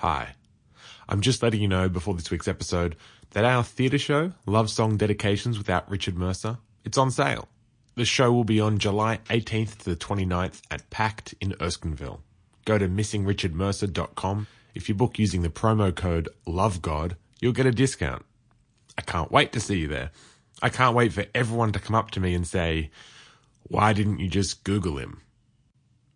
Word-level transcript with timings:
Hi. 0.00 0.30
I'm 1.10 1.20
just 1.20 1.42
letting 1.42 1.60
you 1.60 1.68
know 1.68 1.90
before 1.90 2.14
this 2.14 2.30
week's 2.30 2.48
episode 2.48 2.96
that 3.32 3.44
our 3.44 3.62
theatre 3.62 3.98
show, 3.98 4.32
Love 4.46 4.70
Song 4.70 4.96
Dedications 4.96 5.58
without 5.58 5.90
Richard 5.90 6.16
Mercer, 6.16 6.56
it's 6.86 6.96
on 6.96 7.10
sale. 7.10 7.48
The 7.96 8.06
show 8.06 8.32
will 8.32 8.44
be 8.44 8.62
on 8.62 8.78
July 8.78 9.18
18th 9.28 9.76
to 9.80 9.90
the 9.90 9.96
29th 9.96 10.62
at 10.70 10.88
Pact 10.88 11.34
in 11.38 11.50
Erskineville. 11.60 12.20
Go 12.64 12.78
to 12.78 12.88
missingrichardmercer.com. 12.88 14.46
If 14.74 14.88
you 14.88 14.94
book 14.94 15.18
using 15.18 15.42
the 15.42 15.50
promo 15.50 15.94
code 15.94 16.30
LOVEGOD, 16.46 17.16
you'll 17.42 17.52
get 17.52 17.66
a 17.66 17.70
discount. 17.70 18.24
I 18.96 19.02
can't 19.02 19.30
wait 19.30 19.52
to 19.52 19.60
see 19.60 19.80
you 19.80 19.88
there. 19.88 20.12
I 20.62 20.70
can't 20.70 20.96
wait 20.96 21.12
for 21.12 21.26
everyone 21.34 21.72
to 21.72 21.78
come 21.78 21.94
up 21.94 22.10
to 22.12 22.20
me 22.20 22.32
and 22.32 22.46
say, 22.46 22.90
why 23.64 23.92
didn't 23.92 24.20
you 24.20 24.28
just 24.28 24.64
Google 24.64 24.96
him? 24.96 25.20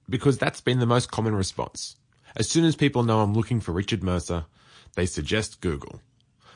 Because 0.08 0.38
that's 0.38 0.62
been 0.62 0.78
the 0.78 0.86
most 0.86 1.10
common 1.10 1.34
response. 1.34 1.96
As 2.36 2.48
soon 2.48 2.64
as 2.64 2.74
people 2.74 3.04
know 3.04 3.20
I'm 3.20 3.34
looking 3.34 3.60
for 3.60 3.72
Richard 3.72 4.02
Mercer, 4.02 4.46
they 4.94 5.06
suggest 5.06 5.60
Google. 5.60 6.00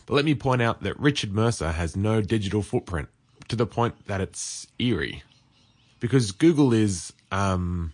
But 0.06 0.14
let 0.14 0.24
me 0.24 0.34
point 0.34 0.62
out 0.62 0.82
that 0.82 0.98
Richard 0.98 1.32
Mercer 1.32 1.72
has 1.72 1.96
no 1.96 2.20
digital 2.20 2.62
footprint 2.62 3.08
to 3.48 3.56
the 3.56 3.66
point 3.66 4.06
that 4.06 4.20
it's 4.20 4.66
eerie. 4.78 5.22
Because 6.00 6.32
Google 6.32 6.72
is, 6.72 7.12
um, 7.30 7.92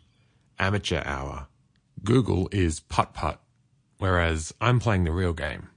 amateur 0.59 1.03
hour. 1.05 1.49
Google 2.03 2.49
is 2.53 2.81
putt 2.81 3.15
putt. 3.15 3.41
Whereas 3.99 4.55
I'm 4.61 4.81
playing 4.81 5.05
the 5.05 5.13
real 5.13 5.33
game. 5.33 5.69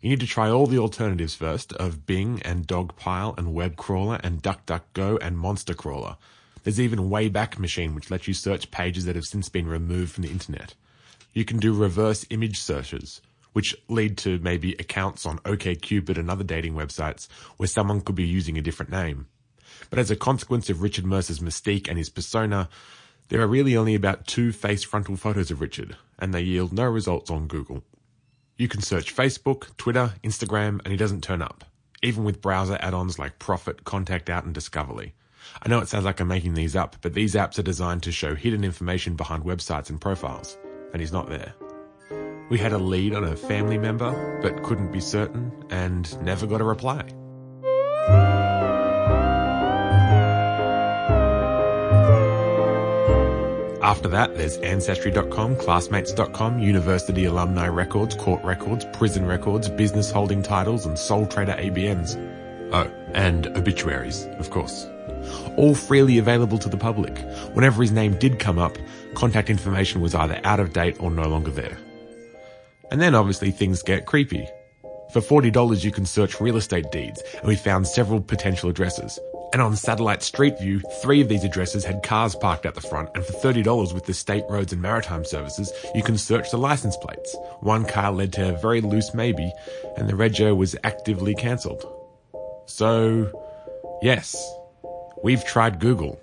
You 0.00 0.10
need 0.10 0.20
to 0.20 0.26
try 0.26 0.48
all 0.48 0.66
the 0.66 0.78
alternatives 0.78 1.34
first 1.34 1.72
of 1.74 2.06
Bing 2.06 2.40
and 2.42 2.66
Dogpile 2.66 3.36
and 3.36 3.48
Webcrawler 3.48 4.20
and 4.22 4.42
DuckDuckGo 4.42 5.18
and 5.20 5.38
Monster 5.38 5.74
Crawler. 5.74 6.16
There's 6.62 6.80
even 6.80 7.10
Wayback 7.10 7.58
Machine, 7.58 7.94
which 7.94 8.10
lets 8.10 8.26
you 8.26 8.34
search 8.34 8.70
pages 8.70 9.04
that 9.04 9.16
have 9.16 9.26
since 9.26 9.48
been 9.48 9.68
removed 9.68 10.12
from 10.12 10.22
the 10.22 10.30
internet. 10.30 10.74
You 11.32 11.44
can 11.44 11.58
do 11.58 11.72
reverse 11.72 12.26
image 12.30 12.58
searches, 12.58 13.20
which 13.52 13.76
lead 13.88 14.18
to 14.18 14.38
maybe 14.38 14.74
accounts 14.74 15.26
on 15.26 15.38
OKCupid 15.40 16.18
and 16.18 16.30
other 16.30 16.44
dating 16.44 16.74
websites 16.74 17.28
where 17.56 17.66
someone 17.66 18.00
could 18.00 18.16
be 18.16 18.26
using 18.26 18.58
a 18.58 18.62
different 18.62 18.90
name. 18.90 19.26
But 19.88 19.98
as 19.98 20.10
a 20.10 20.16
consequence 20.16 20.70
of 20.70 20.82
Richard 20.82 21.04
Mercer's 21.04 21.40
mystique 21.40 21.88
and 21.88 21.98
his 21.98 22.10
persona, 22.10 22.68
there 23.28 23.40
are 23.40 23.46
really 23.46 23.76
only 23.76 23.94
about 23.94 24.26
two 24.26 24.52
face 24.52 24.82
frontal 24.82 25.16
photos 25.16 25.50
of 25.50 25.60
Richard, 25.60 25.96
and 26.18 26.34
they 26.34 26.42
yield 26.42 26.72
no 26.72 26.84
results 26.84 27.30
on 27.30 27.46
Google. 27.46 27.84
You 28.56 28.68
can 28.68 28.82
search 28.82 29.14
Facebook, 29.14 29.76
Twitter, 29.76 30.14
Instagram, 30.22 30.80
and 30.84 30.88
he 30.88 30.96
doesn't 30.96 31.22
turn 31.22 31.40
up, 31.40 31.64
even 32.02 32.24
with 32.24 32.42
browser 32.42 32.76
add-ons 32.80 33.18
like 33.18 33.38
Prophet, 33.38 33.84
Contact 33.84 34.28
Out, 34.28 34.44
and 34.44 34.52
Discoverly. 34.52 35.14
I 35.62 35.68
know 35.68 35.78
it 35.78 35.88
sounds 35.88 36.04
like 36.04 36.20
I'm 36.20 36.28
making 36.28 36.54
these 36.54 36.76
up, 36.76 36.96
but 37.00 37.14
these 37.14 37.34
apps 37.34 37.58
are 37.58 37.62
designed 37.62 38.02
to 38.02 38.12
show 38.12 38.34
hidden 38.34 38.64
information 38.64 39.16
behind 39.16 39.44
websites 39.44 39.90
and 39.90 40.00
profiles, 40.00 40.58
and 40.92 41.00
he's 41.00 41.12
not 41.12 41.28
there. 41.28 41.54
We 42.50 42.58
had 42.58 42.72
a 42.72 42.78
lead 42.78 43.14
on 43.14 43.24
a 43.24 43.36
family 43.36 43.78
member, 43.78 44.40
but 44.42 44.62
couldn't 44.64 44.90
be 44.92 45.00
certain, 45.00 45.52
and 45.70 46.20
never 46.22 46.46
got 46.46 46.60
a 46.60 46.64
reply. 46.64 47.04
After 53.82 54.08
that, 54.08 54.36
there's 54.36 54.56
Ancestry.com, 54.58 55.56
Classmates.com, 55.56 56.58
University 56.60 57.24
Alumni 57.24 57.66
Records, 57.66 58.14
Court 58.14 58.40
Records, 58.44 58.84
Prison 58.92 59.26
Records, 59.26 59.68
Business 59.68 60.10
Holding 60.10 60.42
Titles, 60.42 60.86
and 60.86 60.98
Sole 60.98 61.26
Trader 61.26 61.54
ABNs. 61.54 62.16
Oh, 62.72 62.88
and 63.14 63.48
obituaries, 63.48 64.26
of 64.38 64.50
course. 64.50 64.86
All 65.56 65.74
freely 65.74 66.18
available 66.18 66.58
to 66.58 66.68
the 66.68 66.76
public. 66.76 67.18
Whenever 67.54 67.82
his 67.82 67.90
name 67.90 68.16
did 68.18 68.38
come 68.38 68.58
up, 68.58 68.76
contact 69.14 69.50
information 69.50 70.00
was 70.00 70.14
either 70.14 70.40
out 70.44 70.60
of 70.60 70.72
date 70.72 70.96
or 71.00 71.10
no 71.10 71.28
longer 71.28 71.50
there. 71.50 71.78
And 72.90 73.00
then 73.00 73.14
obviously 73.14 73.50
things 73.50 73.82
get 73.82 74.06
creepy. 74.06 74.48
For 75.12 75.20
$40 75.20 75.84
you 75.84 75.90
can 75.90 76.06
search 76.06 76.40
real 76.40 76.56
estate 76.56 76.90
deeds, 76.92 77.22
and 77.38 77.46
we 77.46 77.56
found 77.56 77.86
several 77.86 78.20
potential 78.20 78.70
addresses. 78.70 79.18
And 79.52 79.60
on 79.60 79.74
Satellite 79.74 80.22
Street 80.22 80.60
View, 80.60 80.80
three 81.02 81.20
of 81.20 81.28
these 81.28 81.42
addresses 81.42 81.84
had 81.84 82.04
cars 82.04 82.36
parked 82.36 82.66
at 82.66 82.76
the 82.76 82.80
front, 82.80 83.10
and 83.16 83.24
for 83.24 83.32
$30 83.32 83.92
with 83.92 84.04
the 84.04 84.14
State 84.14 84.44
Roads 84.48 84.72
and 84.72 84.80
Maritime 84.80 85.24
Services, 85.24 85.72
you 85.92 86.04
can 86.04 86.16
search 86.16 86.52
the 86.52 86.56
license 86.56 86.96
plates. 86.96 87.34
One 87.58 87.84
car 87.84 88.12
led 88.12 88.32
to 88.34 88.54
a 88.54 88.58
very 88.60 88.80
loose 88.80 89.12
maybe, 89.12 89.52
and 89.96 90.08
the 90.08 90.12
rego 90.12 90.56
was 90.56 90.76
actively 90.84 91.34
cancelled. 91.34 91.84
So, 92.66 93.32
yes, 94.02 94.36
we've 95.24 95.44
tried 95.44 95.80
Google. 95.80 96.20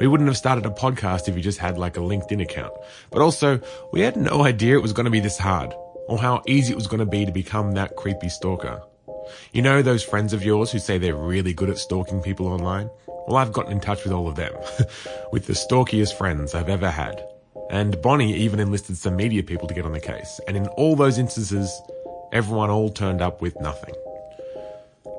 We 0.00 0.06
wouldn't 0.06 0.28
have 0.28 0.36
started 0.36 0.64
a 0.64 0.70
podcast 0.70 1.28
if 1.28 1.36
you 1.36 1.42
just 1.42 1.58
had 1.58 1.78
like 1.78 1.96
a 1.96 2.00
LinkedIn 2.00 2.42
account. 2.42 2.72
But 3.10 3.22
also, 3.22 3.60
we 3.92 4.00
had 4.00 4.16
no 4.16 4.44
idea 4.44 4.76
it 4.76 4.82
was 4.82 4.92
going 4.92 5.04
to 5.04 5.10
be 5.10 5.20
this 5.20 5.38
hard, 5.38 5.74
or 6.06 6.18
how 6.18 6.42
easy 6.46 6.72
it 6.72 6.76
was 6.76 6.86
going 6.86 7.00
to 7.00 7.06
be 7.06 7.26
to 7.26 7.32
become 7.32 7.72
that 7.72 7.96
creepy 7.96 8.28
stalker. 8.28 8.80
You 9.52 9.62
know 9.62 9.82
those 9.82 10.02
friends 10.02 10.32
of 10.32 10.44
yours 10.44 10.70
who 10.70 10.78
say 10.78 10.98
they're 10.98 11.14
really 11.14 11.52
good 11.52 11.68
at 11.68 11.78
stalking 11.78 12.22
people 12.22 12.46
online? 12.46 12.90
Well, 13.26 13.36
I've 13.36 13.52
gotten 13.52 13.72
in 13.72 13.80
touch 13.80 14.04
with 14.04 14.12
all 14.12 14.28
of 14.28 14.36
them, 14.36 14.52
with 15.32 15.46
the 15.46 15.52
stalkiest 15.52 16.16
friends 16.16 16.54
I've 16.54 16.68
ever 16.68 16.90
had. 16.90 17.22
And 17.70 18.00
Bonnie 18.00 18.34
even 18.34 18.60
enlisted 18.60 18.96
some 18.96 19.16
media 19.16 19.42
people 19.42 19.68
to 19.68 19.74
get 19.74 19.84
on 19.84 19.92
the 19.92 20.00
case. 20.00 20.40
And 20.48 20.56
in 20.56 20.66
all 20.68 20.96
those 20.96 21.18
instances, 21.18 21.82
everyone 22.32 22.70
all 22.70 22.88
turned 22.88 23.20
up 23.20 23.42
with 23.42 23.60
nothing. 23.60 23.94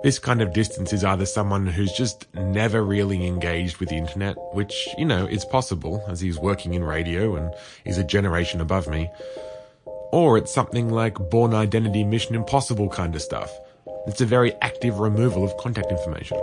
This 0.01 0.17
kind 0.17 0.41
of 0.41 0.53
distance 0.53 0.93
is 0.93 1.03
either 1.03 1.25
someone 1.25 1.67
who's 1.67 1.91
just 1.91 2.33
never 2.33 2.81
really 2.85 3.27
engaged 3.27 3.79
with 3.79 3.89
the 3.89 3.97
internet, 3.97 4.37
which, 4.53 4.87
you 4.97 5.03
know, 5.03 5.25
is 5.25 5.43
possible 5.43 6.01
as 6.07 6.21
he's 6.21 6.39
working 6.39 6.73
in 6.73 6.85
radio 6.85 7.35
and 7.35 7.53
is 7.83 7.97
a 7.97 8.03
generation 8.05 8.61
above 8.61 8.87
me, 8.87 9.09
or 10.13 10.37
it's 10.37 10.53
something 10.53 10.89
like 10.89 11.15
Bourne 11.29 11.53
Identity 11.53 12.05
Mission 12.05 12.33
Impossible 12.33 12.87
kind 12.87 13.13
of 13.13 13.21
stuff. 13.21 13.51
It's 14.07 14.21
a 14.21 14.25
very 14.25 14.53
active 14.61 14.99
removal 14.99 15.43
of 15.43 15.57
contact 15.57 15.91
information. 15.91 16.37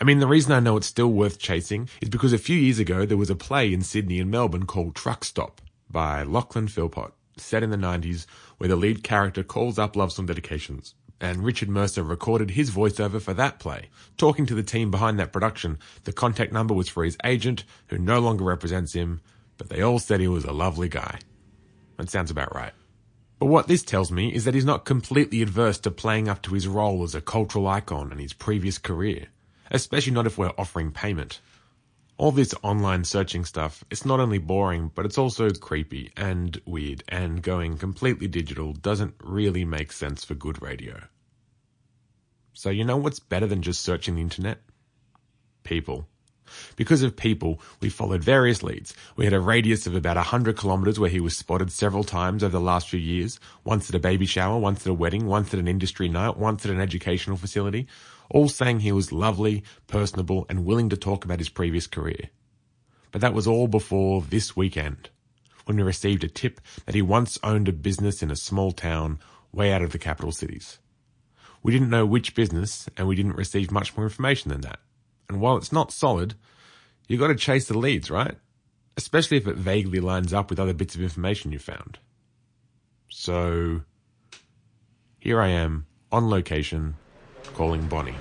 I 0.00 0.04
mean, 0.04 0.20
the 0.20 0.28
reason 0.28 0.52
I 0.52 0.60
know 0.60 0.76
it's 0.76 0.86
still 0.86 1.10
worth 1.10 1.40
chasing 1.40 1.88
is 2.00 2.08
because 2.08 2.32
a 2.32 2.38
few 2.38 2.56
years 2.56 2.78
ago 2.78 3.04
there 3.04 3.16
was 3.16 3.28
a 3.28 3.34
play 3.34 3.72
in 3.72 3.82
Sydney 3.82 4.20
and 4.20 4.30
Melbourne 4.30 4.66
called 4.66 4.94
Truck 4.94 5.24
Stop 5.24 5.60
by 5.90 6.22
Lachlan 6.22 6.68
Philpott, 6.68 7.12
set 7.36 7.62
in 7.62 7.70
the 7.70 7.76
90s, 7.76 8.26
where 8.58 8.68
the 8.68 8.76
lead 8.76 9.02
character 9.02 9.42
calls 9.42 9.78
up 9.78 9.96
love 9.96 10.12
song 10.12 10.26
dedications. 10.26 10.94
And 11.20 11.44
Richard 11.44 11.68
Mercer 11.68 12.02
recorded 12.02 12.50
his 12.50 12.70
voiceover 12.70 13.20
for 13.20 13.34
that 13.34 13.58
play. 13.58 13.88
Talking 14.16 14.46
to 14.46 14.54
the 14.54 14.62
team 14.62 14.90
behind 14.90 15.18
that 15.18 15.32
production, 15.32 15.78
the 16.04 16.12
contact 16.12 16.52
number 16.52 16.74
was 16.74 16.88
for 16.88 17.04
his 17.04 17.16
agent, 17.24 17.64
who 17.88 17.98
no 17.98 18.20
longer 18.20 18.44
represents 18.44 18.92
him, 18.92 19.20
but 19.56 19.68
they 19.68 19.82
all 19.82 19.98
said 19.98 20.20
he 20.20 20.28
was 20.28 20.44
a 20.44 20.52
lovely 20.52 20.88
guy. 20.88 21.18
That 21.96 22.08
sounds 22.08 22.30
about 22.30 22.54
right. 22.54 22.72
But 23.38 23.46
what 23.46 23.68
this 23.68 23.82
tells 23.82 24.10
me 24.10 24.32
is 24.32 24.44
that 24.44 24.54
he's 24.54 24.64
not 24.64 24.84
completely 24.84 25.42
adverse 25.42 25.78
to 25.80 25.90
playing 25.90 26.28
up 26.28 26.42
to 26.42 26.54
his 26.54 26.66
role 26.66 27.02
as 27.02 27.14
a 27.14 27.20
cultural 27.20 27.68
icon 27.68 28.10
in 28.12 28.18
his 28.18 28.32
previous 28.32 28.78
career, 28.78 29.26
especially 29.70 30.12
not 30.12 30.26
if 30.26 30.38
we're 30.38 30.52
offering 30.58 30.90
payment. 30.90 31.40
All 32.18 32.32
this 32.32 32.52
online 32.64 33.04
searching 33.04 33.44
stuff, 33.44 33.84
it's 33.92 34.04
not 34.04 34.18
only 34.18 34.38
boring, 34.38 34.90
but 34.92 35.06
it's 35.06 35.18
also 35.18 35.50
creepy 35.50 36.10
and 36.16 36.60
weird, 36.66 37.04
and 37.08 37.40
going 37.40 37.78
completely 37.78 38.26
digital 38.26 38.72
doesn't 38.72 39.14
really 39.22 39.64
make 39.64 39.92
sense 39.92 40.24
for 40.24 40.34
good 40.34 40.60
radio. 40.60 41.00
So 42.54 42.70
you 42.70 42.84
know 42.84 42.96
what's 42.96 43.20
better 43.20 43.46
than 43.46 43.62
just 43.62 43.82
searching 43.82 44.16
the 44.16 44.22
internet? 44.22 44.58
People. 45.62 46.08
Because 46.74 47.02
of 47.02 47.16
people, 47.16 47.60
we 47.80 47.88
followed 47.88 48.24
various 48.24 48.64
leads. 48.64 48.94
We 49.14 49.24
had 49.24 49.34
a 49.34 49.38
radius 49.38 49.86
of 49.86 49.94
about 49.94 50.16
100 50.16 50.58
kilometres 50.58 50.98
where 50.98 51.10
he 51.10 51.20
was 51.20 51.36
spotted 51.36 51.70
several 51.70 52.02
times 52.02 52.42
over 52.42 52.50
the 52.50 52.60
last 52.60 52.88
few 52.88 52.98
years. 52.98 53.38
Once 53.62 53.88
at 53.88 53.94
a 53.94 54.00
baby 54.00 54.26
shower, 54.26 54.58
once 54.58 54.80
at 54.80 54.90
a 54.90 54.94
wedding, 54.94 55.26
once 55.26 55.54
at 55.54 55.60
an 55.60 55.68
industry 55.68 56.08
night, 56.08 56.36
once 56.36 56.64
at 56.64 56.72
an 56.72 56.80
educational 56.80 57.36
facility. 57.36 57.86
All 58.30 58.48
saying 58.48 58.80
he 58.80 58.92
was 58.92 59.12
lovely, 59.12 59.64
personable, 59.86 60.46
and 60.48 60.64
willing 60.64 60.88
to 60.90 60.96
talk 60.96 61.24
about 61.24 61.38
his 61.38 61.48
previous 61.48 61.86
career. 61.86 62.30
But 63.10 63.20
that 63.22 63.34
was 63.34 63.46
all 63.46 63.68
before 63.68 64.22
this 64.22 64.54
weekend, 64.54 65.08
when 65.64 65.76
we 65.76 65.82
received 65.82 66.24
a 66.24 66.28
tip 66.28 66.60
that 66.84 66.94
he 66.94 67.02
once 67.02 67.38
owned 67.42 67.68
a 67.68 67.72
business 67.72 68.22
in 68.22 68.30
a 68.30 68.36
small 68.36 68.72
town 68.72 69.18
way 69.52 69.72
out 69.72 69.82
of 69.82 69.92
the 69.92 69.98
capital 69.98 70.32
cities. 70.32 70.78
We 71.62 71.72
didn't 71.72 71.90
know 71.90 72.06
which 72.06 72.34
business, 72.34 72.88
and 72.96 73.08
we 73.08 73.16
didn't 73.16 73.36
receive 73.36 73.70
much 73.70 73.96
more 73.96 74.04
information 74.04 74.50
than 74.50 74.60
that. 74.60 74.80
And 75.28 75.40
while 75.40 75.56
it's 75.56 75.72
not 75.72 75.92
solid, 75.92 76.34
you 77.08 77.18
got 77.18 77.28
to 77.28 77.34
chase 77.34 77.66
the 77.66 77.76
leads, 77.76 78.10
right? 78.10 78.36
Especially 78.96 79.36
if 79.36 79.46
it 79.46 79.56
vaguely 79.56 80.00
lines 80.00 80.32
up 80.32 80.50
with 80.50 80.60
other 80.60 80.74
bits 80.74 80.94
of 80.94 81.02
information 81.02 81.52
you 81.52 81.58
found. 81.58 81.98
So, 83.08 83.82
here 85.18 85.40
I 85.40 85.48
am, 85.48 85.86
on 86.12 86.28
location, 86.28 86.96
calling 87.54 87.86
Bonnie. 87.86 88.14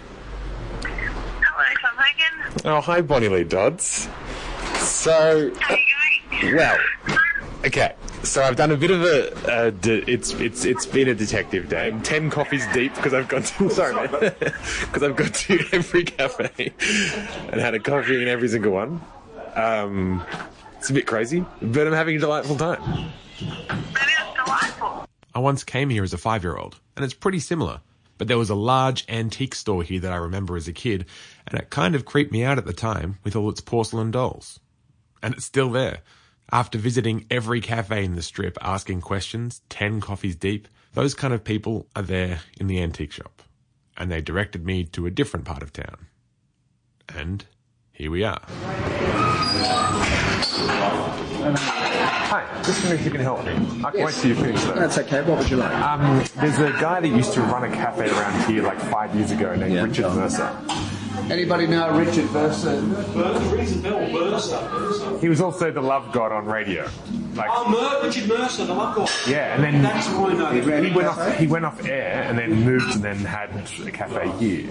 Hello, 0.82 1.64
Tom 1.82 1.92
Hogan. 1.98 2.62
Oh, 2.66 2.82
hi, 2.82 3.02
Bonnie 3.02 3.28
Lee 3.30 3.44
Dodds. 3.44 4.08
So, 4.78 5.52
How 5.60 5.74
are 5.74 5.78
you 5.78 6.42
going? 6.42 6.56
well, 6.56 6.78
okay. 7.66 7.94
so 8.24 8.44
I've 8.44 8.56
done 8.56 8.72
a 8.72 8.78
bit 8.78 8.92
of 8.92 9.02
a. 9.04 9.52
Uh, 9.52 9.70
de- 9.72 10.10
it's 10.12 10.32
it's 10.34 10.66
it's 10.66 10.86
been 10.86 11.08
a 11.08 11.16
detective 11.16 11.70
day. 11.70 11.88
I'm 11.88 12.02
ten 12.04 12.30
coffees 12.30 12.66
deep 12.74 12.94
because 12.96 13.14
I've 13.14 13.28
gone 13.28 13.44
to 13.44 13.70
sorry 13.72 14.08
because 14.08 15.04
I've 15.04 15.16
gone 15.16 15.32
to 15.32 15.66
every 15.72 16.04
cafe 16.04 16.74
and 17.52 17.60
had 17.62 17.74
a 17.74 17.80
coffee 17.80 18.22
in 18.22 18.28
every 18.28 18.48
single 18.50 18.72
one. 18.74 19.02
Um, 19.56 20.24
it's 20.78 20.90
a 20.90 20.94
bit 20.94 21.08
crazy, 21.08 21.44
but 21.62 21.88
I'm 21.88 21.94
having 21.94 22.18
a 22.18 22.20
delightful 22.20 22.56
time. 22.56 22.82
That 23.40 24.08
is 24.08 24.36
delightful. 24.36 25.08
I 25.34 25.40
once 25.40 25.64
came 25.64 25.90
here 25.90 26.04
as 26.04 26.14
a 26.14 26.18
five 26.18 26.44
year 26.44 26.58
old, 26.58 26.80
and 26.96 27.04
it's 27.04 27.14
pretty 27.16 27.40
similar. 27.40 27.82
But 28.18 28.28
there 28.28 28.38
was 28.38 28.50
a 28.50 28.56
large 28.56 29.06
antique 29.10 29.56
store 29.56 29.84
here 29.84 30.00
that 30.00 30.12
I 30.12 30.18
remember 30.18 30.58
as 30.58 30.68
a 30.68 30.74
kid, 30.74 31.06
and 31.48 31.60
it 31.60 31.70
kind 31.70 31.96
of 31.96 32.06
creeped 32.06 32.32
me 32.32 32.44
out 32.44 32.58
at 32.58 32.66
the 32.66 32.74
time 32.74 33.20
with 33.24 33.36
all 33.36 33.50
its 33.50 33.62
porcelain 33.62 34.12
dolls. 34.12 34.60
And 35.22 35.34
it's 35.34 35.46
still 35.46 35.72
there. 35.72 36.02
After 36.52 36.78
visiting 36.78 37.26
every 37.30 37.60
cafe 37.60 38.06
in 38.06 38.16
the 38.16 38.22
strip 38.22 38.58
asking 38.62 39.02
questions, 39.02 39.62
10 39.70 40.00
coffees 40.00 40.36
deep, 40.36 40.68
those 40.94 41.14
kind 41.14 41.34
of 41.34 41.44
people 41.44 41.88
are 41.96 42.02
there 42.02 42.42
in 42.60 42.68
the 42.68 42.82
antique 42.82 43.12
shop. 43.12 43.42
And 43.98 44.12
they 44.12 44.22
directed 44.22 44.66
me 44.66 44.86
to 44.86 45.06
a 45.06 45.12
different 45.12 45.46
part 45.46 45.62
of 45.62 45.74
town. 45.74 46.08
And 47.10 47.46
here 47.98 48.12
we 48.12 48.24
are. 48.24 48.40
Hi, 52.30 52.62
just 52.64 52.82
wondering 52.82 53.00
if 53.00 53.06
you 53.06 53.12
can 53.12 53.22
help 53.22 53.44
me. 53.44 53.54
I 53.84 53.90
can 53.90 54.06
wait 54.06 54.14
till 54.14 54.30
you 54.30 54.36
finish 54.36 54.62
that. 54.66 54.76
That's 54.76 54.98
okay. 55.00 55.22
What 55.24 55.40
would 55.40 55.50
you 55.50 55.58
like? 55.58 55.74
Um, 55.74 56.24
there's 56.36 56.60
a 56.60 56.72
guy 56.80 57.00
that 57.00 57.08
used 57.08 57.34
to 57.34 57.42
run 57.42 57.64
a 57.64 57.76
cafe 57.76 58.08
around 58.10 58.48
here 58.48 58.62
like 58.62 58.80
five 58.80 59.16
years 59.16 59.32
ago 59.32 59.56
named 59.56 59.74
Yeah. 59.74 59.84
Richard 59.86 60.14
Mercer. 60.14 60.56
Anybody 61.30 61.68
know 61.68 61.92
Richard 61.98 62.32
Mercer? 62.32 62.80
rings 62.80 63.76
a 63.76 63.80
bell, 63.80 64.10
Mercer. 64.12 65.18
He 65.20 65.28
was 65.30 65.42
also 65.42 65.72
the 65.72 65.82
love 65.82 66.12
god 66.14 66.32
on 66.32 66.46
radio. 66.46 66.88
Like, 67.36 67.50
Oh, 67.52 67.70
Mer- 67.70 68.08
Richard 68.08 68.28
Mercer, 68.30 68.66
the 68.66 68.74
love 68.74 68.96
guy. 68.96 69.08
yeah, 69.30 69.54
and 69.56 69.64
then 69.64 69.82
That's 69.84 70.08
who 70.08 70.26
I 70.28 70.34
know. 70.34 70.46
he 70.82 70.92
went 70.92 71.08
off. 71.08 71.38
He 71.38 71.48
went 71.48 71.66
off 71.66 71.86
air 71.86 72.24
and 72.28 72.38
then 72.38 72.64
moved 72.64 72.96
and 72.96 73.04
then 73.04 73.18
had 73.18 73.50
a 73.86 73.92
cafe 73.92 74.30
here. 74.40 74.68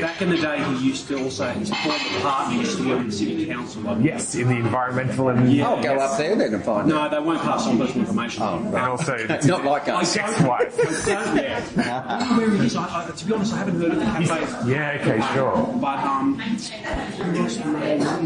Back 0.00 0.22
in 0.22 0.30
the 0.30 0.36
day, 0.38 0.62
he 0.64 0.86
used 0.86 1.08
to 1.08 1.22
also, 1.22 1.46
his 1.48 1.70
former 1.70 1.98
partner 2.20 2.56
used 2.56 2.78
to 2.78 2.84
be 2.84 2.92
on 2.92 3.06
the 3.06 3.12
city 3.12 3.46
council. 3.46 3.88
I 3.88 3.98
yes, 3.98 4.34
in 4.34 4.48
the 4.48 4.56
environmental 4.56 5.28
and 5.28 5.52
Yeah. 5.52 5.68
I'll 5.68 5.82
go 5.82 5.96
up 5.96 6.16
there 6.18 6.36
then 6.36 6.54
and 6.54 6.64
find 6.64 6.88
No, 6.88 7.08
they 7.08 7.18
won't 7.18 7.40
pass 7.42 7.66
on 7.66 7.78
personal 7.78 8.00
information. 8.06 8.42
Oh, 8.42 8.56
and 8.58 8.72
right. 8.72 8.88
also 8.88 9.16
Not 9.44 9.64
like 9.64 9.88
I 9.88 10.00
us. 10.00 10.14
don't, 10.14 10.24
ex-wife. 10.28 11.08
I 11.08 11.24
don't, 11.24 11.36
yeah. 11.36 12.04
I 12.06 12.18
don't 12.20 12.30
know 12.30 12.36
where 12.46 12.54
it 12.54 12.60
is. 12.62 12.76
I, 12.76 13.08
I, 13.08 13.10
to 13.10 13.24
be 13.26 13.32
honest, 13.34 13.52
I 13.52 13.58
haven't 13.58 13.80
heard 13.80 13.90
of 13.92 13.98
the 13.98 14.04
cafe. 14.04 14.70
Yeah, 14.70 14.98
okay, 15.02 15.34
sure. 15.34 15.56
But 15.86 16.00
um, 16.00 16.36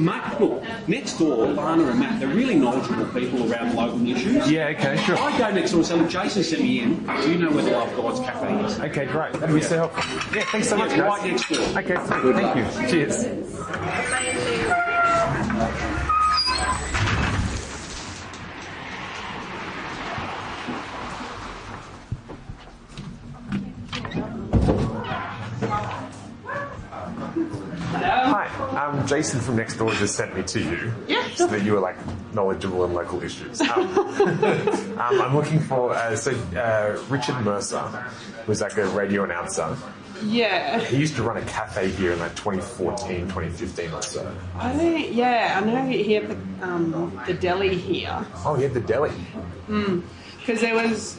Matt, 0.03 0.41
look, 0.41 0.63
next 0.89 1.19
door, 1.19 1.47
Lana 1.49 1.85
and 1.91 2.01
Matt, 2.01 2.19
they're 2.19 2.27
really 2.31 2.55
knowledgeable 2.55 3.05
people 3.13 3.53
around 3.53 3.75
local 3.75 4.09
issues. 4.09 4.51
Yeah, 4.51 4.69
okay, 4.69 4.97
sure. 5.05 5.19
I 5.19 5.37
go 5.37 5.51
next 5.51 5.73
door 5.73 5.81
and 5.81 5.87
say, 5.87 5.95
look, 5.97 6.09
Jason 6.09 6.43
sent 6.43 6.63
me 6.63 6.81
in. 6.81 7.05
Do 7.05 7.31
you 7.31 7.37
know 7.37 7.51
where 7.51 7.63
the 7.63 7.73
Love 7.73 7.95
God's 7.95 8.21
cafe 8.21 8.65
is? 8.65 8.81
Okay, 8.81 9.05
great. 9.05 9.35
That'd 9.35 9.55
be 9.55 9.61
so 9.61 9.77
helpful. 9.77 10.35
Yeah, 10.35 10.47
thanks 10.47 10.71
so 10.71 10.79
much, 10.79 10.93
Yeah, 10.93 10.97
guys. 11.07 11.09
right 11.21 11.31
next 11.31 11.49
door. 11.51 11.59
Okay, 11.83 11.97
sweet. 12.07 12.35
Thank 12.35 12.57
you. 12.57 12.89
Cheers. 12.89 14.60
Jason 29.11 29.41
from 29.41 29.57
next 29.57 29.75
door 29.77 29.93
just 29.95 30.15
sent 30.15 30.37
me 30.37 30.43
to 30.45 30.61
you. 30.61 30.93
Yeah, 31.09 31.29
So 31.35 31.49
that 31.49 31.65
you 31.65 31.73
were 31.73 31.81
like 31.81 31.97
knowledgeable 32.33 32.85
in 32.85 32.95
local 32.95 33.21
issues. 33.23 33.61
Um, 33.71 33.99
um, 33.99 35.21
I'm 35.21 35.35
looking 35.35 35.59
for 35.59 35.93
uh, 35.93 36.15
so 36.15 36.31
uh, 36.57 36.97
Richard 37.09 37.41
Mercer, 37.45 37.83
was 38.47 38.61
like 38.61 38.77
a 38.77 38.87
radio 38.89 39.25
announcer. 39.25 39.77
Yeah. 40.23 40.79
He 40.79 40.97
used 40.97 41.17
to 41.17 41.23
run 41.25 41.39
a 41.39 41.45
cafe 41.47 41.89
here 41.91 42.13
in 42.13 42.21
like 42.21 42.37
2014, 42.37 43.23
2015 43.23 43.93
or 43.93 44.03
so. 44.03 44.37
I 44.57 44.73
think, 44.75 45.15
yeah, 45.15 45.61
I 45.61 45.65
know 45.67 45.87
he 45.87 46.13
had 46.13 46.29
the, 46.29 46.67
um, 46.67 47.21
the 47.27 47.35
deli 47.35 47.77
here. 47.77 48.25
Oh, 48.45 48.55
he 48.55 48.63
had 48.63 48.75
the 48.75 48.81
deli. 48.81 49.13
Because 49.67 50.61
there 50.61 50.75
was, 50.75 51.19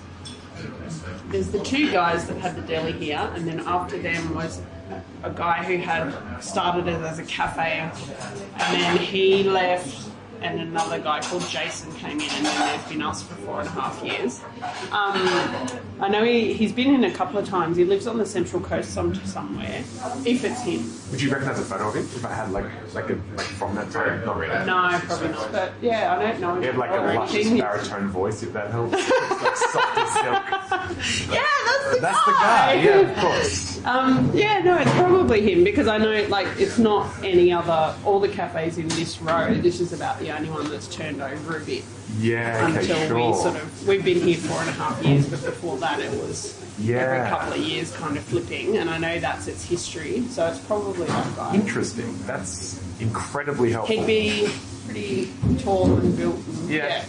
there's 1.28 1.50
the 1.50 1.60
two 1.60 1.92
guys 1.92 2.26
that 2.28 2.38
had 2.38 2.56
the 2.56 2.62
deli 2.62 2.94
here, 2.94 3.30
and 3.36 3.48
then 3.48 3.62
after 3.66 3.98
them 3.98 4.34
was 4.36 4.62
a 5.24 5.30
guy 5.32 5.64
who 5.64 5.78
had 5.78 6.40
started 6.40 6.88
it 6.88 7.02
as 7.02 7.20
a 7.20 7.24
cafe, 7.26 7.90
and 8.58 8.82
then 8.82 8.98
he 8.98 9.44
left, 9.44 10.10
and 10.42 10.60
another 10.60 11.00
guy 11.00 11.20
called 11.22 11.48
Jason 11.48 11.92
came 11.94 12.20
in, 12.20 12.30
and 12.30 12.46
then 12.46 12.60
there's 12.60 12.90
been 12.90 13.02
us 13.04 13.22
for 13.22 13.36
four 13.36 13.60
and 13.60 13.68
a 13.70 13.72
half 13.72 14.04
years. 14.04 14.42
Um, 14.92 15.28
I 16.02 16.08
know 16.10 16.24
he, 16.24 16.54
he's 16.54 16.72
been 16.72 16.96
in 16.96 17.04
a 17.04 17.12
couple 17.14 17.38
of 17.38 17.48
times. 17.48 17.78
He 17.78 17.86
lives 17.86 18.08
on 18.08 18.18
the 18.18 18.26
central 18.26 18.60
coast 18.62 18.92
some, 18.92 19.14
somewhere, 19.24 19.84
if 20.26 20.44
it's 20.44 20.62
him. 20.62 20.92
Would 21.12 21.22
you 21.22 21.30
recognize 21.32 21.60
a 21.60 21.64
photo 21.64 21.90
of 21.90 21.96
him 21.96 22.04
if 22.06 22.26
I 22.26 22.34
had 22.34 22.52
like 22.52 22.66
like 22.96 23.10
a 23.12 23.20
like 23.38 23.46
from 23.46 23.76
that 23.76 23.92
time? 23.92 24.26
Not 24.26 24.38
really. 24.38 24.66
No, 24.66 25.00
probably 25.04 25.28
not. 25.30 25.52
But 25.52 25.74
yeah, 25.80 26.16
I 26.18 26.24
don't 26.24 26.42
know. 26.42 26.60
He 26.60 26.66
had 26.66 26.78
like 26.78 26.90
a 26.90 27.04
anything. 27.04 27.58
baritone 27.60 28.08
voice, 28.08 28.42
if 28.42 28.52
that 28.54 28.72
helps. 28.72 28.94
like 28.94 29.58
soft 29.58 29.98
as 30.00 30.14
silk. 31.28 31.36
Yeah, 31.36 31.44
that's 31.68 31.86
the 31.92 32.00
guy. 32.00 32.00
That's 32.02 32.26
the 32.26 32.32
guy. 32.32 32.74
Yeah, 32.82 33.00
of 33.02 33.18
course. 33.18 33.71
Um, 33.86 34.32
yeah, 34.34 34.60
no, 34.60 34.78
it's 34.78 34.92
probably 34.92 35.42
him 35.42 35.64
because 35.64 35.88
I 35.88 35.98
know, 35.98 36.26
like, 36.30 36.48
it's 36.60 36.78
not 36.78 37.12
any 37.24 37.52
other. 37.52 37.96
All 38.06 38.20
the 38.20 38.30
cafes 38.30 38.78
in 38.78 38.88
this 38.90 39.20
row. 39.22 39.54
This 39.56 39.80
is 39.80 39.92
about 39.94 40.20
the 40.20 40.32
only 40.36 40.50
one 40.50 40.70
that's 40.70 40.88
turned 40.88 41.22
over 41.22 41.58
a 41.58 41.62
bit 41.62 41.84
Yeah. 42.20 42.68
Okay. 42.70 42.80
until 42.82 43.08
sure. 43.08 43.16
we 43.16 43.34
sort 43.34 43.56
of. 43.56 43.88
We've 43.88 44.06
been 44.06 44.20
here 44.22 44.38
four 44.38 44.60
and 44.60 44.70
a 44.70 44.74
half 44.74 45.04
years, 45.04 45.28
but 45.28 45.44
before 45.44 45.78
that, 45.78 46.00
it 46.00 46.12
was 46.12 46.60
Yeah. 46.80 46.98
every 46.98 47.30
couple 47.30 47.54
of 47.54 47.60
years 47.60 47.92
kind 47.96 48.18
of 48.18 48.24
flipping. 48.24 48.78
And 48.78 48.90
I 48.90 48.98
know 49.00 49.20
that's 49.20 49.48
its 49.48 49.66
history, 49.66 50.26
so 50.30 50.46
it's 50.48 50.60
probably 50.60 51.08
that 51.08 51.36
guy. 51.36 51.56
Interesting. 51.56 52.16
That's 52.28 52.80
incredibly 53.00 53.72
helpful. 53.72 53.96
He'd 53.96 54.06
be 54.06 54.50
pretty 54.86 55.32
tall 55.60 55.96
and 55.98 56.16
built. 56.16 56.36
And, 56.36 56.70
Yeah. 56.70 57.04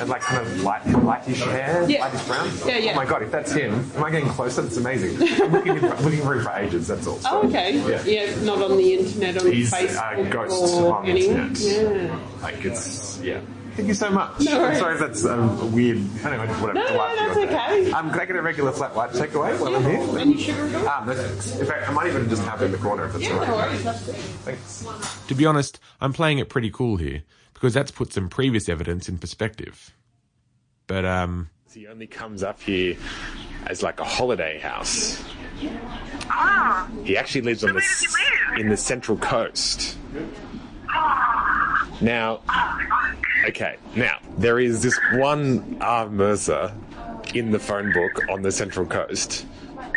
And 0.00 0.08
like 0.08 0.20
kind 0.22 0.46
of 0.46 0.62
light, 0.62 0.82
lightish 0.84 1.40
hair, 1.44 1.88
Yeah. 1.88 2.00
lightish 2.06 2.26
brown. 2.26 2.50
Yeah, 2.66 2.78
yeah. 2.78 2.92
Oh 2.92 2.96
my 2.96 3.06
god, 3.06 3.22
if 3.22 3.30
that's 3.30 3.52
him, 3.52 3.90
am 3.96 4.04
I 4.04 4.10
getting 4.10 4.28
closer? 4.28 4.62
That's 4.62 4.76
amazing. 4.76 5.16
I'm 5.42 5.52
looking, 5.52 5.78
for, 5.80 5.88
looking 6.02 6.20
for 6.22 6.34
him 6.34 6.42
for 6.44 6.52
ages. 6.52 6.88
That's 6.88 7.06
all. 7.06 7.18
Oh, 7.24 7.46
okay. 7.48 7.78
Yeah. 7.88 8.02
Yeah. 8.04 8.44
not 8.44 8.60
on 8.62 8.76
the 8.76 8.94
internet, 8.94 9.38
on 9.40 9.50
He's, 9.50 9.72
uh, 9.72 9.76
Facebook 9.76 10.30
ghost 10.30 10.74
or 10.74 10.94
on 10.96 11.04
the 11.06 11.16
internet. 11.16 11.58
Yeah. 11.58 12.18
Like 12.42 12.64
it's 12.64 13.20
yeah. 13.22 13.40
Thank 13.76 13.88
you 13.88 13.94
so 13.94 14.10
much. 14.10 14.38
No 14.40 14.58
worries. 14.58 14.74
I'm 14.76 14.80
sorry 14.80 14.94
if 14.96 15.00
that's 15.00 15.24
um, 15.24 15.72
weird. 15.72 15.96
Anyway, 15.96 16.46
whatever. 16.46 16.74
No, 16.74 16.82
no, 16.82 16.88
Delightful 16.88 17.16
that's 17.16 17.34
birthday. 17.38 17.80
okay. 17.80 17.92
Um, 17.92 18.10
can 18.10 18.20
I 18.20 18.24
get 18.26 18.36
a 18.36 18.42
regular 18.42 18.70
flat 18.70 18.94
white 18.94 19.12
takeaway 19.12 19.58
while 19.58 19.74
I'm 19.74 19.82
here? 19.82 20.18
Any 20.18 20.36
sugar 20.36 20.66
at 20.66 20.74
all? 20.86 21.02
Um, 21.04 21.08
in 21.10 21.66
fact, 21.66 21.88
I 21.88 21.92
might 21.92 22.08
even 22.08 22.28
just 22.28 22.42
have 22.44 22.60
it 22.60 22.66
in 22.66 22.72
the 22.72 22.76
corner 22.76 23.06
if 23.06 23.14
it's 23.14 23.24
Yeah, 23.24 23.30
all 23.32 23.40
right. 23.40 23.48
no 23.82 23.92
worries. 23.92 24.00
Thanks. 24.44 24.84
To 25.28 25.34
be 25.34 25.46
honest, 25.46 25.80
I'm 26.02 26.12
playing 26.12 26.38
it 26.38 26.50
pretty 26.50 26.70
cool 26.70 26.98
here 26.98 27.22
because 27.62 27.72
that's 27.74 27.92
put 27.92 28.12
some 28.12 28.28
previous 28.28 28.68
evidence 28.68 29.08
in 29.08 29.18
perspective. 29.18 29.94
But 30.88 31.04
um, 31.04 31.48
he 31.72 31.86
only 31.86 32.08
comes 32.08 32.42
up 32.42 32.60
here 32.60 32.96
as 33.68 33.84
like 33.84 34.00
a 34.00 34.04
holiday 34.04 34.58
house. 34.58 35.22
Ah, 36.28 36.90
He 37.04 37.16
actually 37.16 37.42
lives 37.42 37.62
on 37.62 37.74
the 37.74 37.80
does 37.80 38.00
he 38.00 38.06
live? 38.08 38.58
in 38.58 38.68
the 38.68 38.76
Central 38.76 39.16
Coast. 39.16 39.96
Ah, 40.88 41.88
Now, 42.00 42.40
okay, 43.46 43.76
now 43.94 44.18
there 44.38 44.58
is 44.58 44.82
this 44.82 44.98
one 45.14 45.78
R. 45.80 46.10
Mercer 46.10 46.74
in 47.32 47.52
the 47.52 47.60
phone 47.60 47.92
book 47.92 48.28
on 48.28 48.42
the 48.42 48.50
Central 48.50 48.86
Coast 48.86 49.46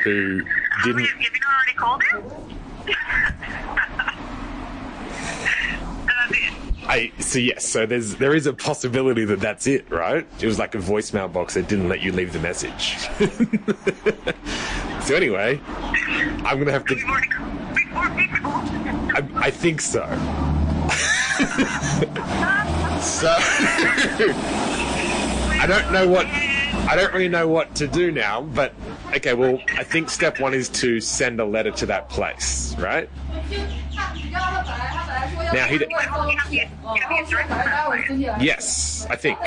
who 0.03 0.43
didn't. 0.83 1.01
you, 1.01 1.07
have 1.07 1.19
you 1.19 1.29
not 1.41 1.55
already 1.55 1.73
called 1.79 2.03
him? 2.03 2.23
I 6.87 7.11
so 7.19 7.39
yes, 7.39 7.67
so 7.67 7.85
there's 7.85 8.15
there 8.15 8.35
is 8.35 8.45
a 8.45 8.53
possibility 8.53 9.25
that 9.25 9.39
that's 9.39 9.65
it, 9.65 9.89
right? 9.89 10.27
It 10.39 10.45
was 10.45 10.59
like 10.59 10.75
a 10.75 10.77
voicemail 10.77 11.31
box 11.31 11.55
that 11.55 11.67
didn't 11.67 11.89
let 11.89 12.01
you 12.01 12.11
leave 12.11 12.31
the 12.31 12.39
message. 12.39 12.97
so 15.03 15.15
anyway, 15.15 15.59
I'm 16.43 16.59
gonna 16.59 16.71
have 16.71 16.85
to. 16.85 16.95
We've 16.95 17.05
already 17.05 17.29
before 17.73 18.09
people. 18.17 18.51
I, 19.15 19.27
I 19.47 19.51
think 19.51 19.81
so. 19.81 20.01
so 23.01 23.35
I 25.57 25.65
don't 25.67 25.91
know 25.91 26.07
what 26.07 26.27
I 26.27 26.95
don't 26.95 27.11
really 27.13 27.29
know 27.29 27.47
what 27.47 27.73
to 27.75 27.87
do 27.87 28.11
now, 28.11 28.41
but 28.41 28.75
okay. 29.15 29.33
Well, 29.33 29.59
I 29.69 29.83
think 29.83 30.11
step 30.11 30.39
one 30.39 30.53
is 30.53 30.69
to 30.69 30.99
send 30.99 31.39
a 31.39 31.45
letter 31.45 31.71
to 31.71 31.87
that 31.87 32.09
place, 32.09 32.75
right? 32.77 33.09
Now 35.55 35.67
he. 35.67 35.77
Yes, 38.43 39.07
I 39.09 39.15
think. 39.15 39.39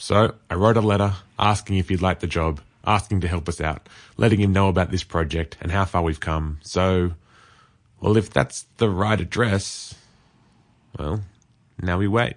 So 0.00 0.34
I 0.50 0.54
wrote 0.54 0.76
a 0.76 0.80
letter 0.80 1.14
asking 1.38 1.76
if 1.78 1.88
he'd 1.88 2.02
like 2.02 2.18
the 2.18 2.26
job, 2.26 2.60
asking 2.84 3.20
to 3.20 3.28
help 3.28 3.48
us 3.48 3.60
out, 3.60 3.88
letting 4.16 4.40
him 4.40 4.52
know 4.52 4.68
about 4.68 4.90
this 4.90 5.04
project 5.04 5.56
and 5.60 5.70
how 5.70 5.84
far 5.84 6.02
we've 6.02 6.18
come. 6.18 6.58
So, 6.62 7.12
well, 8.00 8.16
if 8.16 8.30
that's 8.30 8.66
the 8.78 8.90
right 8.90 9.20
address, 9.20 9.94
well, 10.98 11.22
now 11.80 11.98
we 11.98 12.08
wait. 12.08 12.34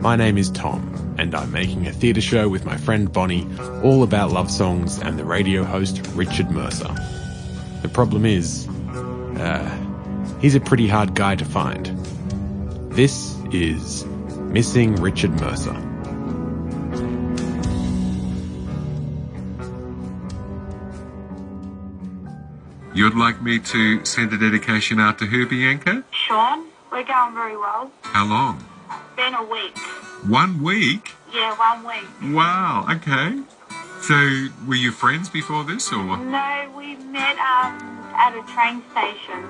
My 0.00 0.16
name 0.16 0.38
is 0.38 0.50
Tom, 0.50 1.14
and 1.18 1.34
I'm 1.34 1.52
making 1.52 1.86
a 1.86 1.92
theatre 1.92 2.22
show 2.22 2.48
with 2.48 2.64
my 2.64 2.78
friend 2.78 3.12
Bonnie, 3.12 3.46
all 3.82 4.02
about 4.02 4.32
love 4.32 4.50
songs 4.50 4.98
and 4.98 5.18
the 5.18 5.24
radio 5.26 5.62
host 5.62 6.00
Richard 6.14 6.50
Mercer. 6.50 6.94
The 7.86 7.92
problem 7.92 8.26
is, 8.26 8.66
uh, 9.38 10.38
he's 10.40 10.56
a 10.56 10.60
pretty 10.60 10.88
hard 10.88 11.14
guy 11.14 11.36
to 11.36 11.44
find. 11.44 11.86
This 12.90 13.38
is 13.52 14.04
Missing 14.50 14.96
Richard 14.96 15.30
Mercer. 15.40 15.76
You'd 22.92 23.14
like 23.14 23.40
me 23.40 23.60
to 23.60 24.04
send 24.04 24.32
a 24.32 24.36
dedication 24.36 24.98
out 24.98 25.20
to 25.20 25.26
her, 25.26 25.46
Bianca? 25.46 26.02
Sean, 26.10 26.66
we're 26.90 27.04
going 27.04 27.34
very 27.34 27.56
well. 27.56 27.92
How 28.02 28.26
long? 28.26 28.64
Been 29.14 29.32
a 29.32 29.44
week. 29.44 29.78
One 30.26 30.60
week? 30.60 31.12
Yeah, 31.32 31.56
one 31.56 31.86
week. 31.86 32.34
Wow, 32.34 32.84
okay. 32.90 33.38
So, 34.06 34.14
were 34.68 34.76
you 34.76 34.92
friends 34.92 35.28
before 35.28 35.64
this, 35.64 35.92
or 35.92 36.04
No, 36.16 36.72
we 36.76 36.94
met 37.10 37.36
um 37.38 37.74
at 38.14 38.32
a 38.38 38.42
train 38.54 38.82
station. 38.92 39.42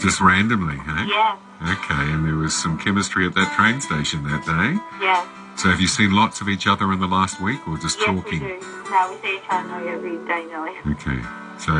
just 0.00 0.20
randomly, 0.20 0.76
hey? 0.78 1.06
Yeah, 1.06 1.36
Okay, 1.62 2.10
and 2.12 2.24
there 2.26 2.34
was 2.34 2.54
some 2.54 2.78
chemistry 2.78 3.26
at 3.26 3.34
that 3.34 3.52
train 3.56 3.80
station 3.80 4.24
that 4.24 4.44
day. 4.46 4.80
yeah. 5.04 5.24
So, 5.56 5.68
have 5.70 5.80
you 5.80 5.86
seen 5.88 6.12
lots 6.12 6.40
of 6.40 6.48
each 6.48 6.66
other 6.66 6.92
in 6.92 6.98
the 7.00 7.06
last 7.06 7.40
week, 7.40 7.60
or 7.68 7.76
just 7.78 7.98
Yes, 7.98 8.06
talking? 8.06 8.40
we 8.42 8.46
do. 8.48 8.60
No, 8.90 9.10
we 9.10 9.16
see 9.28 9.36
each 9.36 9.42
other 9.50 9.88
every 9.88 10.16
day 10.26 10.44
nearly. 10.46 10.74
Okay, 10.94 11.20
so 11.58 11.74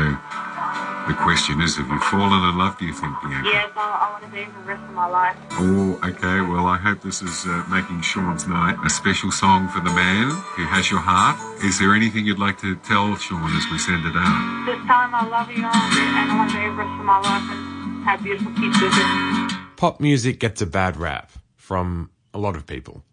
the 1.07 1.15
question 1.15 1.61
is, 1.61 1.77
have 1.77 1.87
you 1.87 1.99
fallen 1.99 2.43
in 2.49 2.57
love, 2.57 2.77
do 2.77 2.85
you 2.85 2.93
think, 2.93 3.13
Bianca? 3.23 3.49
Yes, 3.49 3.71
I, 3.75 3.81
I 3.81 4.11
want 4.11 4.23
to 4.25 4.29
be 4.29 4.45
for 4.45 4.59
the 4.59 4.67
rest 4.67 4.83
of 4.83 4.93
my 4.93 5.07
life. 5.07 5.35
Oh, 5.53 5.99
okay. 6.03 6.41
Well, 6.41 6.67
I 6.67 6.77
hope 6.77 7.01
this 7.01 7.21
is 7.21 7.45
uh, 7.47 7.63
making 7.69 8.01
Sean's 8.01 8.47
night 8.47 8.77
a 8.85 8.89
special 8.89 9.31
song 9.31 9.69
for 9.69 9.79
the 9.79 9.89
man 9.89 10.29
who 10.29 10.65
has 10.65 10.91
your 10.91 10.99
heart. 10.99 11.39
Is 11.63 11.79
there 11.79 11.95
anything 11.95 12.25
you'd 12.25 12.37
like 12.37 12.59
to 12.59 12.75
tell 12.77 13.15
Sean 13.15 13.49
as 13.55 13.65
we 13.71 13.79
send 13.79 14.05
it 14.05 14.13
out? 14.15 14.65
This 14.67 14.85
time 14.85 15.15
I 15.15 15.25
love 15.27 15.49
you 15.49 15.65
and 15.65 15.65
I 15.65 16.37
want 16.37 16.51
to 16.51 16.57
be 16.57 16.63
for 16.63 16.69
the 16.69 16.77
rest 16.77 16.99
of 16.99 17.05
my 17.05 17.19
life 17.19 17.47
and 17.49 18.03
have 18.03 18.21
beautiful 18.21 18.51
kids 18.53 18.79
with 18.81 18.93
you. 18.93 19.57
Pop 19.77 19.99
music 19.99 20.39
gets 20.39 20.61
a 20.61 20.67
bad 20.67 20.97
rap 20.97 21.31
from 21.55 22.11
a 22.33 22.37
lot 22.37 22.55
of 22.55 22.67
people. 22.67 23.03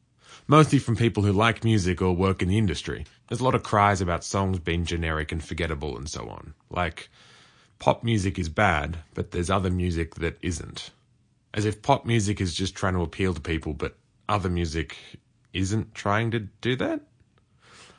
Mostly 0.47 0.79
from 0.79 0.97
people 0.97 1.23
who 1.23 1.33
like 1.33 1.65
music 1.65 2.03
or 2.03 2.13
work 2.15 2.43
in 2.43 2.49
the 2.49 2.59
industry. 2.59 3.07
There's 3.29 3.41
a 3.41 3.45
lot 3.45 3.55
of 3.55 3.63
cries 3.63 4.01
about 4.01 4.25
songs 4.25 4.59
being 4.59 4.85
generic 4.85 5.33
and 5.33 5.43
forgettable 5.43 5.97
and 5.97 6.09
so 6.09 6.29
on. 6.29 6.55
Like, 6.71 7.09
pop 7.79 8.05
music 8.05 8.39
is 8.39 8.49
bad, 8.49 8.99
but 9.15 9.31
there's 9.31 9.51
other 9.51 9.71
music 9.71 10.17
that 10.17 10.39
isn't. 10.43 10.91
As 11.53 11.65
if 11.65 11.83
pop 11.83 12.07
music 12.07 12.41
is 12.41 12.55
just 12.55 12.75
trying 12.75 12.95
to 12.95 13.03
appeal 13.03 13.35
to 13.35 13.41
people, 13.41 13.73
but 13.73 13.97
other 14.29 14.49
music 14.49 14.97
isn't 15.53 15.95
trying 15.95 16.31
to 16.33 16.41
do 16.41 16.77
that? 16.77 17.01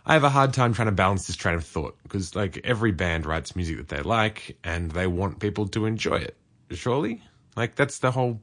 I 0.05 0.13
have 0.13 0.23
a 0.23 0.29
hard 0.29 0.53
time 0.53 0.73
trying 0.73 0.87
to 0.87 0.93
balance 0.93 1.27
this 1.27 1.35
train 1.35 1.55
of 1.55 1.65
thought 1.65 1.97
because, 2.03 2.35
like, 2.35 2.61
every 2.63 2.91
band 2.91 3.25
writes 3.25 3.55
music 3.55 3.77
that 3.77 3.89
they 3.89 4.01
like 4.01 4.57
and 4.63 4.91
they 4.91 5.07
want 5.07 5.39
people 5.39 5.67
to 5.69 5.85
enjoy 5.85 6.15
it. 6.15 6.37
Surely? 6.71 7.21
Like, 7.57 7.75
that's 7.75 7.99
the 7.99 8.11
whole. 8.11 8.39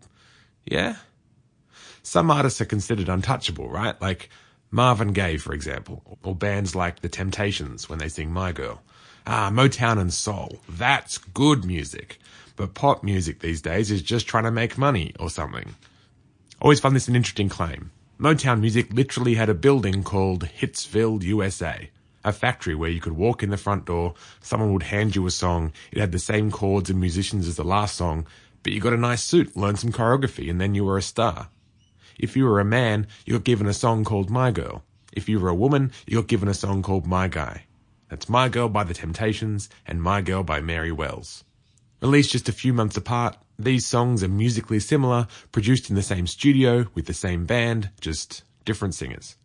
Yeah? 0.67 0.97
Some 2.03 2.31
artists 2.31 2.61
are 2.61 2.67
considered 2.67 3.09
untouchable, 3.09 3.71
right? 3.71 3.99
Like 4.01 4.29
Marvin 4.75 5.13
Gaye, 5.13 5.37
for 5.37 5.55
example, 5.55 6.03
or 6.25 6.35
bands 6.35 6.75
like 6.75 6.99
The 6.99 7.09
Temptations 7.09 7.89
when 7.89 8.01
they 8.01 8.09
sing 8.09 8.33
My 8.33 8.51
Girl. 8.51 8.83
Ah, 9.25 9.49
Motown 9.49 10.01
and 10.01 10.13
Soul. 10.13 10.59
That's 10.69 11.17
good 11.17 11.65
music. 11.65 12.19
But 12.57 12.75
pop 12.75 13.05
music 13.05 13.39
these 13.39 13.63
days 13.63 13.93
is 13.93 14.03
just 14.03 14.27
trying 14.27 14.43
to 14.43 14.51
make 14.51 14.77
money 14.77 15.15
or 15.21 15.31
something. 15.31 15.77
Always 16.61 16.81
found 16.81 16.97
this 16.97 17.07
an 17.07 17.15
interesting 17.15 17.49
claim. 17.49 17.93
Motown 18.19 18.59
music 18.59 18.93
literally 18.93 19.37
had 19.37 19.49
a 19.49 19.55
building 19.55 20.03
called 20.03 20.49
Hitsville, 20.61 21.23
USA. 21.23 21.89
A 22.25 22.33
factory 22.33 22.75
where 22.75 22.91
you 22.91 23.01
could 23.01 23.13
walk 23.13 23.45
in 23.45 23.51
the 23.51 23.57
front 23.57 23.85
door, 23.85 24.15
someone 24.41 24.73
would 24.73 24.83
hand 24.83 25.15
you 25.15 25.25
a 25.25 25.31
song, 25.31 25.73
it 25.93 26.01
had 26.01 26.11
the 26.11 26.19
same 26.19 26.51
chords 26.51 26.91
and 26.91 26.99
musicians 26.99 27.47
as 27.47 27.55
the 27.55 27.63
last 27.63 27.95
song, 27.95 28.27
but 28.65 28.73
you 28.73 28.81
got 28.81 28.93
a 28.93 28.97
nice 28.97 29.23
suit, 29.23 29.57
learned 29.57 29.79
some 29.79 29.93
choreography, 29.93 30.51
and 30.51 30.61
then 30.61 30.75
you 30.75 30.85
were 30.85 30.99
a 30.99 31.03
star. 31.03 31.49
If 32.19 32.37
you 32.37 32.45
were 32.45 32.61
a 32.61 32.65
man, 32.65 33.07
you 33.25 33.35
got 33.35 33.45
given 33.45 33.67
a 33.67 33.75
song 33.75 34.05
called 34.05 34.31
My 34.31 34.51
Girl. 34.51 34.85
If 35.13 35.29
you 35.29 35.41
were 35.41 35.49
a 35.49 35.55
woman, 35.55 35.93
you 36.07 36.17
got 36.17 36.29
given 36.29 36.49
a 36.49 36.55
song 36.55 36.83
called 36.83 37.07
My 37.07 37.29
Guy. 37.29 37.65
That's 38.09 38.29
My 38.29 38.49
Girl 38.49 38.69
by 38.69 38.85
The 38.85 38.95
Temptations 38.95 39.69
and 39.87 40.03
My 40.03 40.21
Girl 40.21 40.43
by 40.43 40.61
Mary 40.61 40.93
Wells. 40.93 41.45
Released 42.01 42.33
just 42.33 42.49
a 42.49 42.53
few 42.53 42.73
months 42.73 42.97
apart, 42.97 43.37
these 43.59 43.87
songs 43.87 44.23
are 44.23 44.29
musically 44.29 44.81
similar, 44.81 45.27
produced 45.53 45.89
in 45.89 45.97
the 45.97 46.03
same 46.03 46.27
studio 46.27 46.87
with 46.95 47.07
the 47.07 47.15
same 47.15 47.47
band, 47.47 47.91
just 48.01 48.43
different 48.65 48.95
singers. 48.95 49.37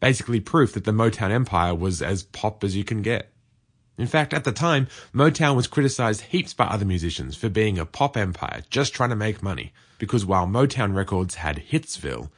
Basically 0.00 0.40
proof 0.40 0.74
that 0.74 0.84
the 0.84 0.92
Motown 0.92 1.30
empire 1.30 1.74
was 1.74 2.02
as 2.02 2.24
pop 2.24 2.62
as 2.62 2.76
you 2.76 2.84
can 2.84 3.02
get. 3.02 3.33
In 3.96 4.06
fact, 4.06 4.34
at 4.34 4.44
the 4.44 4.52
time, 4.52 4.88
Motown 5.14 5.54
was 5.54 5.68
criticized 5.68 6.22
heaps 6.22 6.52
by 6.52 6.64
other 6.64 6.84
musicians 6.84 7.36
for 7.36 7.48
being 7.48 7.78
a 7.78 7.86
pop 7.86 8.16
empire 8.16 8.62
just 8.68 8.92
trying 8.92 9.10
to 9.10 9.16
make 9.16 9.42
money. 9.42 9.72
Because 9.98 10.26
while 10.26 10.46
Motown 10.46 10.94
Records 10.94 11.36
had 11.36 11.62
Hitsville, 11.70 12.30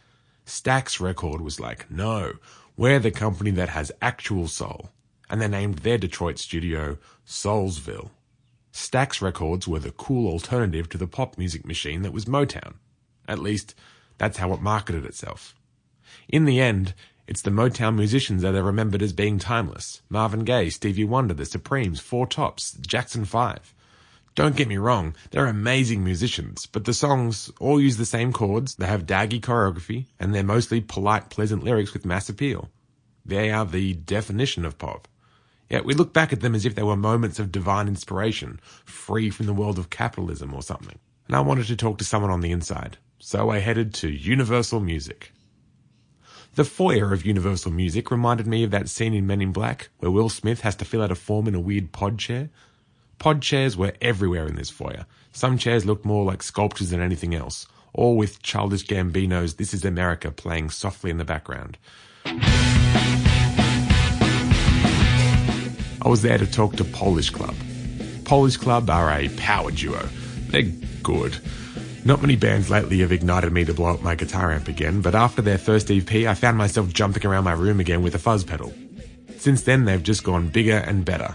Stax 0.44 1.00
Record 1.00 1.40
was 1.40 1.58
like, 1.58 1.90
no, 1.90 2.34
we're 2.76 2.98
the 2.98 3.10
company 3.10 3.50
that 3.52 3.70
has 3.70 3.90
actual 4.02 4.48
soul. 4.48 4.90
And 5.30 5.40
they 5.40 5.48
named 5.48 5.78
their 5.78 5.98
Detroit 5.98 6.38
studio 6.38 6.98
Soulsville. 7.26 8.10
Stax 8.72 9.22
Records 9.22 9.66
were 9.66 9.78
the 9.78 9.90
cool 9.92 10.30
alternative 10.30 10.88
to 10.90 10.98
the 10.98 11.06
pop 11.06 11.38
music 11.38 11.66
machine 11.66 12.02
that 12.02 12.12
was 12.12 12.26
Motown. 12.26 12.74
At 13.26 13.38
least, 13.38 13.74
that's 14.18 14.36
how 14.36 14.52
it 14.52 14.60
marketed 14.60 15.06
itself. 15.06 15.54
In 16.28 16.44
the 16.44 16.60
end, 16.60 16.92
it's 17.26 17.42
the 17.42 17.50
Motown 17.50 17.96
musicians 17.96 18.42
that 18.42 18.54
are 18.54 18.62
remembered 18.62 19.02
as 19.02 19.12
being 19.12 19.38
timeless. 19.38 20.02
Marvin 20.08 20.44
Gaye, 20.44 20.70
Stevie 20.70 21.04
Wonder, 21.04 21.34
The 21.34 21.44
Supremes, 21.44 22.00
Four 22.00 22.26
Tops, 22.26 22.72
Jackson 22.80 23.24
5. 23.24 23.74
Don't 24.36 24.54
get 24.54 24.68
me 24.68 24.76
wrong, 24.76 25.14
they're 25.30 25.46
amazing 25.46 26.04
musicians, 26.04 26.66
but 26.66 26.84
the 26.84 26.92
songs 26.92 27.50
all 27.58 27.80
use 27.80 27.96
the 27.96 28.04
same 28.04 28.32
chords, 28.32 28.74
they 28.74 28.86
have 28.86 29.06
daggy 29.06 29.40
choreography, 29.40 30.06
and 30.20 30.34
they're 30.34 30.44
mostly 30.44 30.80
polite, 30.80 31.30
pleasant 31.30 31.64
lyrics 31.64 31.94
with 31.94 32.04
mass 32.04 32.28
appeal. 32.28 32.68
They 33.24 33.50
are 33.50 33.64
the 33.64 33.94
definition 33.94 34.64
of 34.64 34.78
pop. 34.78 35.08
Yet 35.68 35.84
we 35.84 35.94
look 35.94 36.12
back 36.12 36.32
at 36.32 36.42
them 36.42 36.54
as 36.54 36.64
if 36.64 36.74
they 36.74 36.82
were 36.82 36.96
moments 36.96 37.38
of 37.38 37.50
divine 37.50 37.88
inspiration, 37.88 38.60
free 38.84 39.30
from 39.30 39.46
the 39.46 39.54
world 39.54 39.78
of 39.78 39.90
capitalism 39.90 40.54
or 40.54 40.62
something. 40.62 40.98
And 41.26 41.34
I 41.34 41.40
wanted 41.40 41.66
to 41.66 41.76
talk 41.76 41.98
to 41.98 42.04
someone 42.04 42.30
on 42.30 42.40
the 42.40 42.52
inside, 42.52 42.98
so 43.18 43.50
I 43.50 43.58
headed 43.58 43.94
to 43.94 44.08
Universal 44.08 44.80
Music. 44.80 45.32
The 46.56 46.64
foyer 46.64 47.12
of 47.12 47.26
Universal 47.26 47.72
Music 47.72 48.10
reminded 48.10 48.46
me 48.46 48.64
of 48.64 48.70
that 48.70 48.88
scene 48.88 49.12
in 49.12 49.26
Men 49.26 49.42
in 49.42 49.52
Black 49.52 49.90
where 49.98 50.10
Will 50.10 50.30
Smith 50.30 50.62
has 50.62 50.74
to 50.76 50.86
fill 50.86 51.02
out 51.02 51.12
a 51.12 51.14
form 51.14 51.46
in 51.46 51.54
a 51.54 51.60
weird 51.60 51.92
pod 51.92 52.18
chair. 52.18 52.48
Pod 53.18 53.42
chairs 53.42 53.76
were 53.76 53.92
everywhere 54.00 54.46
in 54.46 54.56
this 54.56 54.70
foyer. 54.70 55.04
Some 55.32 55.58
chairs 55.58 55.84
looked 55.84 56.06
more 56.06 56.24
like 56.24 56.42
sculptures 56.42 56.88
than 56.88 57.02
anything 57.02 57.34
else, 57.34 57.66
all 57.92 58.16
with 58.16 58.40
Childish 58.42 58.86
Gambino's 58.86 59.56
This 59.56 59.74
Is 59.74 59.84
America 59.84 60.30
playing 60.30 60.70
softly 60.70 61.10
in 61.10 61.18
the 61.18 61.26
background. 61.26 61.76
I 66.00 66.08
was 66.08 66.22
there 66.22 66.38
to 66.38 66.50
talk 66.50 66.76
to 66.76 66.84
Polish 66.84 67.28
Club. 67.28 67.54
Polish 68.24 68.56
Club 68.56 68.88
are 68.88 69.12
a 69.12 69.28
power 69.36 69.70
duo. 69.70 70.08
They're 70.48 70.72
good. 71.02 71.36
Not 72.06 72.22
many 72.22 72.36
bands 72.36 72.70
lately 72.70 73.00
have 73.00 73.10
ignited 73.10 73.52
me 73.52 73.64
to 73.64 73.74
blow 73.74 73.92
up 73.92 74.00
my 74.00 74.14
guitar 74.14 74.52
amp 74.52 74.68
again, 74.68 75.00
but 75.00 75.16
after 75.16 75.42
their 75.42 75.58
first 75.58 75.90
EP, 75.90 76.08
I 76.08 76.34
found 76.34 76.56
myself 76.56 76.92
jumping 76.92 77.26
around 77.26 77.42
my 77.42 77.52
room 77.52 77.80
again 77.80 78.00
with 78.00 78.14
a 78.14 78.18
fuzz 78.20 78.44
pedal. 78.44 78.72
Since 79.38 79.62
then, 79.62 79.86
they've 79.86 80.00
just 80.00 80.22
gone 80.22 80.46
bigger 80.46 80.76
and 80.76 81.04
better. 81.04 81.34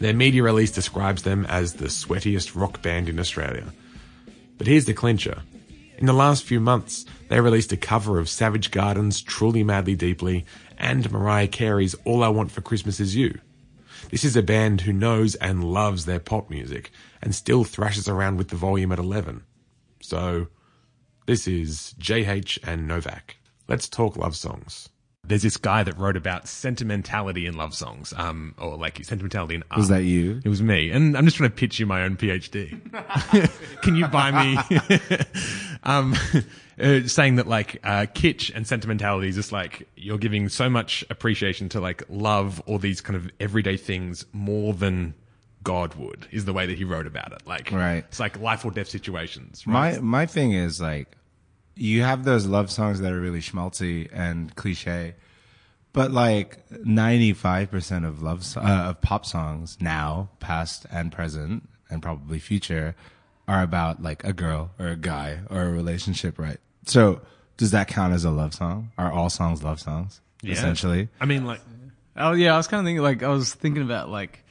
Their 0.00 0.12
media 0.12 0.42
release 0.42 0.72
describes 0.72 1.22
them 1.22 1.46
as 1.46 1.74
the 1.74 1.84
sweatiest 1.84 2.60
rock 2.60 2.82
band 2.82 3.08
in 3.08 3.20
Australia. 3.20 3.72
But 4.58 4.66
here's 4.66 4.86
the 4.86 4.94
clincher. 4.94 5.42
In 5.96 6.06
the 6.06 6.12
last 6.12 6.42
few 6.42 6.58
months, 6.58 7.06
they 7.28 7.40
released 7.40 7.70
a 7.70 7.76
cover 7.76 8.18
of 8.18 8.28
Savage 8.28 8.72
Garden's 8.72 9.22
Truly 9.22 9.62
Madly 9.62 9.94
Deeply 9.94 10.44
and 10.76 11.08
Mariah 11.12 11.46
Carey's 11.46 11.94
All 12.04 12.24
I 12.24 12.28
Want 12.30 12.50
for 12.50 12.62
Christmas 12.62 12.98
Is 12.98 13.14
You. 13.14 13.38
This 14.10 14.24
is 14.24 14.34
a 14.34 14.42
band 14.42 14.80
who 14.80 14.92
knows 14.92 15.36
and 15.36 15.62
loves 15.62 16.04
their 16.04 16.18
pop 16.18 16.50
music 16.50 16.90
and 17.22 17.32
still 17.32 17.62
thrashes 17.62 18.08
around 18.08 18.38
with 18.38 18.48
the 18.48 18.56
volume 18.56 18.90
at 18.90 18.98
11. 18.98 19.44
So, 20.00 20.48
this 21.26 21.46
is 21.46 21.94
JH 21.98 22.58
and 22.64 22.88
Novak. 22.88 23.36
Let's 23.68 23.88
talk 23.88 24.16
love 24.16 24.34
songs. 24.34 24.88
There's 25.22 25.42
this 25.42 25.58
guy 25.58 25.84
that 25.84 25.96
wrote 25.98 26.16
about 26.16 26.48
sentimentality 26.48 27.46
in 27.46 27.54
love 27.54 27.74
songs, 27.74 28.12
um, 28.16 28.54
or 28.58 28.76
like 28.76 29.04
sentimentality 29.04 29.54
in 29.54 29.62
art. 29.70 29.78
Was 29.78 29.88
that 29.88 30.02
you? 30.02 30.40
It 30.44 30.48
was 30.48 30.62
me, 30.62 30.90
and 30.90 31.16
I'm 31.16 31.24
just 31.24 31.36
trying 31.36 31.50
to 31.50 31.56
pitch 31.56 31.78
you 31.78 31.86
my 31.86 32.02
own 32.02 32.16
PhD. 32.16 32.80
Can 33.82 33.94
you 33.94 34.08
buy 34.08 34.32
me? 34.32 34.78
um, 35.84 36.16
uh, 36.80 37.06
saying 37.06 37.36
that 37.36 37.46
like 37.46 37.78
uh, 37.84 38.06
kitsch 38.14 38.50
and 38.54 38.66
sentimentality 38.66 39.28
is 39.28 39.36
just 39.36 39.52
like 39.52 39.86
you're 39.94 40.18
giving 40.18 40.48
so 40.48 40.70
much 40.70 41.04
appreciation 41.10 41.68
to 41.68 41.80
like 41.80 42.02
love 42.08 42.62
or 42.66 42.78
these 42.78 43.00
kind 43.00 43.16
of 43.16 43.30
everyday 43.38 43.76
things 43.76 44.24
more 44.32 44.72
than 44.72 45.14
God 45.62 45.94
would 45.96 46.26
is 46.30 46.44
the 46.44 46.52
way 46.52 46.66
that 46.66 46.78
he 46.78 46.84
wrote 46.84 47.06
about 47.06 47.32
it. 47.32 47.46
Like, 47.46 47.70
Right. 47.70 48.04
It's 48.08 48.20
like 48.20 48.38
life 48.40 48.64
or 48.64 48.70
death 48.70 48.88
situations. 48.88 49.66
Right? 49.66 49.94
My 49.94 50.00
my 50.00 50.26
thing 50.26 50.52
is 50.52 50.80
like 50.80 51.16
you 51.76 52.02
have 52.02 52.24
those 52.24 52.46
love 52.46 52.70
songs 52.70 53.00
that 53.00 53.12
are 53.12 53.20
really 53.20 53.40
schmaltzy 53.40 54.08
and 54.12 54.54
cliche, 54.56 55.14
but 55.92 56.10
like 56.12 56.58
ninety 56.84 57.32
five 57.32 57.70
percent 57.70 58.04
of 58.04 58.22
love 58.22 58.44
so- 58.44 58.60
uh, 58.60 58.90
of 58.90 59.00
pop 59.00 59.26
songs 59.26 59.76
now, 59.80 60.30
past 60.40 60.86
and 60.90 61.12
present, 61.12 61.68
and 61.90 62.02
probably 62.02 62.38
future, 62.38 62.94
are 63.48 63.62
about 63.62 64.02
like 64.02 64.24
a 64.24 64.32
girl 64.32 64.70
or 64.78 64.88
a 64.88 64.96
guy 64.96 65.40
or 65.50 65.62
a 65.62 65.70
relationship, 65.70 66.38
right? 66.38 66.58
So 66.86 67.20
does 67.56 67.72
that 67.72 67.88
count 67.88 68.14
as 68.14 68.24
a 68.24 68.30
love 68.30 68.54
song? 68.54 68.90
Are 68.96 69.12
all 69.12 69.28
songs 69.28 69.62
love 69.62 69.80
songs? 69.80 70.20
Essentially, 70.42 71.08
I 71.20 71.26
mean, 71.26 71.44
like, 71.44 71.60
Oh 72.16 72.32
yeah, 72.32 72.54
I 72.54 72.56
was 72.56 72.66
kind 72.66 72.80
of 72.80 72.86
thinking 72.86 73.02
like 73.02 73.22
I 73.22 73.28
was 73.28 73.52
thinking 73.54 73.82
about 73.82 74.08
like 74.08 74.42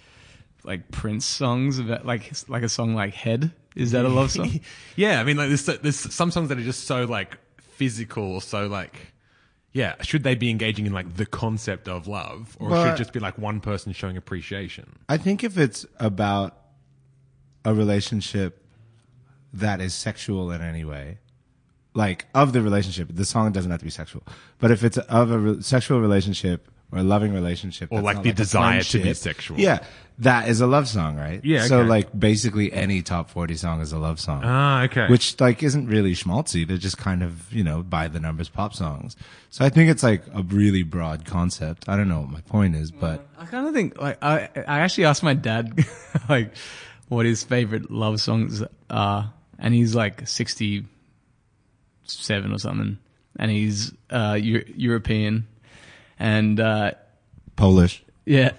like 0.63 0.91
Prince 0.91 1.25
songs 1.25 1.79
about 1.79 2.05
like 2.05 2.31
like 2.47 2.63
a 2.63 2.69
song 2.69 2.95
like 2.95 3.13
Head. 3.13 3.51
Is 3.75 3.91
that 3.91 4.03
a 4.05 4.09
love 4.09 4.31
song? 4.31 4.59
yeah, 4.95 5.21
I 5.21 5.23
mean, 5.23 5.37
like, 5.37 5.47
there's, 5.47 5.65
there's 5.65 5.95
some 5.95 6.31
songs 6.31 6.49
that 6.49 6.57
are 6.57 6.63
just 6.63 6.85
so, 6.85 7.05
like, 7.05 7.37
physical 7.61 8.23
or 8.23 8.41
so, 8.41 8.67
like, 8.67 9.13
yeah, 9.71 9.95
should 10.01 10.23
they 10.23 10.35
be 10.35 10.49
engaging 10.49 10.85
in, 10.85 10.91
like, 10.91 11.15
the 11.15 11.25
concept 11.25 11.87
of 11.87 12.07
love? 12.07 12.57
Or 12.59 12.69
Well, 12.69 12.83
should 12.83 12.95
it 12.95 12.97
just 12.97 13.13
be, 13.13 13.19
like, 13.19 13.37
one 13.37 13.61
person 13.61 13.93
showing 13.93 14.17
appreciation? 14.17 14.97
I 15.07 15.17
think 15.17 15.43
if 15.43 15.57
it's 15.57 15.85
about 15.97 16.57
a 17.63 17.73
relationship 17.73 18.65
that 19.53 19.79
is 19.79 19.93
sexual 19.93 20.51
in 20.51 20.61
any 20.61 20.83
way, 20.83 21.19
like 21.93 22.27
of 22.35 22.53
the 22.53 22.61
relationship, 22.61 23.09
the 23.11 23.25
song 23.25 23.51
doesn't 23.51 23.71
have 23.71 23.79
to 23.79 23.85
be 23.85 23.91
sexual. 23.91 24.23
But 24.59 24.71
if 24.71 24.83
it's 24.83 24.97
of 24.97 25.31
a 25.31 25.39
re- 25.39 25.61
sexual 25.61 25.99
relationship 25.99 26.69
or 26.91 26.99
a 26.99 27.03
loving 27.03 27.33
relationship, 27.33 27.89
Or 27.91 27.97
that's 27.97 28.05
like 28.05 28.15
not 28.17 28.23
the 28.23 28.29
a 28.31 28.33
desire 28.33 28.81
to 28.81 28.97
be 28.97 29.03
friendship, 29.03 29.17
sexual. 29.17 29.59
yeah, 29.59 29.79
that 30.19 30.49
is 30.49 30.59
a 30.59 30.67
love 30.67 30.87
song, 30.87 31.15
right? 31.17 31.39
Yeah, 31.45 31.65
So 31.65 31.79
okay. 31.79 31.89
like 31.89 32.19
basically 32.19 32.73
any 32.73 33.01
top 33.01 33.29
forty 33.29 33.55
song 33.55 33.79
is 33.81 33.91
a 33.93 33.97
love 33.99 34.19
song. 34.19 34.41
Ah, 34.43 34.83
okay. 34.83 35.07
Which 35.07 35.39
like 35.39 35.61
isn't 35.63 35.87
really 35.87 36.13
schmaltzy. 36.13 36.67
They're 36.67 36.77
just 36.77 36.97
kind 36.97 37.21
of 37.23 37.51
you 37.53 37.63
know 37.63 37.83
by 37.83 38.07
the 38.07 38.19
numbers 38.19 38.49
pop 38.49 38.73
songs. 38.73 39.15
So 39.49 39.63
I 39.63 39.69
think 39.69 39.89
it's 39.89 40.03
like 40.03 40.23
a 40.33 40.41
really 40.43 40.83
broad 40.83 41.25
concept. 41.25 41.87
I 41.87 41.95
don't 41.95 42.07
know 42.09 42.19
what 42.21 42.29
my 42.29 42.41
point 42.41 42.75
is, 42.75 42.91
but 42.91 43.27
I 43.37 43.45
kind 43.45 43.67
of 43.67 43.73
think 43.73 44.01
like 44.01 44.17
I 44.23 44.49
I 44.67 44.79
actually 44.79 45.05
asked 45.05 45.23
my 45.23 45.33
dad 45.35 45.85
like 46.29 46.53
what 47.07 47.25
his 47.25 47.43
favorite 47.43 47.89
love 47.89 48.19
songs 48.19 48.61
are, 48.89 49.31
and 49.57 49.73
he's 49.73 49.95
like 49.95 50.27
sixty 50.27 50.85
seven 52.03 52.51
or 52.51 52.57
something, 52.57 52.97
and 53.37 53.51
he's 53.51 53.93
uh 54.09 54.37
Eu- 54.39 54.65
European, 54.75 55.47
and 56.19 56.59
uh 56.59 56.91
Polish. 57.55 58.03
yeah, 58.25 58.51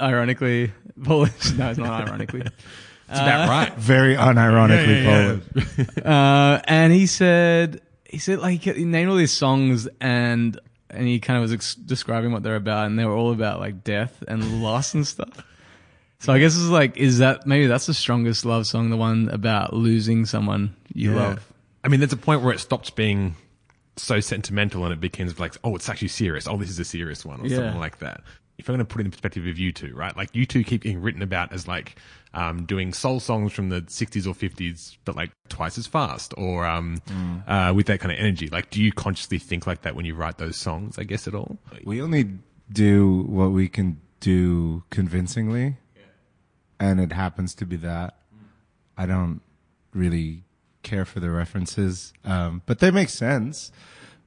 ironically 0.00 0.72
Polish. 1.02 1.52
No, 1.52 1.70
it's 1.70 1.78
not 1.78 2.02
ironically. 2.08 2.40
It's 2.40 3.20
about 3.20 3.48
right. 3.48 3.74
Very 3.76 4.16
unironically 4.16 5.04
Yeah, 5.04 5.32
yeah, 5.32 5.38
Polish. 5.76 5.88
Uh, 6.04 6.60
and 6.64 6.92
he 6.92 7.06
said, 7.06 7.80
he 8.08 8.18
said 8.18 8.38
like 8.40 8.60
he 8.62 8.84
named 8.84 9.10
all 9.10 9.16
these 9.16 9.32
songs 9.32 9.86
and 10.00 10.58
and 10.90 11.06
he 11.06 11.18
kind 11.20 11.36
of 11.36 11.42
was 11.42 11.52
ex- 11.52 11.74
describing 11.74 12.30
what 12.32 12.42
they're 12.42 12.54
about, 12.56 12.86
and 12.86 12.98
they 12.98 13.04
were 13.04 13.14
all 13.14 13.32
about 13.32 13.58
like 13.60 13.82
death 13.82 14.22
and 14.28 14.62
loss 14.62 14.94
and 14.94 15.06
stuff. 15.06 15.44
So 16.20 16.32
I 16.32 16.38
guess 16.38 16.54
it's 16.54 16.68
like, 16.68 16.96
is 16.96 17.18
that 17.18 17.46
maybe 17.46 17.66
that's 17.66 17.86
the 17.86 17.92
strongest 17.94 18.44
love 18.46 18.66
song, 18.66 18.90
the 18.90 18.96
one 18.96 19.28
about 19.28 19.74
losing 19.74 20.24
someone 20.24 20.74
you 20.94 21.12
love? 21.12 21.52
I 21.82 21.88
mean, 21.88 22.00
there's 22.00 22.12
a 22.12 22.16
point 22.16 22.40
where 22.42 22.54
it 22.54 22.60
stops 22.60 22.88
being 22.90 23.34
so 23.96 24.20
sentimental 24.20 24.84
and 24.84 24.92
it 24.92 25.00
becomes 25.00 25.38
like, 25.38 25.56
oh, 25.64 25.74
it's 25.76 25.88
actually 25.88 26.08
serious. 26.08 26.46
Oh, 26.46 26.56
this 26.56 26.70
is 26.70 26.78
a 26.78 26.84
serious 26.84 27.24
one 27.24 27.40
or 27.40 27.46
Yeah. 27.46 27.56
something 27.56 27.78
like 27.78 27.98
that. 27.98 28.22
If 28.56 28.68
I'm 28.68 28.74
going 28.76 28.86
to 28.86 28.92
put 28.92 29.00
it 29.00 29.04
in 29.04 29.10
the 29.10 29.10
perspective 29.10 29.46
of 29.46 29.58
you 29.58 29.72
two, 29.72 29.92
right? 29.96 30.16
Like 30.16 30.30
you 30.34 30.46
two 30.46 30.62
keep 30.62 30.82
getting 30.82 31.00
written 31.02 31.22
about 31.22 31.52
as 31.52 31.66
like 31.66 31.96
um, 32.34 32.66
doing 32.66 32.92
soul 32.92 33.18
songs 33.18 33.52
from 33.52 33.68
the 33.68 33.80
60s 33.82 34.26
or 34.28 34.34
50s, 34.34 34.96
but 35.04 35.16
like 35.16 35.32
twice 35.48 35.76
as 35.76 35.88
fast 35.88 36.32
or 36.36 36.64
um, 36.64 37.02
uh, 37.48 37.72
with 37.74 37.86
that 37.86 37.98
kind 37.98 38.12
of 38.12 38.18
energy. 38.18 38.48
Like, 38.48 38.70
do 38.70 38.80
you 38.80 38.92
consciously 38.92 39.38
think 39.40 39.66
like 39.66 39.82
that 39.82 39.96
when 39.96 40.04
you 40.04 40.14
write 40.14 40.38
those 40.38 40.56
songs? 40.56 40.98
I 40.98 41.02
guess 41.04 41.26
at 41.26 41.34
all. 41.34 41.58
We 41.84 42.00
only 42.00 42.30
do 42.72 43.22
what 43.28 43.50
we 43.50 43.68
can 43.68 44.00
do 44.20 44.84
convincingly, 44.90 45.76
and 46.78 47.00
it 47.00 47.12
happens 47.12 47.54
to 47.56 47.66
be 47.66 47.76
that. 47.76 48.18
I 48.96 49.06
don't 49.06 49.40
really 49.92 50.43
care 50.84 51.04
for 51.04 51.18
the 51.20 51.30
references, 51.30 52.12
um, 52.24 52.62
but 52.66 52.78
they 52.78 52.90
make 52.90 53.08
sense. 53.08 53.72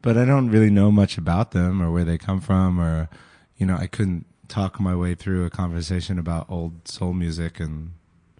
But 0.01 0.17
I 0.17 0.25
don't 0.25 0.49
really 0.49 0.69
know 0.69 0.91
much 0.91 1.17
about 1.17 1.51
them 1.51 1.81
or 1.81 1.91
where 1.91 2.03
they 2.03 2.17
come 2.17 2.41
from, 2.41 2.79
or 2.79 3.10
you 3.58 3.65
know, 3.65 3.75
I 3.77 3.88
couldn't 3.88 4.25
talk 4.47 4.79
my 4.79 4.95
way 4.95 5.15
through 5.15 5.45
a 5.45 5.49
conversation 5.49 6.19
about 6.19 6.45
old 6.49 6.88
soul 6.88 7.13
music 7.13 7.60
and 7.60 7.91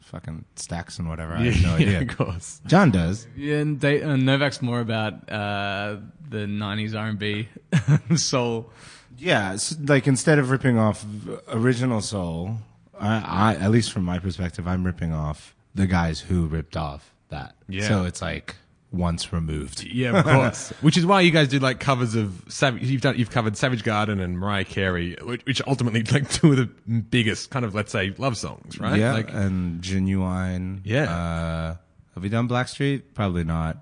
fucking 0.02 0.46
Stax 0.56 1.00
and 1.00 1.10
whatever. 1.10 1.34
I 1.34 1.46
have 1.50 1.64
no 1.64 1.76
idea. 1.76 2.02
of 2.02 2.08
course. 2.16 2.62
John 2.66 2.92
does. 2.92 3.28
Yeah, 3.36 3.58
and 3.58 3.80
they, 3.80 4.02
uh, 4.02 4.16
Novak's 4.16 4.62
more 4.62 4.80
about 4.80 5.30
uh, 5.30 5.98
the 6.30 6.46
'90s 6.46 6.96
R&B 6.98 7.50
soul. 8.18 8.72
Yeah, 9.18 9.54
it's 9.54 9.78
like 9.80 10.08
instead 10.08 10.40
of 10.40 10.52
ripping 10.52 10.78
off 10.78 11.06
original 11.50 12.02
soul, 12.02 12.58
I, 13.00 13.56
I 13.56 13.56
at 13.56 13.72
least 13.72 13.92
from 13.92 14.04
my 14.04 14.20
perspective, 14.20 14.68
I'm 14.68 14.86
ripping 14.86 15.12
off 15.12 15.56
the 15.74 15.88
guys 15.88 16.20
who 16.22 16.46
ripped 16.48 16.78
off 16.78 17.14
that. 17.30 17.56
Yeah. 17.68 17.88
So 17.88 18.06
it's 18.06 18.22
like 18.22 18.56
once 18.92 19.34
removed. 19.34 19.84
Yeah, 19.84 20.20
of 20.20 20.26
course. 20.26 20.70
which 20.82 20.98
is 20.98 21.06
why 21.06 21.22
you 21.22 21.32
guys 21.32 21.48
do 21.48 21.60
like 21.60 21.80
covers 21.80 22.16
of 22.16 22.44
Savage. 22.48 22.84
You've 22.84 23.02
done, 23.02 23.18
you've 23.18 23.30
covered 23.30 23.58
Savage 23.58 23.84
Garden 23.84 24.20
and 24.20 24.40
Mariah 24.40 24.66
Carey, 24.66 25.18
which, 25.24 25.46
which 25.46 25.62
ultimately 25.68 26.04
like 26.04 26.30
two 26.32 26.52
of 26.52 26.58
the 26.58 26.66
biggest 26.66 27.50
kind 27.50 27.66
of 27.66 27.76
let's 27.76 27.92
say 27.92 28.14
love 28.18 28.38
songs, 28.38 28.80
right? 28.80 29.00
Yeah, 29.00 29.14
Like, 29.14 29.34
and 29.34 29.82
genuine. 29.82 30.82
Yeah. 30.84 31.12
Uh, 31.12 31.76
have 32.14 32.24
we 32.24 32.30
done 32.30 32.48
Blackstreet? 32.48 33.04
Probably 33.14 33.44
not. 33.44 33.78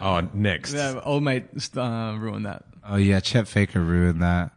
oh, 0.00 0.28
next. 0.32 0.72
Yeah, 0.72 1.00
old 1.04 1.22
mate 1.22 1.44
uh, 1.76 2.16
ruined 2.18 2.46
that. 2.46 2.64
Oh 2.88 2.96
yeah, 2.96 3.20
Chet 3.20 3.48
Faker 3.48 3.80
ruined 3.80 4.22
that. 4.22 4.52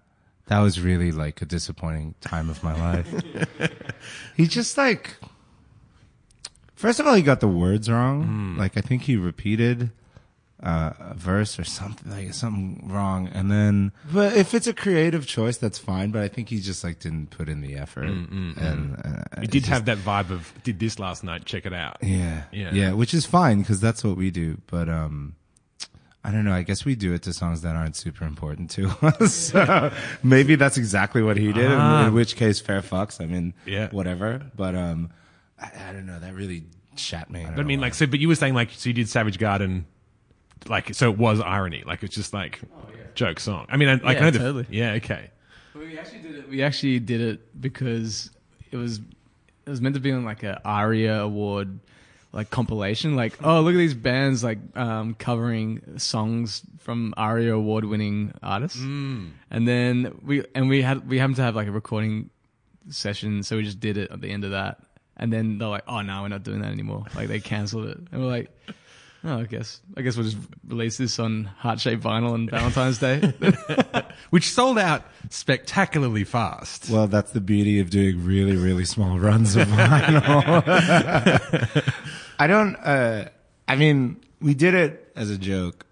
That 0.47 0.60
was 0.60 0.80
really 0.82 1.12
like 1.12 1.41
a 1.43 1.45
disappointing 1.45 2.15
time 2.21 2.49
of 2.49 2.63
my 2.63 2.73
life. 2.73 3.08
he 4.36 4.47
just 4.47 4.78
like, 4.80 5.17
first 6.79 6.99
of 6.99 7.05
all, 7.07 7.15
he 7.15 7.21
got 7.21 7.39
the 7.39 7.47
words 7.63 7.89
wrong. 7.89 8.55
Like 8.57 8.77
I 8.77 8.81
think 8.81 9.03
he 9.03 9.15
repeated 9.15 9.91
uh, 10.61 10.91
a 10.99 11.13
verse 11.15 11.57
or 11.59 11.63
something 11.63 12.11
like 12.11 12.33
something 12.33 12.89
wrong, 12.91 13.27
and 13.37 13.49
then. 13.51 13.91
But 14.11 14.35
if 14.35 14.53
it's 14.53 14.67
a 14.67 14.73
creative 14.73 15.25
choice, 15.25 15.57
that's 15.57 15.77
fine. 15.79 16.11
But 16.11 16.21
I 16.23 16.27
think 16.27 16.49
he 16.49 16.59
just 16.59 16.83
like 16.83 16.99
didn't 16.99 17.29
put 17.29 17.47
in 17.49 17.61
the 17.61 17.75
effort, 17.75 18.05
and 18.09 18.97
uh, 19.05 19.41
You 19.41 19.47
did 19.47 19.65
have 19.67 19.85
that 19.85 19.97
vibe 19.99 20.29
of 20.31 20.53
did 20.63 20.79
this 20.79 20.99
last 20.99 21.23
night. 21.23 21.45
Check 21.45 21.65
it 21.65 21.73
out. 21.73 21.97
yeah, 22.01 22.43
Yeah. 22.51 22.71
yeah, 22.73 22.91
which 22.93 23.13
is 23.13 23.25
fine 23.25 23.59
because 23.61 23.79
that's 23.79 24.03
what 24.03 24.17
we 24.17 24.31
do. 24.31 24.57
But 24.67 24.89
um, 24.89 25.35
I 26.25 26.31
don't 26.31 26.43
know. 26.43 26.51
I 26.53 26.63
guess 26.63 26.83
we 26.83 26.95
do 26.95 27.13
it 27.13 27.21
to 27.23 27.31
songs 27.33 27.61
that 27.61 27.75
aren't 27.77 27.95
super 27.95 28.25
important 28.25 28.69
to 28.71 28.89
us. 29.01 29.33
so 29.53 29.91
maybe 30.23 30.55
that's 30.55 30.77
exactly 30.77 31.21
what 31.23 31.37
he 31.37 31.53
did. 31.53 31.71
in- 31.71 31.79
Ah. 31.79 32.07
In, 32.07 32.13
which 32.13 32.35
case, 32.35 32.59
fair 32.59 32.81
fucks. 32.81 33.21
I 33.21 33.25
mean, 33.25 33.53
Yeah. 33.65 33.87
whatever. 33.91 34.41
But 34.57 34.75
um, 34.75 35.09
I, 35.62 35.89
I 35.89 35.93
don't 35.93 36.06
know. 36.06 36.19
That 36.19 36.34
really 36.34 36.63
shat 36.95 37.30
me. 37.30 37.45
But 37.45 37.60
I 37.60 37.63
mean, 37.63 37.80
like, 37.82 37.93
so, 37.93 38.06
but 38.08 38.19
you 38.19 38.28
were 38.28 38.36
saying 38.36 38.54
like, 38.54 38.72
so 38.72 38.89
you 38.89 38.93
did 38.93 39.08
Savage 39.10 39.38
Garden, 39.39 39.86
like, 40.67 40.93
so 40.93 41.12
it 41.12 41.17
was 41.17 41.39
irony, 41.39 41.84
like 41.86 42.04
it's 42.04 42.15
just 42.15 42.34
like 42.34 42.60
joke 43.15 43.39
song. 43.39 43.65
I 43.69 43.78
mean, 43.78 43.89
I, 43.89 43.93
like, 43.95 44.04
Yeah, 44.04 44.10
I 44.10 44.19
know 44.26 44.32
the- 44.32 44.39
totally. 44.39 44.65
yeah, 44.69 44.91
okay. 44.93 45.32
We 45.76 45.98
actually 45.98 46.19
did 46.19 46.36
it. 46.36 46.50
We 46.50 46.63
actually 46.63 47.00
did 47.00 47.22
it 47.22 47.62
because 47.62 48.32
it 48.72 48.78
was 48.78 49.00
it 49.65 49.69
was 49.69 49.82
meant 49.82 49.95
to 49.95 50.02
be 50.02 50.12
on 50.12 50.26
like 50.26 50.43
a 50.43 50.60
ARIA 50.65 51.22
award 51.22 51.80
like 52.32 52.50
compilation. 52.50 53.15
Like, 53.15 53.38
oh 53.43 53.62
look 53.62 53.74
at 53.74 53.78
these 53.78 53.93
bands 53.93 54.43
like 54.43 54.60
um, 54.76 55.13
covering 55.15 55.82
songs 55.98 56.63
from 56.80 57.13
ARIA 57.17 57.54
award 57.56 57.86
winning 57.86 58.34
artists. 58.43 58.78
And 58.80 59.32
then 59.50 60.19
we 60.24 60.43
and 60.54 60.69
we 60.69 60.82
had 60.82 61.08
we 61.10 61.17
happened 61.19 61.38
to 61.38 61.43
have 61.43 61.56
like 61.56 61.67
a 61.67 61.72
recording 61.72 62.30
session, 62.89 63.43
so 63.43 63.56
we 63.58 63.63
just 63.63 63.80
did 63.80 63.98
it 63.98 64.12
at 64.12 64.22
the 64.22 64.30
end 64.30 64.43
of 64.43 64.52
that. 64.52 64.80
And 65.19 65.32
then 65.34 65.58
they're 65.58 65.67
like, 65.67 65.84
"Oh 65.88 66.01
no, 66.01 66.21
we're 66.21 66.29
not 66.29 66.43
doing 66.43 66.62
that 66.62 66.71
anymore." 66.71 67.05
Like 67.15 67.27
they 67.27 67.39
cancelled 67.39 67.88
it, 67.88 67.97
and 68.12 68.21
we're 68.21 68.29
like, 68.29 68.49
"Oh, 69.23 69.39
I 69.39 69.43
guess 69.43 69.82
I 69.97 70.01
guess 70.01 70.15
we'll 70.15 70.25
just 70.25 70.38
release 70.67 70.97
this 70.97 71.19
on 71.19 71.43
heart 71.45 71.79
shaped 71.82 72.01
vinyl 72.01 72.32
on 72.32 72.49
Valentine's 72.49 72.97
Day." 72.99 73.34
Which 74.29 74.49
sold 74.51 74.79
out 74.79 75.03
spectacularly 75.29 76.23
fast. 76.23 76.89
Well, 76.89 77.08
that's 77.08 77.32
the 77.32 77.41
beauty 77.41 77.79
of 77.79 77.89
doing 77.89 78.23
really, 78.23 78.55
really 78.55 78.86
small 78.86 79.19
runs 79.19 79.55
of 79.55 79.67
vinyl. 79.67 80.23
I 82.39 82.47
don't. 82.47 82.75
Uh, 82.77 83.25
I 83.67 83.75
mean, 83.75 84.21
we 84.39 84.53
did 84.53 84.73
it 84.73 85.12
as 85.15 85.29
a 85.29 85.38
joke, 85.38 85.86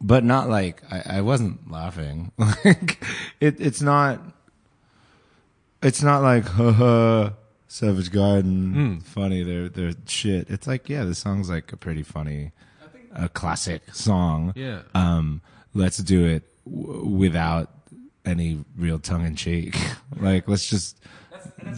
but 0.00 0.24
not 0.24 0.48
like 0.48 0.82
I, 0.90 1.18
I 1.18 1.20
wasn't 1.20 1.70
laughing. 1.70 2.32
Like 2.64 3.04
it, 3.40 3.60
it's 3.60 3.82
not. 3.82 4.20
It's 5.82 6.02
not 6.02 6.22
like 6.22 6.44
haha, 6.44 7.30
Savage 7.72 8.10
Garden, 8.10 9.00
funny. 9.00 9.44
They're 9.44 9.68
they're 9.68 9.92
shit. 10.08 10.50
It's 10.50 10.66
like 10.66 10.88
yeah, 10.88 11.04
this 11.04 11.20
song's 11.20 11.48
like 11.48 11.72
a 11.72 11.76
pretty 11.76 12.02
funny, 12.02 12.50
a 13.14 13.28
classic 13.28 13.82
song. 13.94 14.52
Yeah. 14.56 14.82
Um, 14.92 15.40
let's 15.72 15.98
do 15.98 16.26
it 16.26 16.42
w- 16.64 17.04
without 17.06 17.70
any 18.24 18.64
real 18.76 18.98
tongue 18.98 19.24
in 19.24 19.36
cheek. 19.36 19.76
like 20.20 20.48
let's 20.48 20.68
just 20.68 20.98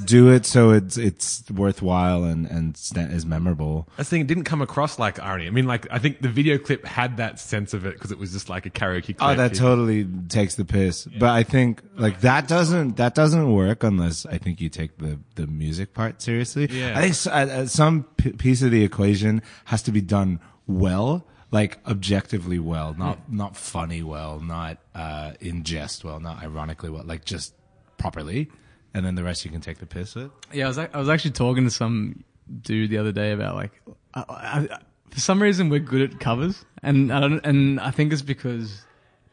do 0.04 0.30
it 0.30 0.46
so 0.46 0.70
it's 0.70 0.96
it's 0.96 1.50
worthwhile 1.50 2.24
and 2.24 2.46
and 2.46 2.76
is 2.96 3.26
memorable. 3.26 3.88
I 3.98 4.02
think 4.02 4.22
it 4.22 4.26
didn't 4.26 4.44
come 4.44 4.62
across 4.62 4.98
like 4.98 5.20
irony. 5.20 5.46
I 5.46 5.50
mean, 5.50 5.66
like 5.66 5.86
I 5.90 5.98
think 5.98 6.20
the 6.20 6.28
video 6.28 6.58
clip 6.58 6.84
had 6.84 7.16
that 7.18 7.38
sense 7.40 7.74
of 7.74 7.86
it 7.86 7.94
because 7.94 8.12
it 8.12 8.18
was 8.18 8.32
just 8.32 8.48
like 8.48 8.66
a 8.66 8.70
karaoke. 8.70 9.16
clip. 9.16 9.22
Oh, 9.22 9.34
that 9.34 9.54
totally 9.54 10.04
takes 10.28 10.54
the 10.54 10.64
piss. 10.64 11.06
But 11.06 11.30
I 11.30 11.42
think 11.42 11.82
like 11.96 12.20
that 12.20 12.48
doesn't 12.48 12.96
that 12.96 13.14
doesn't 13.14 13.52
work 13.52 13.82
unless 13.82 14.26
I 14.26 14.38
think 14.38 14.60
you 14.60 14.68
take 14.68 14.98
the 14.98 15.18
the 15.34 15.46
music 15.46 15.94
part 15.94 16.20
seriously. 16.22 16.68
Yeah. 16.70 16.98
I 16.98 17.10
think 17.10 17.34
uh, 17.34 17.66
some 17.66 18.04
p- 18.16 18.32
piece 18.32 18.62
of 18.62 18.70
the 18.70 18.84
equation 18.84 19.42
has 19.66 19.82
to 19.82 19.92
be 19.92 20.00
done 20.00 20.40
well, 20.66 21.26
like 21.50 21.78
objectively 21.86 22.58
well, 22.58 22.94
not 22.98 23.32
not 23.32 23.56
funny 23.56 24.02
well, 24.02 24.40
not 24.40 24.78
uh, 24.94 25.32
in 25.40 25.64
jest 25.64 26.04
well, 26.04 26.20
not 26.20 26.42
ironically 26.42 26.90
well, 26.90 27.04
like 27.04 27.24
just 27.24 27.54
properly, 27.98 28.50
and 28.94 29.04
then 29.06 29.14
the 29.14 29.24
rest 29.24 29.44
you 29.44 29.50
can 29.50 29.60
take 29.60 29.78
the 29.78 29.86
piss 29.86 30.14
with. 30.14 30.30
Yeah, 30.52 30.64
I 30.66 30.68
was 30.68 30.78
I 30.78 30.88
was 30.94 31.08
actually 31.08 31.32
talking 31.32 31.64
to 31.64 31.70
some 31.70 32.24
dude 32.62 32.90
the 32.90 32.98
other 32.98 33.12
day 33.12 33.32
about 33.32 33.54
like, 33.54 33.72
I, 34.14 34.20
I, 34.28 34.58
I- 34.70 34.78
for 35.10 35.20
some 35.20 35.42
reason 35.42 35.68
we're 35.68 35.78
good 35.80 36.10
at 36.10 36.20
covers, 36.20 36.64
and 36.82 37.12
I 37.12 37.20
don't, 37.20 37.44
and 37.44 37.78
I 37.78 37.90
think 37.90 38.14
it's 38.14 38.22
because, 38.22 38.82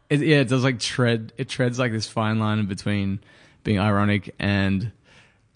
it, 0.10 0.20
yeah, 0.20 0.38
it 0.42 0.50
does 0.50 0.62
like 0.62 0.78
tread, 0.80 1.32
it 1.38 1.48
treads 1.48 1.80
like 1.80 1.94
this 1.94 2.06
fine 2.06 2.38
line 2.38 2.60
in 2.60 2.66
between 2.66 3.22
being 3.64 3.80
ironic 3.80 4.36
and, 4.40 4.92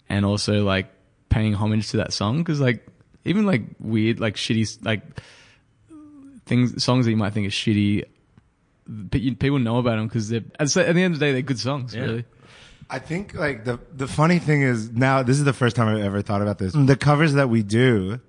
and 0.08 0.24
also 0.24 0.64
like 0.64 0.86
paying 1.28 1.52
homage 1.52 1.90
to 1.90 1.98
that 1.98 2.12
song 2.14 2.38
because 2.38 2.58
like 2.58 2.86
even 3.26 3.44
like 3.44 3.62
weird 3.80 4.18
like 4.20 4.36
shitty 4.36 4.82
like 4.84 5.02
things 6.46 6.82
songs 6.82 7.04
that 7.04 7.10
you 7.10 7.16
might 7.16 7.32
think 7.32 7.46
are 7.46 7.50
shitty. 7.50 8.04
But 8.86 9.20
you, 9.22 9.34
people 9.34 9.58
know 9.58 9.78
about 9.78 9.96
them 9.96 10.06
because 10.08 10.28
they're 10.28 10.42
at 10.60 10.68
the 10.68 10.88
at 10.88 10.94
the 10.94 11.02
end 11.02 11.14
of 11.14 11.20
the 11.20 11.26
day 11.26 11.32
they're 11.32 11.42
good 11.42 11.58
songs. 11.58 11.94
Really, 11.96 12.24
I 12.94 13.00
think 13.00 13.34
like 13.34 13.64
the 13.64 13.80
the 13.92 14.06
funny 14.06 14.38
thing 14.38 14.62
is 14.62 14.92
now 14.92 15.24
this 15.24 15.36
is 15.36 15.44
the 15.44 15.52
first 15.52 15.74
time 15.74 15.88
I've 15.88 16.04
ever 16.04 16.22
thought 16.22 16.42
about 16.42 16.58
this. 16.58 16.74
The 16.74 16.94
covers 16.94 17.32
that 17.32 17.48
we 17.48 17.64
do, 17.64 18.20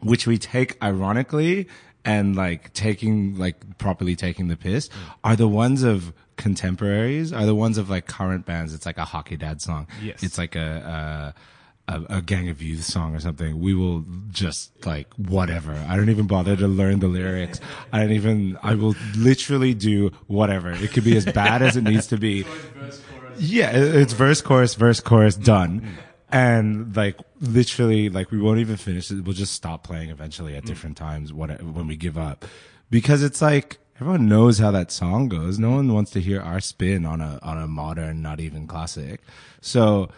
which 0.00 0.26
we 0.26 0.36
take 0.36 0.82
ironically 0.82 1.68
and 2.04 2.34
like 2.34 2.72
taking 2.72 3.38
like 3.38 3.78
properly 3.78 4.16
taking 4.16 4.48
the 4.48 4.56
piss, 4.56 4.88
mm. 4.88 4.94
are 5.22 5.36
the 5.36 5.46
ones 5.46 5.84
of 5.84 6.12
contemporaries, 6.36 7.32
are 7.32 7.46
the 7.46 7.54
ones 7.54 7.78
of 7.78 7.88
like 7.88 8.08
current 8.08 8.44
bands. 8.44 8.74
It's 8.74 8.84
like 8.84 8.98
a 8.98 9.04
Hockey 9.04 9.36
Dad 9.36 9.62
song. 9.62 9.86
Yes. 10.02 10.24
It's 10.24 10.38
like 10.38 10.56
a. 10.56 11.32
a 11.36 11.40
a, 11.86 12.00
a 12.08 12.22
gang 12.22 12.48
of 12.48 12.62
youth 12.62 12.82
song 12.82 13.14
or 13.14 13.20
something. 13.20 13.60
We 13.60 13.74
will 13.74 14.06
just 14.30 14.86
like 14.86 15.06
whatever. 15.16 15.74
I 15.86 15.96
don't 15.96 16.08
even 16.08 16.26
bother 16.26 16.56
to 16.56 16.66
learn 16.66 17.00
the 17.00 17.08
lyrics. 17.08 17.60
I 17.92 18.00
don't 18.00 18.12
even. 18.12 18.58
I 18.62 18.74
will 18.74 18.94
literally 19.16 19.74
do 19.74 20.10
whatever. 20.26 20.70
It 20.70 20.92
could 20.92 21.04
be 21.04 21.14
as 21.14 21.26
bad 21.26 21.60
as 21.60 21.76
it 21.76 21.84
needs 21.84 22.06
to 22.06 22.16
be. 22.16 22.46
Yeah, 23.38 23.70
it's 23.72 24.12
verse, 24.12 24.40
chorus, 24.40 24.74
verse, 24.74 25.00
chorus, 25.00 25.36
done. 25.36 25.96
And 26.30 26.96
like 26.96 27.18
literally, 27.40 28.08
like 28.08 28.30
we 28.30 28.40
won't 28.40 28.58
even 28.58 28.76
finish 28.76 29.10
it. 29.10 29.24
We'll 29.24 29.34
just 29.34 29.52
stop 29.52 29.84
playing 29.84 30.10
eventually 30.10 30.56
at 30.56 30.64
different 30.64 30.96
times 30.96 31.32
when 31.32 31.50
when 31.74 31.86
we 31.86 31.96
give 31.96 32.18
up, 32.18 32.44
because 32.90 33.22
it's 33.22 33.40
like 33.40 33.78
everyone 34.00 34.28
knows 34.28 34.58
how 34.58 34.70
that 34.72 34.90
song 34.90 35.28
goes. 35.28 35.58
No 35.58 35.70
one 35.70 35.92
wants 35.92 36.10
to 36.12 36.20
hear 36.20 36.40
our 36.40 36.60
spin 36.60 37.06
on 37.06 37.20
a 37.20 37.38
on 37.42 37.58
a 37.58 37.68
modern, 37.68 38.20
not 38.22 38.40
even 38.40 38.66
classic. 38.66 39.20
So 39.60 40.08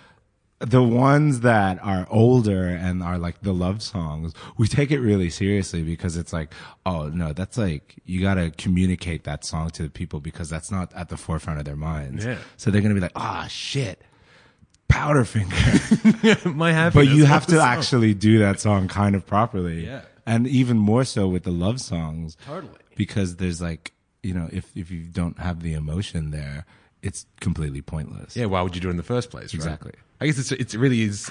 the 0.58 0.82
ones 0.82 1.40
that 1.40 1.78
are 1.82 2.06
older 2.10 2.64
and 2.64 3.02
are 3.02 3.18
like 3.18 3.42
the 3.42 3.52
love 3.52 3.82
songs, 3.82 4.32
we 4.56 4.66
take 4.66 4.90
it 4.90 5.00
really 5.00 5.28
seriously 5.28 5.82
because 5.82 6.16
it's 6.16 6.32
like, 6.32 6.52
oh 6.86 7.08
no, 7.08 7.32
that's 7.32 7.58
like 7.58 7.96
you 8.04 8.22
got 8.22 8.34
to 8.34 8.50
communicate 8.52 9.24
that 9.24 9.44
song 9.44 9.70
to 9.70 9.82
the 9.82 9.90
people 9.90 10.20
because 10.20 10.48
that's 10.48 10.70
not 10.70 10.92
at 10.94 11.08
the 11.10 11.16
forefront 11.16 11.58
of 11.58 11.64
their 11.66 11.76
minds. 11.76 12.24
Yeah. 12.24 12.38
So 12.56 12.70
they're 12.70 12.80
gonna 12.80 12.94
be 12.94 13.00
like, 13.00 13.12
ah, 13.16 13.46
shit, 13.48 14.02
Powderfinger. 14.88 16.54
my 16.54 16.72
happiness. 16.72 17.08
but 17.08 17.14
you 17.14 17.24
have 17.24 17.46
to 17.46 17.56
song. 17.56 17.66
actually 17.66 18.14
do 18.14 18.38
that 18.38 18.60
song 18.60 18.88
kind 18.88 19.14
of 19.14 19.26
properly. 19.26 19.84
Yeah. 19.84 20.02
And 20.24 20.46
even 20.46 20.78
more 20.78 21.04
so 21.04 21.28
with 21.28 21.44
the 21.44 21.50
love 21.50 21.80
songs. 21.80 22.36
Totally. 22.46 22.72
Because 22.96 23.36
there's 23.36 23.60
like, 23.60 23.92
you 24.22 24.32
know, 24.32 24.48
if 24.52 24.74
if 24.76 24.90
you 24.90 25.04
don't 25.04 25.38
have 25.38 25.62
the 25.62 25.74
emotion 25.74 26.30
there, 26.30 26.64
it's 27.02 27.26
completely 27.40 27.82
pointless. 27.82 28.36
Yeah, 28.36 28.46
why 28.46 28.62
would 28.62 28.74
you 28.74 28.80
do 28.80 28.88
it 28.88 28.92
in 28.92 28.96
the 28.96 29.02
first 29.02 29.30
place? 29.30 29.52
Right? 29.52 29.54
Exactly. 29.54 29.92
I 30.20 30.26
guess 30.26 30.38
it's 30.38 30.52
it's 30.52 30.74
it 30.74 30.78
really 30.78 31.02
is 31.02 31.30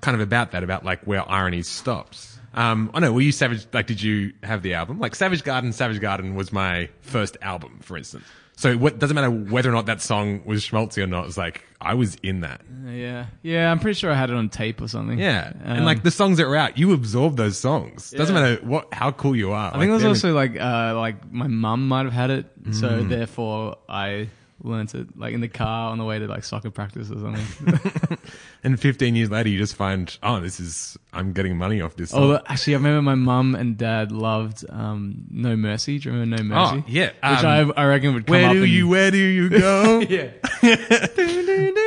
kind 0.00 0.14
of 0.14 0.20
about 0.20 0.52
that, 0.52 0.62
about 0.64 0.84
like 0.84 1.00
where 1.04 1.28
irony 1.30 1.62
stops. 1.62 2.38
Um, 2.54 2.90
I 2.94 3.00
know. 3.00 3.12
Were 3.12 3.20
you 3.20 3.30
Savage? 3.32 3.66
Like, 3.72 3.86
did 3.86 4.02
you 4.02 4.32
have 4.42 4.62
the 4.62 4.74
album? 4.74 4.98
Like, 4.98 5.14
Savage 5.14 5.44
Garden. 5.44 5.72
Savage 5.72 6.00
Garden 6.00 6.34
was 6.34 6.50
my 6.52 6.88
first 7.02 7.36
album, 7.42 7.78
for 7.82 7.96
instance. 7.96 8.24
So 8.56 8.70
it 8.86 8.98
doesn't 8.98 9.14
matter 9.14 9.30
whether 9.30 9.68
or 9.68 9.72
not 9.72 9.86
that 9.86 10.00
song 10.00 10.42
was 10.44 10.64
schmaltzy 10.66 11.00
or 11.00 11.06
not. 11.06 11.26
It's 11.26 11.36
like 11.38 11.62
I 11.80 11.94
was 11.94 12.16
in 12.24 12.40
that. 12.40 12.62
yeah, 12.88 13.26
yeah. 13.42 13.70
I'm 13.70 13.78
pretty 13.78 13.94
sure 13.96 14.10
I 14.10 14.16
had 14.16 14.30
it 14.30 14.34
on 14.36 14.48
tape 14.48 14.80
or 14.80 14.88
something. 14.88 15.16
Yeah, 15.16 15.52
and 15.62 15.80
Um, 15.80 15.84
like 15.84 16.02
the 16.02 16.10
songs 16.10 16.38
that 16.38 16.48
were 16.48 16.56
out, 16.56 16.76
you 16.76 16.92
absorb 16.92 17.36
those 17.36 17.56
songs. 17.56 18.10
Doesn't 18.10 18.34
matter 18.34 18.56
what 18.64 18.92
how 18.92 19.12
cool 19.12 19.36
you 19.36 19.52
are. 19.52 19.68
I 19.72 19.78
think 19.78 19.90
it 19.90 19.94
was 19.94 20.04
also 20.04 20.32
like 20.34 20.58
uh, 20.58 20.94
like 20.96 21.30
my 21.30 21.46
mum 21.46 21.86
might 21.86 22.02
have 22.06 22.12
had 22.12 22.30
it, 22.30 22.46
so 22.72 23.04
therefore 23.04 23.76
I 23.88 24.28
learnt 24.62 24.94
it 24.94 25.16
like 25.16 25.34
in 25.34 25.40
the 25.40 25.48
car 25.48 25.90
on 25.90 25.98
the 25.98 26.04
way 26.04 26.18
to 26.18 26.26
like 26.26 26.44
soccer 26.44 26.70
practice 26.70 27.10
or 27.10 27.18
something. 27.20 28.18
And 28.64 28.78
15 28.78 29.14
years 29.14 29.30
later, 29.30 29.48
you 29.48 29.56
just 29.56 29.76
find, 29.76 30.18
oh, 30.20 30.40
this 30.40 30.58
is 30.58 30.98
I'm 31.12 31.32
getting 31.32 31.56
money 31.56 31.80
off 31.80 31.94
this. 31.94 32.10
Song. 32.10 32.22
Although 32.22 32.42
actually, 32.46 32.74
I 32.74 32.78
remember 32.78 33.02
my 33.02 33.14
mum 33.14 33.54
and 33.54 33.78
dad 33.78 34.10
loved 34.10 34.64
um, 34.68 35.26
No 35.30 35.54
Mercy. 35.54 36.00
Do 36.00 36.08
you 36.08 36.14
remember 36.16 36.42
No 36.42 36.54
Mercy? 36.56 36.82
Oh, 36.84 36.84
yeah, 36.88 37.06
which 37.06 37.44
um, 37.44 37.72
I, 37.76 37.82
I 37.82 37.86
reckon 37.86 38.14
would 38.14 38.26
come 38.26 38.32
where 38.34 38.46
up. 38.48 38.52
do 38.54 38.64
in- 38.64 38.70
you 38.70 38.88
where 38.88 39.10
do 39.12 39.16
you 39.16 39.48
go? 39.48 40.00
Yeah. 40.08 40.30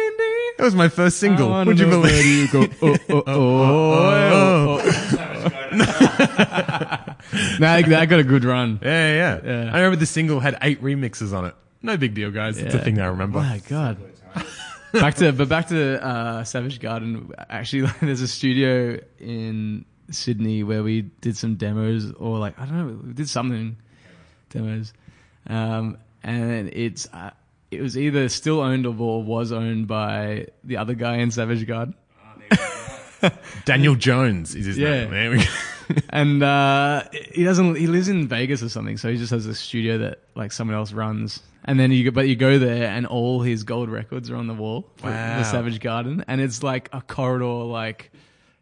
That 0.58 0.66
was 0.66 0.76
my 0.76 0.90
first 0.90 1.18
single. 1.18 1.50
Would 1.66 1.80
you 1.80 1.88
believe? 1.88 2.04
Where 2.04 2.22
do 2.22 2.30
you 2.30 2.48
go? 2.48 2.68
Oh, 2.84 2.98
oh, 3.10 3.24
oh, 3.26 3.34
oh, 4.06 4.82
oh. 4.84 5.78
nah, 7.60 7.82
that 7.82 8.08
got 8.10 8.20
a 8.20 8.24
good 8.24 8.44
run. 8.44 8.80
Yeah, 8.82 9.14
yeah, 9.14 9.40
Yeah. 9.44 9.72
I 9.74 9.78
remember 9.78 9.96
the 9.96 10.06
single 10.06 10.40
had 10.40 10.58
eight 10.62 10.80
remixes 10.84 11.36
on 11.36 11.46
it. 11.46 11.56
No 11.84 11.98
big 11.98 12.14
deal, 12.14 12.32
guys. 12.32 12.58
It's 12.58 12.74
a 12.74 12.78
Yeah. 12.78 12.84
thing 12.84 13.00
I 13.00 13.08
remember. 13.08 13.40
My 13.40 13.62
God. 13.68 13.98
back 14.94 15.16
to 15.16 15.32
but 15.32 15.50
back 15.50 15.68
to 15.70 16.04
uh, 16.06 16.44
Savage 16.44 16.80
Garden. 16.80 17.32
Actually, 17.50 17.84
like, 17.84 18.00
there's 18.02 18.22
a 18.22 18.28
studio 18.28 19.00
in 19.20 19.86
Sydney 20.10 20.64
where 20.64 20.84
we 20.84 21.02
did 21.22 21.36
some 21.38 21.56
demos, 21.56 22.12
or 22.14 22.38
like 22.40 22.60
I 22.60 22.66
don't 22.66 22.78
know, 22.78 23.00
we 23.08 23.14
did 23.14 23.30
something 23.30 23.78
demos, 24.50 24.94
um, 25.48 25.98
and 26.24 26.70
it's 26.74 27.08
uh, 27.14 27.32
it 27.72 27.82
was 27.82 27.98
either 27.98 28.28
still 28.30 28.60
owned 28.60 28.86
or 28.86 28.92
was 29.24 29.52
owned 29.52 29.88
by 29.88 30.48
the 30.64 30.78
other 30.78 30.94
guy 30.94 31.18
in 31.18 31.32
Savage 31.32 31.66
Garden. 31.66 31.96
Daniel 33.66 33.96
Jones 33.96 34.56
is 34.56 34.66
his 34.66 34.78
Yeah. 34.78 34.90
name. 35.06 35.12
There 35.12 35.32
we 35.32 35.38
go. 35.38 35.44
and 36.10 36.42
uh, 36.44 37.04
he 37.34 37.44
doesn't. 37.44 37.76
He 37.76 37.88
lives 37.88 38.08
in 38.08 38.28
Vegas 38.28 38.64
or 38.64 38.70
something, 38.70 38.98
so 38.98 39.10
he 39.12 39.18
just 39.18 39.32
has 39.32 39.46
a 39.46 39.56
studio 39.56 39.98
that 40.00 40.20
like 40.36 40.52
someone 40.52 40.76
else 40.76 40.92
runs. 40.92 41.42
And 41.66 41.80
then 41.80 41.92
you, 41.92 42.06
go- 42.06 42.12
but 42.12 42.28
you 42.28 42.36
go 42.36 42.58
there, 42.58 42.88
and 42.88 43.06
all 43.06 43.42
his 43.42 43.64
gold 43.64 43.90
records 43.90 44.30
are 44.32 44.36
on 44.36 44.48
the 44.48 44.54
wall 44.54 44.90
for 44.98 45.08
Wow. 45.12 45.38
the 45.38 45.44
Savage 45.44 45.80
Garden, 45.80 46.24
and 46.28 46.42
it's 46.42 46.64
like 46.64 46.90
a 46.92 47.02
corridor, 47.02 47.46
like 47.46 48.12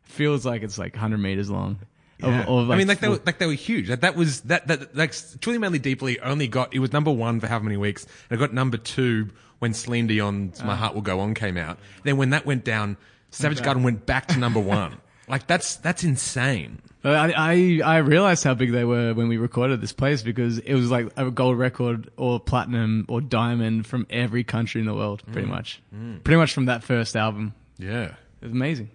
feels 0.03 0.45
like 0.45 0.63
it's 0.63 0.77
like 0.77 0.93
100 0.93 1.17
meters 1.17 1.49
long. 1.49 1.79
Of- 2.21 2.33
Yeah. 2.33 2.43
of, 2.45 2.69
I 2.71 2.75
mean, 2.75 2.87
like 2.87 2.99
they 2.99 3.07
were, 3.07 3.21
like 3.25 3.37
they 3.37 3.45
were 3.47 3.53
huge. 3.53 3.89
Like 3.89 4.01
that 4.01 4.15
was 4.17 4.41
that 4.41 4.67
that 4.67 4.93
like 4.95 5.13
truly 5.39 5.57
madly 5.59 5.79
deeply 5.79 6.19
only 6.19 6.47
got 6.49 6.73
it 6.73 6.79
was 6.79 6.91
number 6.91 7.11
one 7.11 7.39
for 7.39 7.47
how 7.47 7.59
many 7.59 7.77
weeks, 7.77 8.05
and 8.29 8.37
it 8.37 8.39
got 8.41 8.53
number 8.53 8.75
two 8.75 9.29
when 9.59 9.73
Celine 9.73 10.07
Dion's 10.07 10.61
"My 10.61 10.73
ah. 10.73 10.75
Heart 10.75 10.95
Will 10.95 11.01
Go 11.01 11.21
On" 11.21 11.33
came 11.33 11.55
out. 11.55 11.79
Then 12.03 12.17
when 12.17 12.31
that 12.31 12.45
went 12.45 12.65
down, 12.65 12.97
Savage 13.31 13.61
Garden 13.63 13.83
went 13.83 14.05
back 14.05 14.27
to 14.27 14.37
number 14.37 14.59
one. 14.59 14.97
Like 15.29 15.45
that's 15.45 15.75
that's 15.77 16.03
insane. 16.03 16.81
But 17.01 17.15
I, 17.15 17.33
I 17.37 17.81
I 17.85 17.97
realized 17.99 18.43
how 18.43 18.53
big 18.53 18.71
they 18.73 18.83
were 18.83 19.13
when 19.13 19.29
we 19.29 19.37
recorded 19.37 19.79
this 19.79 19.93
place 19.93 20.21
because 20.21 20.57
it 20.57 20.73
was 20.73 20.91
like 20.91 21.07
a 21.15 21.31
gold 21.31 21.57
record 21.57 22.09
or 22.17 22.39
platinum 22.41 23.05
or 23.07 23.21
diamond 23.21 23.87
from 23.87 24.05
every 24.09 24.43
country 24.43 24.81
in 24.81 24.87
the 24.87 24.93
world, 24.93 25.23
pretty 25.31 25.47
Mm. 25.47 25.51
much, 25.51 25.81
pretty 26.23 26.37
much 26.37 26.53
from 26.53 26.65
that 26.65 26.83
first 26.83 27.15
album. 27.15 27.53
Yeah. 27.77 28.15
It 28.41 28.45
was 28.47 28.51
amazing. 28.51 28.89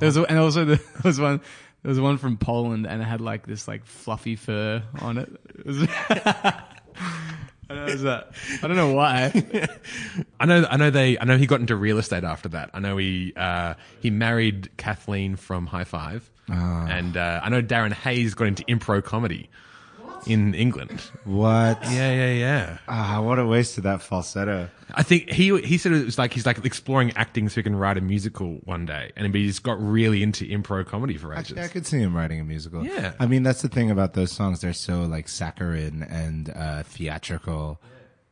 There 0.00 0.08
was, 0.08 0.16
and 0.16 0.38
also 0.38 0.64
there 0.64 0.80
was 1.04 1.20
one. 1.20 1.40
There 1.82 1.90
was 1.90 2.00
one 2.00 2.16
from 2.18 2.36
Poland, 2.38 2.86
and 2.86 3.00
it 3.02 3.04
had 3.04 3.20
like 3.20 3.46
this 3.46 3.68
like 3.68 3.84
fluffy 3.84 4.34
fur 4.36 4.82
on 5.00 5.18
it. 5.18 5.28
It 5.58 5.66
was- 5.66 5.88
I 7.66 7.74
don't 7.74 7.76
know, 7.86 7.92
was 7.92 8.02
that. 8.02 8.30
I 8.62 8.66
don't 8.66 8.76
know 8.76 8.92
why. 8.92 9.68
I 10.40 10.46
know, 10.46 10.66
I 10.68 10.76
know 10.76 10.90
they, 10.90 11.18
I 11.18 11.24
know 11.24 11.38
he 11.38 11.46
got 11.46 11.60
into 11.60 11.74
real 11.76 11.98
estate 11.98 12.22
after 12.24 12.48
that. 12.50 12.70
I 12.74 12.80
know 12.80 12.96
he, 12.98 13.32
uh, 13.36 13.74
he 14.00 14.10
married 14.10 14.70
Kathleen 14.76 15.36
from 15.36 15.66
Hi-5, 15.68 16.20
and 16.48 17.16
uh, 17.16 17.40
I 17.42 17.48
know 17.48 17.62
Darren 17.62 17.92
Hayes 17.92 18.34
got 18.34 18.48
into 18.48 18.64
impro 18.64 19.02
comedy 19.02 19.50
in 20.26 20.54
England. 20.54 21.00
What? 21.24 21.82
Yeah, 21.84 22.12
yeah, 22.12 22.32
yeah. 22.32 22.78
Ah, 22.88 23.20
what 23.20 23.38
a 23.38 23.46
waste 23.46 23.78
of 23.78 23.84
that 23.84 24.02
falsetto. 24.02 24.68
I 24.94 25.02
think 25.02 25.30
he 25.30 25.58
he 25.62 25.78
said 25.78 25.92
it 25.92 26.04
was 26.04 26.18
like 26.18 26.32
he's 26.32 26.46
like 26.46 26.64
exploring 26.64 27.12
acting 27.16 27.48
so 27.48 27.56
he 27.56 27.62
can 27.62 27.76
write 27.76 27.96
a 27.96 28.00
musical 28.00 28.60
one 28.64 28.86
day, 28.86 29.12
and 29.16 29.34
he 29.34 29.46
just 29.46 29.62
got 29.62 29.80
really 29.80 30.22
into 30.22 30.44
impro 30.46 30.86
comedy 30.86 31.16
for 31.16 31.32
ages. 31.32 31.52
Actually, 31.52 31.62
I 31.62 31.68
could 31.68 31.86
see 31.86 31.98
him 31.98 32.16
writing 32.16 32.40
a 32.40 32.44
musical. 32.44 32.84
Yeah. 32.84 33.14
I 33.18 33.26
mean, 33.26 33.42
that's 33.42 33.62
the 33.62 33.68
thing 33.68 33.90
about 33.90 34.14
those 34.14 34.32
songs. 34.32 34.60
They're 34.60 34.72
so 34.72 35.02
like 35.02 35.28
saccharine 35.28 36.02
and 36.02 36.50
uh, 36.50 36.82
theatrical. 36.84 37.80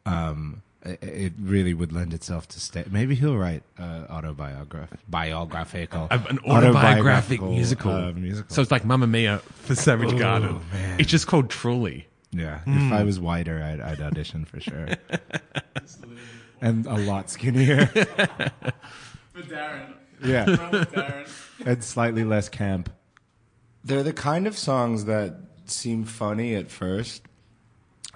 Um, 0.05 0.63
it, 0.85 1.03
it 1.03 1.33
really 1.41 1.75
would 1.75 1.93
lend 1.93 2.13
itself 2.15 2.49
to 2.49 2.61
stay. 2.61 2.85
Maybe 2.91 3.15
he'll 3.15 3.37
write 3.37 3.63
uh, 3.79 4.07
autobiograph 4.11 4.91
biographical, 5.09 6.09
an 6.11 6.21
autobiographic 6.21 6.47
autobiographical, 6.47 7.51
musical. 7.53 7.93
uh, 7.93 8.13
musical. 8.13 8.55
So 8.55 8.63
it's 8.63 8.71
like 8.71 8.85
Mamma 8.85 9.07
Mia 9.07 9.39
for 9.39 9.75
Savage 9.75 10.17
Garden. 10.19 10.61
man. 10.73 11.01
It's 11.01 11.11
just 11.11 11.27
called 11.27 11.51
Truly. 11.51 12.07
yeah, 12.33 12.61
Hmm. 12.61 12.87
if 12.89 12.93
I 12.93 13.03
was 13.05 13.21
whiter, 13.21 13.63
I'd, 13.63 13.81
I'd 13.81 14.01
audition 14.01 14.45
for 14.45 14.59
sure. 14.61 14.89
and 16.61 16.87
a 16.87 16.97
lot 16.97 17.31
skinnier. 17.31 17.87
For 19.33 19.41
Darren. 19.43 19.95
yeah. 20.25 20.45
Darren. 20.45 21.29
and 21.67 21.83
slightly 21.83 22.23
less 22.25 22.49
camp. 22.51 22.91
They're 23.85 24.03
the 24.03 24.13
kind 24.13 24.47
of 24.47 24.57
songs 24.59 25.07
that 25.07 25.37
seem 25.65 26.05
funny 26.05 26.55
at 26.55 26.71
first, 26.71 27.23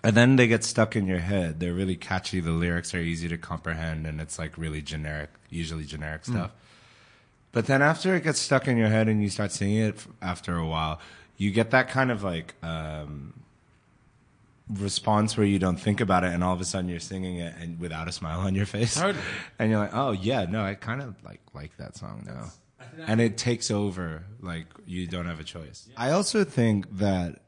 and 0.06 0.16
then 0.16 0.36
they 0.36 0.46
get 0.46 0.62
stuck 0.62 0.94
in 0.94 1.08
your 1.08 1.18
head. 1.18 1.58
They're 1.58 1.74
really 1.74 1.96
catchy. 1.96 2.38
The 2.38 2.52
lyrics 2.52 2.94
are 2.94 3.00
easy 3.00 3.26
to 3.26 3.36
comprehend, 3.36 4.06
and 4.06 4.20
it's 4.20 4.38
like 4.38 4.56
really 4.56 4.80
generic, 4.80 5.30
usually 5.50 5.84
generic 5.84 6.24
stuff. 6.24 6.52
But 7.50 7.66
then 7.66 7.82
after 7.82 8.14
it 8.14 8.22
gets 8.22 8.38
stuck 8.38 8.68
in 8.68 8.76
your 8.76 8.86
head 8.86 9.08
and 9.08 9.20
you 9.20 9.28
start 9.28 9.50
singing 9.50 9.78
it 9.78 10.06
after 10.22 10.56
a 10.56 10.64
while, 10.64 11.00
you 11.38 11.50
get 11.50 11.72
that 11.72 11.88
kind 11.88 12.12
of 12.12 12.22
like 12.22 12.54
um, 12.62 13.34
response 14.70 15.36
where 15.36 15.44
you 15.44 15.58
don't 15.58 15.78
think 15.78 16.00
about 16.00 16.22
it, 16.22 16.32
and 16.32 16.44
all 16.44 16.54
of 16.54 16.60
a 16.60 16.64
sudden 16.64 16.88
you're 16.88 17.00
singing 17.00 17.38
it 17.38 17.56
and 17.58 17.80
without 17.80 18.06
a 18.06 18.12
smile 18.12 18.38
on 18.38 18.54
your 18.54 18.66
face, 18.66 18.96
and 19.58 19.70
you're 19.72 19.80
like, 19.80 19.92
oh 19.92 20.12
yeah, 20.12 20.44
no, 20.44 20.62
I 20.62 20.74
kind 20.74 21.02
of 21.02 21.16
like 21.24 21.40
like 21.52 21.76
that 21.78 21.96
song 21.96 22.22
now, 22.24 22.52
and 23.08 23.20
it 23.20 23.38
takes 23.38 23.72
over. 23.72 24.22
Like 24.40 24.66
you 24.86 25.08
don't 25.08 25.26
have 25.26 25.40
a 25.40 25.44
choice. 25.44 25.88
I 25.96 26.12
also 26.12 26.44
think 26.44 26.98
that 26.98 27.30
th- 27.30 27.40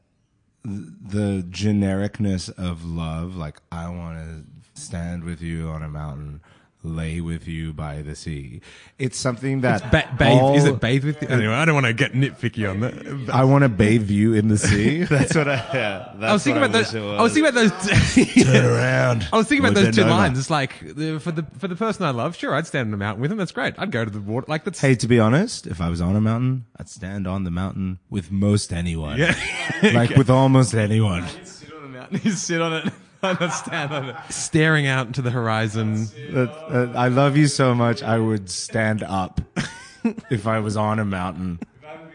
the 0.63 1.45
genericness 1.49 2.49
of 2.57 2.85
love, 2.85 3.35
like 3.35 3.61
I 3.71 3.89
want 3.89 4.17
to 4.19 4.81
stand 4.81 5.23
with 5.23 5.41
you 5.41 5.67
on 5.69 5.83
a 5.83 5.89
mountain, 5.89 6.41
lay 6.81 7.19
with 7.19 7.45
you 7.45 7.73
by 7.73 8.01
the 8.01 8.15
sea. 8.15 8.61
It's 8.97 9.19
something 9.19 9.61
that 9.61 9.91
Ba- 9.91 10.15
bathe, 10.17 10.55
is 10.55 10.63
it 10.65 10.79
bathe 10.79 11.03
with 11.03 11.21
you? 11.21 11.27
Anyway, 11.27 11.53
I 11.53 11.65
don't 11.65 11.75
want 11.75 11.87
to 11.87 11.93
get 11.93 12.13
nitpicky 12.13 12.69
on 12.69 12.79
that. 12.79 13.33
I 13.35 13.43
want 13.43 13.63
to 13.63 13.69
bathe 13.69 14.09
you 14.09 14.33
in 14.33 14.47
the 14.47 14.57
sea. 14.57 15.03
That's 15.03 15.35
what 15.35 15.49
I. 15.49 15.55
Yeah, 15.73 16.13
that's 16.15 16.29
I 16.29 16.33
was 16.33 16.43
thinking 16.43 16.63
about 16.63 16.77
wish 16.77 16.87
those. 16.91 16.95
it 16.95 17.17
I 17.17 17.21
was 17.21 17.33
thinking 17.33 17.49
about 17.51 17.81
those. 17.81 18.43
Turn 18.45 18.65
around. 18.65 19.27
I 19.33 19.37
was 19.37 19.47
thinking 19.47 19.65
about 19.65 19.75
those 19.75 19.93
two 19.93 20.01
at 20.01 20.07
Noma. 20.07 20.17
lines. 20.19 20.39
It's 20.39 20.49
like 20.49 20.79
the, 20.95 21.19
for 21.19 21.31
the 21.31 21.43
for 21.57 21.67
the 21.67 21.75
person 21.75 22.05
I 22.05 22.11
love, 22.11 22.35
sure, 22.37 22.55
I'd 22.55 22.65
stand 22.65 22.87
on 22.87 22.91
the 22.91 22.97
mountain 22.97 23.21
with 23.21 23.31
him. 23.31 23.37
That's 23.37 23.51
great. 23.51 23.73
I'd 23.77 23.91
go 23.91 24.05
to 24.05 24.11
the 24.11 24.21
water. 24.21 24.45
Like 24.47 24.63
that's 24.63 24.79
Hey, 24.79 24.95
to 24.95 25.07
be 25.07 25.19
honest, 25.19 25.67
if 25.67 25.81
I 25.81 25.89
was 25.89 25.99
on 25.99 26.15
a 26.15 26.21
mountain, 26.21 26.65
I'd 26.77 26.87
stand 26.87 27.27
on 27.27 27.43
the 27.43 27.51
mountain 27.51 27.99
with 28.09 28.31
most 28.31 28.71
anyone. 28.71 29.17
yeah. 29.17 29.35
like 29.93 30.11
with 30.11 30.29
almost 30.29 30.73
anyone. 30.73 31.27
Sit 31.43 31.73
on 31.73 31.81
the 31.81 31.89
mountain. 31.89 32.21
You 32.23 32.31
sit 32.31 32.61
on 32.61 32.73
it. 32.87 32.93
I 33.23 33.33
don't 33.33 33.51
stand 33.51 33.91
on 33.93 34.09
it. 34.09 34.15
staring 34.29 34.87
out 34.87 35.07
into 35.07 35.21
the 35.21 35.31
horizon. 35.31 36.07
Uh, 36.33 36.39
uh, 36.41 36.93
I 36.95 37.09
love 37.09 37.35
you 37.37 37.47
so 37.47 37.75
much. 37.75 38.01
I 38.03 38.17
would 38.17 38.49
stand 38.49 39.03
up 39.03 39.41
if 40.29 40.47
I 40.47 40.59
was 40.59 40.77
on 40.77 40.99
a 40.99 41.05
mountain 41.05 41.59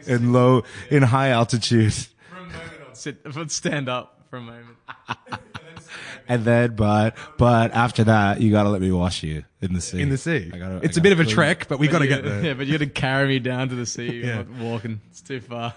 in 0.07 0.33
low, 0.33 0.62
in 0.90 1.03
high 1.03 1.29
altitude, 1.31 1.93
For 1.93 2.37
a 2.37 2.40
moment, 2.40 2.62
I'd 2.88 2.97
sit. 2.97 3.17
I'd 3.37 3.51
stand 3.51 3.88
up 3.88 4.23
for 4.31 4.37
a 4.38 4.40
moment. 4.40 4.77
and 6.29 6.45
then, 6.45 6.75
but, 6.75 7.17
but 7.38 7.73
after 7.73 8.05
that, 8.05 8.40
you 8.40 8.51
gotta 8.51 8.71
let 8.71 8.81
me 8.81 8.90
wash 8.90 9.23
you 9.23 9.45
in 9.61 9.73
the 9.75 9.81
sea. 9.81 10.01
In 10.01 10.09
the 10.09 10.19
sea. 10.19 10.51
I 10.55 10.59
gotta- 10.59 10.81
it's 10.83 10.97
I 10.97 11.01
a 11.01 11.03
bit 11.03 11.12
of 11.12 11.21
a 11.21 11.25
clean- 11.25 11.35
trek, 11.35 11.69
but 11.69 11.79
we 11.79 11.88
got 11.88 11.99
to 11.99 12.05
You 12.05 12.11
get 12.11 12.23
gotta- 12.25 12.35
there. 12.37 12.45
Yeah, 12.45 12.55
but 12.55 12.67
you 12.67 12.73
got 12.79 12.85
to 12.85 12.90
carry 12.90 13.29
me 13.29 13.38
down 13.40 13.69
to 13.71 13.75
the 13.75 13.87
sea. 13.87 14.23
Yeah. 14.25 14.45
Walking. 14.59 15.01
It's 15.11 15.21
too 15.21 15.40
far. 15.40 15.75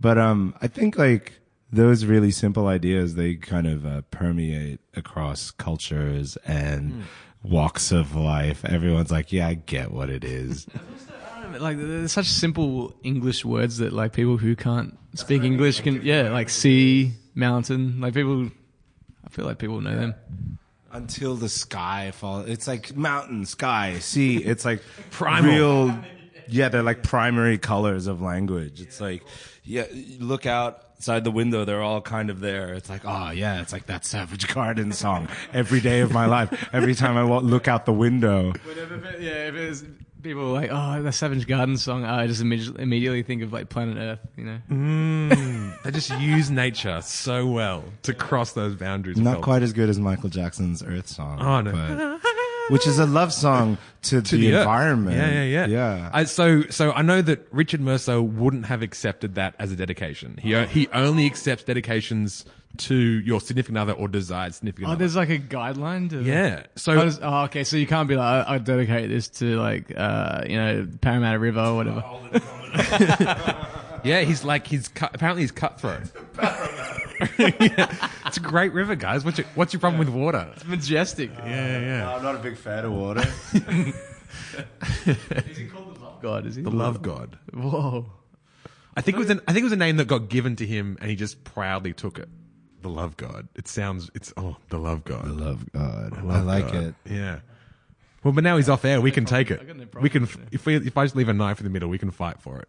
But 0.00 0.16
um, 0.16 0.54
I 0.62 0.66
think 0.66 0.96
like 0.96 1.39
those 1.72 2.04
really 2.04 2.30
simple 2.30 2.66
ideas 2.66 3.14
they 3.14 3.34
kind 3.34 3.66
of 3.66 3.86
uh, 3.86 4.02
permeate 4.10 4.80
across 4.94 5.50
cultures 5.50 6.36
and 6.44 7.04
walks 7.42 7.92
of 7.92 8.14
life. 8.14 8.64
Everyone's 8.64 9.10
like, 9.10 9.32
yeah, 9.32 9.48
I 9.48 9.54
get 9.54 9.92
what 9.92 10.10
it 10.10 10.24
is. 10.24 10.66
like 11.58 11.78
there's 11.78 12.12
such 12.12 12.26
simple 12.26 12.94
English 13.02 13.44
words 13.44 13.78
that 13.78 13.92
like 13.92 14.12
people 14.12 14.36
who 14.36 14.54
can't 14.54 14.96
speak 15.14 15.42
English 15.42 15.80
can 15.80 16.00
yeah 16.02 16.30
like 16.30 16.48
sea 16.48 17.10
mountain 17.34 18.00
like 18.00 18.14
people 18.14 18.48
I 19.24 19.28
feel 19.30 19.46
like 19.46 19.58
people 19.58 19.80
know 19.80 19.96
them 19.96 20.14
Until 20.92 21.34
the 21.34 21.48
sky 21.48 22.12
falls, 22.12 22.48
it's 22.48 22.68
like 22.68 22.94
mountain, 22.96 23.46
sky, 23.46 23.98
sea. 23.98 24.36
It's 24.38 24.64
like 24.64 24.82
Primal. 25.10 25.50
real. 25.88 25.98
Yeah, 26.48 26.68
they're 26.68 26.82
like 26.82 27.02
primary 27.04 27.58
colors 27.58 28.08
of 28.08 28.20
language. 28.20 28.80
It's 28.80 29.00
like, 29.00 29.22
yeah, 29.70 29.86
you 29.92 30.18
look 30.24 30.46
outside 30.46 31.24
the 31.24 31.30
window, 31.30 31.64
they're 31.64 31.82
all 31.82 32.00
kind 32.00 32.28
of 32.30 32.40
there. 32.40 32.74
It's 32.74 32.88
like, 32.90 33.02
oh 33.04 33.30
yeah, 33.30 33.60
it's 33.62 33.72
like 33.72 33.86
that 33.86 34.04
Savage 34.04 34.52
Garden 34.52 34.92
song. 34.92 35.28
Every 35.52 35.80
day 35.80 36.00
of 36.00 36.12
my 36.12 36.26
life, 36.26 36.68
every 36.72 36.94
time 36.94 37.16
I 37.16 37.24
wa- 37.24 37.38
look 37.38 37.68
out 37.68 37.86
the 37.86 37.92
window, 37.92 38.52
yeah 39.18 39.48
if 39.48 39.54
it's 39.54 39.84
people 40.22 40.42
are 40.50 40.52
like 40.60 40.68
oh 40.70 41.02
the 41.02 41.12
Savage 41.12 41.46
Garden 41.46 41.78
song 41.78 42.04
I 42.04 42.26
just 42.26 42.42
immediately 42.42 42.82
immediately 42.82 43.22
think 43.22 43.42
of 43.42 43.54
like 43.54 43.70
Planet 43.70 43.96
Earth 43.96 44.18
you 44.36 44.44
know 44.44 44.58
Mm. 44.70 45.82
They 45.82 45.90
just 45.92 46.10
use 46.20 46.50
nature 46.50 47.00
so 47.00 47.46
well 47.46 47.84
to 48.02 48.12
cross 48.12 48.52
those 48.52 48.74
boundaries. 48.74 49.16
not 49.16 49.40
quite 49.40 49.62
as 49.62 49.72
good 49.72 49.88
as 49.88 49.98
Michael 49.98 50.28
Jackson's 50.28 50.82
Earth 50.82 51.08
song. 51.08 51.40
Oh, 51.40 51.60
no. 51.62 51.72
but- 52.70 52.72
which 52.72 52.86
is 52.86 52.98
a 52.98 53.06
love 53.06 53.32
song 53.32 53.76
to, 54.02 54.22
to 54.22 54.36
the, 54.36 54.54
earth. 54.54 54.60
environment. 54.60 55.16
Yeah, 55.16 55.30
yeah, 55.42 55.44
yeah. 55.44 55.66
yeah. 55.66 56.10
I, 56.12 56.24
so, 56.24 56.62
so 56.70 56.92
I 56.92 57.02
know 57.02 57.20
that 57.22 57.46
Richard 57.50 57.80
Mercer 57.80 58.22
wouldn't 58.22 58.66
have 58.66 58.82
accepted 58.82 59.34
that 59.34 59.54
as 59.58 59.72
a 59.72 59.76
dedication. 59.76 60.38
He 60.40 60.54
o- 60.54 60.64
he 60.66 60.88
only 60.94 61.26
accepts 61.26 61.64
dedications 61.64 62.44
to 62.78 62.94
your 62.94 63.40
significant 63.40 63.76
other 63.78 63.92
or 63.92 64.06
desired 64.06 64.54
significant 64.54 64.88
oh 64.88 64.92
other. 64.92 65.00
there's 65.00 65.16
like 65.16 65.28
a 65.28 65.38
guideline 65.40 66.08
to 66.10 66.22
Yeah. 66.22 66.66
So 66.76 66.92
Oh, 66.92 66.96
there's- 66.96 67.18
oh, 67.20 67.42
okay 67.46 67.64
so 67.64 67.76
you 67.76 67.86
can't 67.86 68.08
be 68.08 68.14
like 68.14 68.46
I, 68.48 68.54
I 68.54 68.58
dedicate 68.58 69.10
this 69.10 69.26
to 69.40 69.56
like 69.58 69.92
uh 69.96 70.44
you 70.48 70.56
know 70.56 70.86
Parramatta 71.00 71.38
River 71.40 71.60
or 71.60 71.74
whatever 71.76 72.04
yeah, 74.04 74.20
he's 74.22 74.44
like 74.44 74.66
he's 74.66 74.88
cut, 74.88 75.14
apparently 75.14 75.42
he's 75.42 75.52
cutthroat. 75.52 76.02
yeah. 77.38 78.08
It's 78.26 78.38
a 78.38 78.40
great 78.40 78.72
river, 78.72 78.94
guys. 78.94 79.24
What's 79.24 79.38
your 79.38 79.46
what's 79.54 79.72
your 79.72 79.80
problem 79.80 79.98
with 79.98 80.08
water? 80.08 80.50
it's 80.56 80.64
majestic 80.64 81.30
Yeah, 81.38 81.78
yeah. 81.80 82.14
I'm 82.16 82.22
not 82.22 82.34
a 82.34 82.38
big 82.38 82.56
fan 82.56 82.84
of 82.84 82.92
water. 82.92 83.24
is 83.54 85.56
he 85.58 85.66
called 85.66 85.96
the 85.96 86.00
love 86.00 86.22
god 86.22 86.46
is 86.46 86.54
he 86.56 86.62
The 86.62 86.70
love 86.70 87.02
god. 87.02 87.38
whoa 87.52 88.06
I 88.96 89.02
think 89.02 89.16
it 89.16 89.20
was 89.20 89.30
an 89.30 89.40
I 89.46 89.52
think 89.52 89.62
it 89.62 89.64
was 89.64 89.72
a 89.72 89.76
name 89.76 89.96
that 89.98 90.08
got 90.08 90.28
given 90.28 90.56
to 90.56 90.66
him, 90.66 90.98
and 91.00 91.08
he 91.08 91.16
just 91.16 91.44
proudly 91.44 91.92
took 91.92 92.18
it. 92.18 92.28
The 92.82 92.88
love 92.88 93.16
god. 93.16 93.48
It 93.54 93.68
sounds. 93.68 94.10
It's 94.14 94.32
oh, 94.36 94.56
the 94.68 94.78
love 94.78 95.04
god. 95.04 95.26
I 95.26 95.30
love 95.30 95.64
God. 95.72 96.12
I 96.18 96.22
Love 96.22 96.44
like 96.44 96.72
God. 96.72 96.82
it. 96.82 96.94
Yeah. 97.08 97.38
Well, 98.24 98.32
but 98.32 98.42
now 98.42 98.56
he's 98.56 98.68
off 98.68 98.84
air. 98.84 99.00
We 99.00 99.12
can 99.12 99.24
take 99.26 99.50
it. 99.50 99.64
Got 99.66 99.76
no 99.76 99.84
problem 99.86 100.02
We 100.02 100.10
can 100.10 100.22
with 100.22 100.34
it. 100.36 100.48
if 100.52 100.66
we 100.66 100.76
if 100.76 100.98
I 100.98 101.04
just 101.04 101.14
leave 101.14 101.28
a 101.28 101.32
knife 101.32 101.60
in 101.60 101.64
the 101.64 101.70
middle, 101.70 101.88
we 101.88 101.98
can 101.98 102.10
fight 102.10 102.40
for 102.40 102.60
it. 102.60 102.68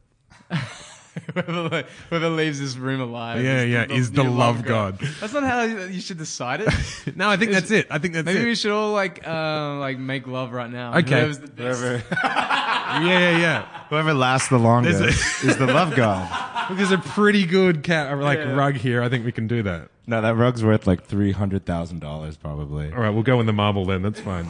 whoever, 1.33 1.83
whoever 2.09 2.29
leaves 2.29 2.59
this 2.59 2.77
room 2.77 3.01
alive 3.01 3.43
Yeah, 3.43 3.63
yeah, 3.63 3.85
is 3.89 4.11
the 4.11 4.23
new 4.23 4.29
love 4.29 4.63
god. 4.63 4.99
That's 5.19 5.33
not 5.33 5.43
how 5.43 5.63
you 5.63 5.99
should 5.99 6.17
decide 6.17 6.61
it. 6.61 6.69
No, 7.15 7.29
I 7.29 7.35
think 7.37 7.51
that's 7.51 7.71
it. 7.71 7.87
I 7.89 7.97
think 7.97 8.13
that's 8.13 8.25
Maybe 8.25 8.41
it. 8.41 8.45
we 8.45 8.55
should 8.55 8.71
all 8.71 8.93
like 8.93 9.27
uh, 9.27 9.75
like 9.79 9.97
make 9.99 10.27
love 10.27 10.51
right 10.53 10.69
now. 10.69 10.95
Okay. 10.97 11.29
The. 11.31 11.47
Whoever, 11.63 12.03
yeah, 12.23 13.01
yeah, 13.03 13.37
yeah. 13.37 13.65
whoever 13.89 14.13
lasts 14.13 14.49
the 14.49 14.57
longest 14.59 14.99
There's 14.99 15.43
is 15.43 15.57
the 15.57 15.67
love 15.67 15.95
God. 15.95 16.69
Look, 16.69 16.77
there's 16.77 16.91
a 16.91 16.97
pretty 16.99 17.45
good 17.45 17.83
cat 17.83 18.17
like 18.17 18.39
Yeah. 18.39 18.53
rug 18.53 18.75
here. 18.75 19.01
I 19.01 19.09
think 19.09 19.25
we 19.25 19.31
can 19.31 19.47
do 19.47 19.63
that. 19.63 19.89
No, 20.07 20.21
that 20.21 20.35
rug's 20.35 20.63
worth 20.63 20.87
like 20.87 21.03
three 21.05 21.31
hundred 21.31 21.65
thousand 21.65 21.99
dollars 21.99 22.37
probably. 22.37 22.91
All 22.91 22.99
right, 22.99 23.09
we'll 23.09 23.23
go 23.23 23.39
in 23.39 23.45
the 23.45 23.53
marble 23.53 23.85
then. 23.85 24.01
That's 24.01 24.19
fine. 24.21 24.47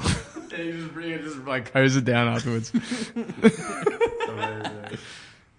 Yeah, 0.52 0.58
you 0.58 0.74
just 0.82 0.94
bring 0.94 1.12
it, 1.12 1.22
just 1.24 1.38
like 1.46 1.72
hose 1.72 1.96
it 1.96 2.06
down 2.06 2.28
afterwards. 2.28 2.72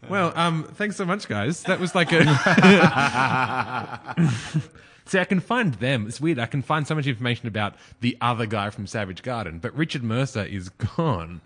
Well, 0.08 0.32
um, 0.36 0.64
thanks 0.74 0.96
so 0.96 1.04
much, 1.04 1.28
guys. 1.28 1.62
That 1.64 1.80
was 1.80 1.94
like 1.94 2.12
a. 2.12 2.22
See, 5.06 5.18
I 5.18 5.24
can 5.24 5.40
find 5.40 5.74
them. 5.74 6.06
It's 6.06 6.20
weird. 6.20 6.38
I 6.38 6.46
can 6.46 6.62
find 6.62 6.86
so 6.86 6.94
much 6.94 7.06
information 7.06 7.48
about 7.48 7.74
the 8.00 8.16
other 8.20 8.46
guy 8.46 8.70
from 8.70 8.86
Savage 8.86 9.22
Garden, 9.22 9.58
but 9.58 9.74
Richard 9.76 10.02
Mercer 10.02 10.44
is 10.44 10.68
gone. 10.68 11.40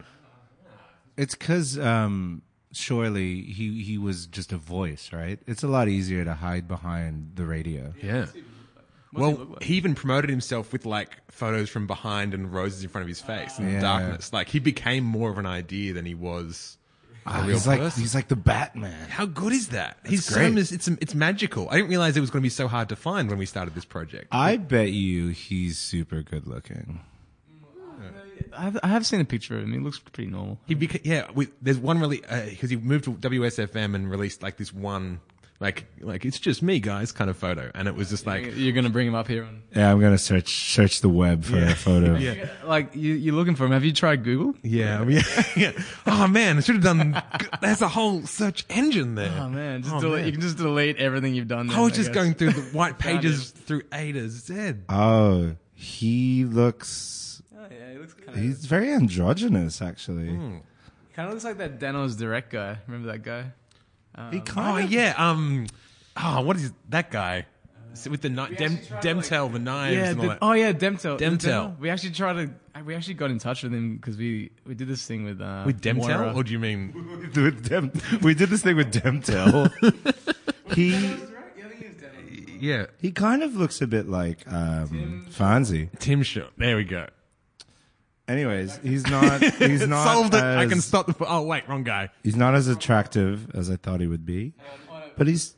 It's 1.16 1.35
because 1.35 1.79
um, 1.79 2.42
surely 2.73 3.42
he 3.42 3.83
he 3.83 3.99
was 3.99 4.27
just 4.27 4.53
a 4.53 4.59
voice, 4.59 5.11
right? 5.12 5.38
It's 5.47 5.62
a 5.62 5.69
lot 5.69 5.88
easier 5.88 6.25
to 6.25 6.35
hide 6.35 6.69
behind 6.69 7.33
the 7.37 7.47
radio. 7.47 7.95
Yeah. 8.03 8.27
Well, 9.12 9.57
he 9.62 9.75
even 9.77 9.95
promoted 9.95 10.29
himself 10.29 10.73
with 10.75 10.85
like 10.85 11.11
photos 11.31 11.71
from 11.71 11.87
behind 11.87 12.35
and 12.35 12.53
roses 12.53 12.83
in 12.83 12.90
front 12.90 13.05
of 13.05 13.09
his 13.09 13.21
face 13.23 13.59
in 13.59 13.73
Yeah. 13.73 13.81
darkness. 13.81 14.31
Like 14.33 14.49
he 14.49 14.59
became 14.59 15.05
more 15.05 15.31
of 15.31 15.38
an 15.38 15.47
idea 15.47 15.95
than 15.95 16.05
he 16.05 16.14
was 16.14 16.76
a 17.27 17.31
Ah, 17.31 17.41
real 17.41 17.51
he's 17.57 17.67
like 17.67 17.81
person. 17.81 18.03
he's 18.03 18.15
like 18.15 18.29
the 18.29 18.37
Batman. 18.37 19.09
How 19.09 19.27
good 19.27 19.53
is 19.53 19.69
that? 19.69 19.99
He's 20.07 20.25
so 20.25 20.35
great. 20.37 20.53
mis- 20.55 20.73
it's 20.73 20.89
it's 20.89 21.15
magical. 21.15 21.69
I 21.71 21.77
didn't 21.77 21.91
realize 21.91 22.17
it 22.17 22.21
was 22.21 22.31
going 22.31 22.41
to 22.43 22.47
be 22.47 22.51
so 22.51 22.69
hard 22.69 22.89
to 22.91 22.97
find 22.97 23.29
when 23.29 23.39
we 23.39 23.47
started 23.47 23.75
this 23.75 23.85
project. 23.85 24.29
I 24.33 24.57
bet 24.57 24.91
you 24.93 25.29
he's 25.29 25.79
super 25.79 26.23
good 26.23 26.47
looking. 26.47 27.01
I 28.57 28.62
have, 28.62 28.79
I 28.83 28.89
have 28.89 29.05
seen 29.07 29.21
a 29.21 29.25
picture 29.25 29.57
of 29.57 29.65
him. 29.65 29.73
He 29.73 29.79
looks 29.79 29.99
pretty 29.99 30.31
normal. 30.31 30.59
He 30.67 30.75
beca- 30.75 31.01
yeah. 31.05 31.27
We, 31.35 31.49
there's 31.61 31.79
one 31.79 31.99
really 32.01 32.19
because 32.19 32.71
he 32.71 32.77
moved 32.77 33.05
to 33.05 33.12
WSFM 33.15 33.95
and 33.95 34.11
released 34.11 34.43
like 34.43 34.57
this 34.57 34.73
one 34.73 35.21
like 35.61 35.87
like 36.01 36.25
it's 36.25 36.38
just 36.38 36.62
me, 36.62 36.81
guys, 36.81 37.12
kind 37.12 37.31
of 37.31 37.37
photo, 37.37 37.71
and 37.75 37.88
it 37.88 37.95
was 37.95 38.11
just 38.11 38.27
like 38.27 38.53
You're 38.57 38.73
gonna 38.75 38.90
bring 38.90 39.07
him 39.07 39.14
up 39.14 39.27
here. 39.29 39.45
On, 39.45 39.62
Yeah, 39.75 39.90
I'm 39.90 40.01
gonna 40.01 40.19
search 40.19 40.69
search 40.73 41.01
the 41.01 41.09
web 41.09 41.45
for 41.45 41.57
a 41.59 41.75
photo. 41.75 42.14
yeah. 42.19 42.49
like 42.64 42.95
you, 42.95 43.14
you're 43.14 43.35
looking 43.35 43.55
for 43.57 43.64
him. 43.64 43.73
Have 43.73 43.85
you 43.85 43.92
tried 43.92 44.23
Google? 44.25 44.55
Yeah, 44.62 45.03
yeah, 45.09 45.23
yeah. 45.57 45.73
Oh 46.07 46.27
man, 46.29 46.59
I 46.59 46.61
should 46.61 46.75
have 46.77 46.85
done. 46.85 47.23
There's 47.62 47.81
a 47.83 47.88
whole 47.88 48.23
search 48.27 48.64
engine 48.69 49.14
there. 49.14 49.33
Oh 49.40 49.49
man, 49.49 49.83
just 49.83 49.95
Oh, 49.95 50.01
delete, 50.01 50.16
man. 50.19 50.27
you 50.27 50.33
can 50.33 50.40
just 50.42 50.57
delete 50.59 50.97
everything 50.99 51.35
you've 51.35 51.49
done. 51.49 51.71
I 51.71 51.81
was 51.81 51.92
then, 51.92 51.97
just 51.97 52.09
guess. 52.12 52.14
going 52.23 52.35
through 52.35 52.53
the 52.53 52.62
white 52.77 52.99
pages 53.01 53.51
through 53.51 53.83
A 53.92 54.12
to 54.12 54.29
Z. 54.29 54.75
Oh, 54.90 55.57
he 55.73 56.45
looks. 56.45 57.42
Oh, 57.59 57.66
yeah, 57.71 57.92
he 57.92 57.99
looks 57.99 58.12
kind 58.14 58.38
He's 58.38 58.66
very 58.66 58.92
androgynous, 58.92 59.81
actually. 59.81 60.29
Hmm. 60.29 60.57
Kind 61.14 61.29
of 61.29 61.33
looks 61.33 61.45
like 61.45 61.57
that 61.59 61.79
Danoz 61.81 62.19
Direct 62.19 62.51
guy. 62.53 62.77
Remember 62.87 63.11
that 63.12 63.23
guy? 63.23 63.53
He 64.33 64.40
Oh 64.57 64.79
of. 64.79 64.90
yeah, 64.90 65.14
um, 65.18 65.66
oh 66.16 66.40
what 66.42 66.57
is 66.57 66.72
that 66.90 67.11
guy 67.11 67.46
So 67.94 68.11
with 68.11 68.20
the 68.22 68.29
kni- 68.29 68.57
dem, 68.57 68.76
Demtel, 69.00 69.52
the 69.52 69.59
knives, 69.59 69.96
Yeah. 69.96 70.11
and 70.11 70.18
all 70.20 70.22
the- 70.22 70.29
that. 70.31 70.38
oh 70.42 70.52
yeah, 70.52 70.72
Demtel. 70.72 71.18
Demtel. 71.18 71.79
We 71.79 71.90
actually 71.90 72.11
tried 72.12 72.35
to. 72.35 72.50
We 72.85 72.94
actually 72.94 73.14
got 73.14 73.31
in 73.31 73.38
touch 73.38 73.62
with 73.62 73.72
him 73.72 73.96
because 73.96 74.16
we 74.18 74.50
we 74.66 74.74
did 74.74 74.87
this 74.88 75.07
thing 75.07 75.24
with 75.24 75.40
uh, 75.40 75.62
with 75.64 75.81
Demtel, 75.81 76.09
Moira. 76.09 76.33
or 76.35 76.42
do 76.44 76.52
you 76.52 76.59
mean? 76.59 76.92
With 77.35 77.68
Dem- 77.68 77.90
we 78.22 78.35
did 78.35 78.50
this 78.50 78.62
thing 78.62 78.76
with 78.76 78.92
Demtel. 78.92 79.72
he 80.74 81.16
Yeah, 82.61 82.87
he 83.00 83.12
kind 83.12 83.42
of 83.42 83.55
looks 83.55 83.81
a 83.83 83.87
bit 83.87 84.09
like 84.09 84.38
um, 84.50 85.26
Fonzie. 85.31 85.88
Tim 85.98 86.22
Shaw. 86.22 86.48
There 86.57 86.76
we 86.76 86.85
go. 86.85 87.07
Anyways, 88.29 88.79
he's 88.83 89.07
not. 89.07 89.41
He's 89.43 89.87
not. 89.87 90.05
Solved 90.05 90.35
it. 90.35 90.43
As, 90.43 90.57
I 90.57 90.67
can 90.67 90.81
stop 90.81 91.07
the. 91.07 91.15
Oh 91.27 91.43
wait, 91.43 91.69
wrong 91.69 91.85
guy. 91.85 92.11
He's 92.25 92.37
not 92.37 92.55
as 92.55 92.67
attractive 92.69 93.55
as 93.55 93.71
I 93.71 93.77
thought 93.77 94.01
he 94.01 94.07
would 94.07 94.27
be, 94.27 94.53
but 95.17 95.27
he's. 95.27 95.55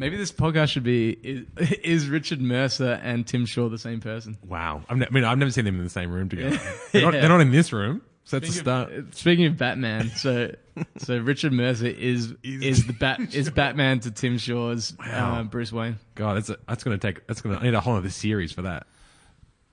Maybe 0.00 0.16
this 0.16 0.30
podcast 0.30 0.68
should 0.68 0.84
be 0.84 1.10
is, 1.10 1.46
is 1.82 2.08
Richard 2.08 2.40
Mercer 2.40 3.00
and 3.02 3.26
Tim 3.26 3.46
Shaw 3.46 3.68
the 3.68 3.78
same 3.78 3.98
person? 4.00 4.38
Wow. 4.46 4.82
I've 4.88 4.96
ne- 4.96 5.06
I 5.06 5.10
mean, 5.10 5.24
I've 5.24 5.38
never 5.38 5.50
seen 5.50 5.64
them 5.64 5.76
in 5.78 5.82
the 5.82 5.90
same 5.90 6.12
room 6.12 6.28
together. 6.28 6.56
They're, 6.92 7.02
not, 7.02 7.14
Yeah. 7.14 7.20
they're 7.20 7.28
not 7.28 7.40
in 7.40 7.50
this 7.50 7.72
room, 7.72 8.02
so 8.22 8.38
that's 8.38 8.50
a 8.54 8.60
start. 8.60 8.92
Speaking 9.16 9.46
of 9.46 9.56
Batman, 9.56 10.10
so 10.10 10.54
so 10.98 11.18
Richard 11.18 11.52
Mercer 11.52 11.86
is 11.88 12.32
is 12.44 12.86
the 12.86 12.92
bat 12.92 13.34
is 13.34 13.50
Batman 13.50 13.98
to 14.00 14.12
Tim 14.12 14.38
Shaw's 14.38 14.94
Wow. 15.00 15.40
uh, 15.40 15.42
Bruce 15.42 15.72
Wayne. 15.72 15.98
God, 16.14 16.36
that's 16.36 16.50
a, 16.50 16.58
that's 16.68 16.84
going 16.84 16.96
to 16.96 17.04
take. 17.04 17.26
That's 17.26 17.40
going 17.40 17.56
to. 17.56 17.60
I 17.60 17.64
need 17.64 17.74
a 17.74 17.80
whole 17.80 17.96
other 17.96 18.10
series 18.10 18.52
for 18.52 18.62
that. 18.62 18.86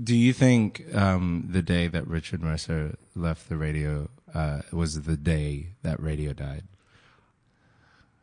Do 0.02 0.16
you 0.16 0.34
think 0.34 0.94
um, 0.94 1.48
the 1.50 1.62
day 1.62 1.88
that 1.88 2.08
Richard 2.08 2.42
Mercer 2.42 2.98
left 3.16 3.48
the 3.48 3.58
radio 3.58 4.10
uh, 4.34 4.62
was 4.72 5.04
the 5.04 5.16
day 5.16 5.70
that 5.84 6.02
radio 6.02 6.34
died? 6.34 6.64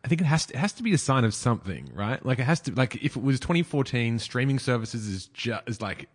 I 0.05 0.09
think 0.09 0.21
it 0.21 0.25
has 0.25 0.47
to, 0.47 0.55
it 0.55 0.59
has 0.59 0.73
to 0.75 0.83
be 0.83 0.93
a 0.93 0.99
sign 0.99 1.25
of 1.25 1.33
something, 1.33 1.91
right? 1.95 2.25
Like 2.25 2.39
it 2.39 2.45
has 2.45 2.61
to 2.63 2.75
like 2.75 2.97
if 2.97 3.17
it 3.17 3.23
was 3.23 3.41
2014, 3.41 4.19
streaming 4.19 4.59
services 4.59 5.07
is 5.07 5.27
just 5.27 5.63
is 5.67 5.81
like 5.81 6.09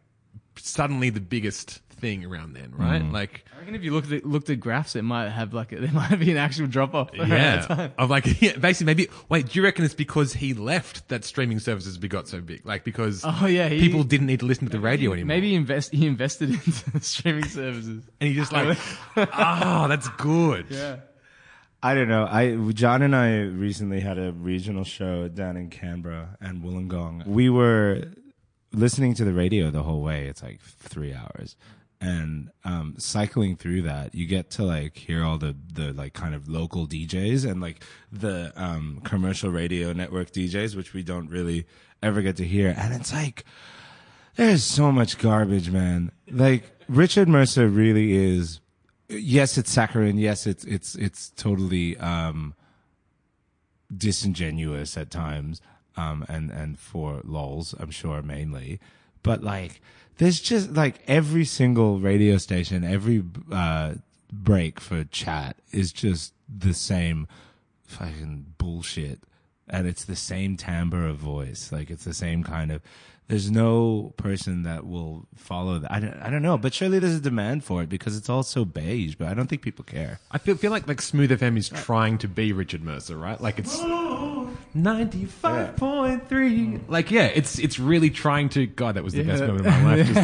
suddenly 0.59 1.09
the 1.09 1.21
biggest 1.21 1.81
thing 1.89 2.23
around 2.25 2.53
then, 2.53 2.71
right? 2.75 3.01
Mm. 3.01 3.11
Like 3.11 3.43
I 3.55 3.59
reckon 3.59 3.73
if 3.75 3.83
you 3.83 3.91
looked 3.91 4.11
at 4.11 4.25
looked 4.25 4.49
at 4.49 4.59
graphs, 4.59 4.95
it 4.95 5.01
might 5.01 5.29
have 5.29 5.53
like 5.53 5.71
a, 5.71 5.79
there 5.79 5.91
might 5.91 6.15
be 6.19 6.31
an 6.31 6.37
actual 6.37 6.67
drop 6.67 6.93
off. 6.93 7.09
yeah, 7.13 7.89
of 7.97 8.09
like 8.09 8.41
yeah, 8.41 8.55
basically 8.57 8.85
maybe. 8.85 9.09
Wait, 9.29 9.49
do 9.49 9.59
you 9.59 9.63
reckon 9.63 9.83
it's 9.83 9.93
because 9.93 10.33
he 10.33 10.53
left 10.53 11.07
that 11.09 11.23
streaming 11.23 11.59
services 11.59 11.97
got 11.97 12.27
so 12.27 12.39
big? 12.39 12.65
Like 12.65 12.83
because 12.83 13.23
Oh, 13.25 13.45
yeah, 13.47 13.67
he- 13.67 13.79
people 13.79 14.03
didn't 14.03 14.27
need 14.27 14.39
to 14.41 14.45
listen 14.45 14.65
to 14.67 14.71
the 14.71 14.79
radio 14.79 15.11
anymore. 15.13 15.27
Maybe 15.27 15.49
he 15.49 15.55
invest 15.55 15.91
he 15.91 16.05
invested 16.07 16.51
into 16.51 16.99
streaming 17.01 17.45
services. 17.45 18.03
and 18.21 18.29
he 18.29 18.35
just 18.35 18.51
like, 18.51 18.77
oh, 19.17 19.87
that's 19.87 20.07
good. 20.09 20.67
Yeah. 20.69 20.97
I 21.83 21.93
don't 21.93 22.07
know. 22.07 22.25
I 22.29 22.55
John 22.73 23.01
and 23.03 23.15
I 23.15 23.41
recently 23.41 23.99
had 23.99 24.17
a 24.17 24.31
regional 24.31 24.83
show 24.83 25.27
down 25.27 25.57
in 25.57 25.69
Canberra 25.69 26.37
and 26.41 26.63
Wollongong. 26.63 27.25
We 27.27 27.49
were 27.49 28.03
listening 28.71 29.13
to 29.15 29.25
the 29.25 29.33
radio 29.33 29.69
the 29.69 29.83
whole 29.83 30.01
way. 30.01 30.27
It's 30.27 30.43
like 30.43 30.61
three 30.61 31.13
hours, 31.13 31.55
and 31.99 32.51
um, 32.63 32.95
cycling 32.97 33.55
through 33.55 33.83
that, 33.83 34.13
you 34.13 34.25
get 34.25 34.49
to 34.51 34.63
like 34.63 34.97
hear 34.97 35.23
all 35.23 35.37
the 35.37 35.55
the 35.73 35.93
like 35.93 36.13
kind 36.13 36.35
of 36.35 36.47
local 36.47 36.87
DJs 36.87 37.49
and 37.49 37.61
like 37.61 37.83
the 38.11 38.51
um, 38.55 39.01
commercial 39.03 39.49
radio 39.49 39.93
network 39.93 40.31
DJs, 40.31 40.75
which 40.75 40.93
we 40.93 41.03
don't 41.03 41.29
really 41.29 41.65
ever 42.03 42.21
get 42.21 42.37
to 42.37 42.45
hear. 42.45 42.73
And 42.77 42.93
it's 42.93 43.13
like 43.13 43.45
there's 44.35 44.63
so 44.63 44.91
much 44.91 45.17
garbage, 45.17 45.71
man. 45.71 46.11
Like 46.29 46.63
Richard 46.87 47.27
Mercer 47.27 47.67
really 47.67 48.13
is. 48.13 48.59
Yes, 49.09 49.57
it's 49.57 49.71
saccharine. 49.71 50.17
Yes, 50.17 50.45
it's 50.45 50.63
it's 50.65 50.95
it's 50.95 51.29
totally 51.31 51.97
um, 51.97 52.53
disingenuous 53.95 54.97
at 54.97 55.09
times, 55.09 55.61
um, 55.97 56.25
and 56.29 56.51
and 56.51 56.79
for 56.79 57.21
lols, 57.23 57.73
I'm 57.79 57.91
sure 57.91 58.21
mainly. 58.21 58.79
But 59.23 59.43
like, 59.43 59.81
there's 60.17 60.39
just 60.39 60.73
like 60.73 61.01
every 61.07 61.43
single 61.43 61.99
radio 61.99 62.37
station, 62.37 62.83
every 62.83 63.23
uh, 63.51 63.95
break 64.31 64.79
for 64.79 65.03
chat 65.05 65.57
is 65.71 65.91
just 65.91 66.33
the 66.47 66.73
same 66.73 67.27
fucking 67.85 68.53
bullshit, 68.57 69.19
and 69.67 69.87
it's 69.87 70.05
the 70.05 70.15
same 70.15 70.55
timbre 70.55 71.07
of 71.07 71.17
voice. 71.17 71.71
Like 71.71 71.89
it's 71.89 72.05
the 72.05 72.13
same 72.13 72.43
kind 72.43 72.71
of. 72.71 72.81
There's 73.27 73.51
no 73.51 74.13
person 74.15 74.63
that 74.63 74.87
will 74.87 75.27
follow 75.35 75.79
that. 75.79 75.91
I 75.91 75.99
don't, 75.99 76.13
I 76.21 76.29
don't 76.29 76.41
know, 76.41 76.57
but 76.57 76.73
surely 76.73 76.97
there's 76.99 77.15
a 77.15 77.19
demand 77.19 77.65
for 77.65 77.83
it 77.83 77.89
because 77.89 78.15
it's 78.15 78.29
all 78.29 78.41
so 78.43 78.63
beige. 78.63 79.15
But 79.15 79.27
I 79.27 79.33
don't 79.33 79.47
think 79.47 79.61
people 79.61 79.83
care. 79.83 80.21
I 80.31 80.37
feel 80.37 80.55
feel 80.55 80.71
like 80.71 80.87
like 80.87 81.01
Smooth 81.01 81.31
FM 81.31 81.57
is 81.57 81.67
trying 81.67 82.19
to 82.19 82.29
be 82.29 82.53
Richard 82.53 82.83
Mercer, 82.83 83.17
right? 83.17 83.41
Like 83.41 83.59
it's 83.59 83.77
ninety 84.77 85.25
five 85.25 85.75
point 85.75 86.27
three. 86.29 86.79
Like 86.87 87.11
yeah, 87.11 87.25
it's 87.25 87.59
it's 87.59 87.79
really 87.79 88.09
trying 88.09 88.49
to. 88.49 88.65
God, 88.65 88.95
that 88.95 89.03
was 89.03 89.13
the 89.13 89.23
best 89.23 89.43
moment 89.43 89.67
of 89.67 89.73
my 89.73 89.95
life. 89.95 90.07
Just 90.07 90.15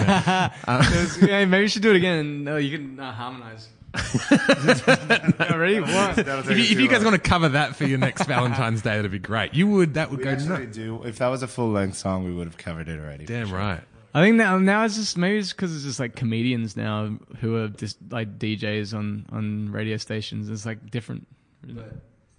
now. 0.67 0.79
There's- 0.89 1.17
yeah, 1.21 1.45
maybe 1.45 1.63
you 1.63 1.67
should 1.67 1.81
do 1.81 1.91
it 1.91 1.97
again. 1.97 2.43
No, 2.43 2.57
you 2.57 2.77
can 2.77 2.99
uh, 2.99 3.11
harmonize. 3.11 3.67
Already? 5.39 5.79
What? 5.79 6.17
if, 6.17 6.49
you, 6.49 6.63
if 6.63 6.79
you 6.79 6.87
guys 6.87 7.03
want 7.03 7.15
to 7.15 7.21
cover 7.29 7.49
that 7.49 7.75
for 7.75 7.85
your 7.85 7.99
next 7.99 8.25
Valentine's 8.25 8.81
Day, 8.81 8.95
that'd 8.95 9.11
be 9.11 9.19
great. 9.19 9.53
You 9.53 9.67
would. 9.67 9.93
That 9.95 10.09
would 10.09 10.21
go 10.23 10.35
nuts. 10.35 10.75
do. 10.75 11.03
If 11.03 11.19
that 11.19 11.27
was 11.27 11.43
a 11.43 11.47
full 11.47 11.69
length 11.69 11.97
song, 11.97 12.23
we 12.23 12.33
would 12.33 12.47
have 12.47 12.57
covered 12.57 12.89
it 12.89 12.99
already. 12.99 13.25
Damn 13.25 13.51
right. 13.51 13.81
I 14.15 14.21
think 14.21 14.35
now 14.35 14.59
now 14.59 14.85
it's 14.85 14.95
just 14.95 15.17
maybe 15.17 15.39
it's 15.39 15.53
because 15.53 15.75
it's 15.75 15.85
just 15.85 15.99
like 15.99 16.15
comedians 16.15 16.77
now 16.77 17.17
who 17.39 17.55
are 17.57 17.67
just 17.67 17.97
like 18.11 18.37
DJs 18.37 18.95
on 18.95 19.25
on 19.31 19.71
radio 19.71 19.97
stations. 19.97 20.49
It's 20.49 20.65
like 20.65 20.91
different. 20.91 21.27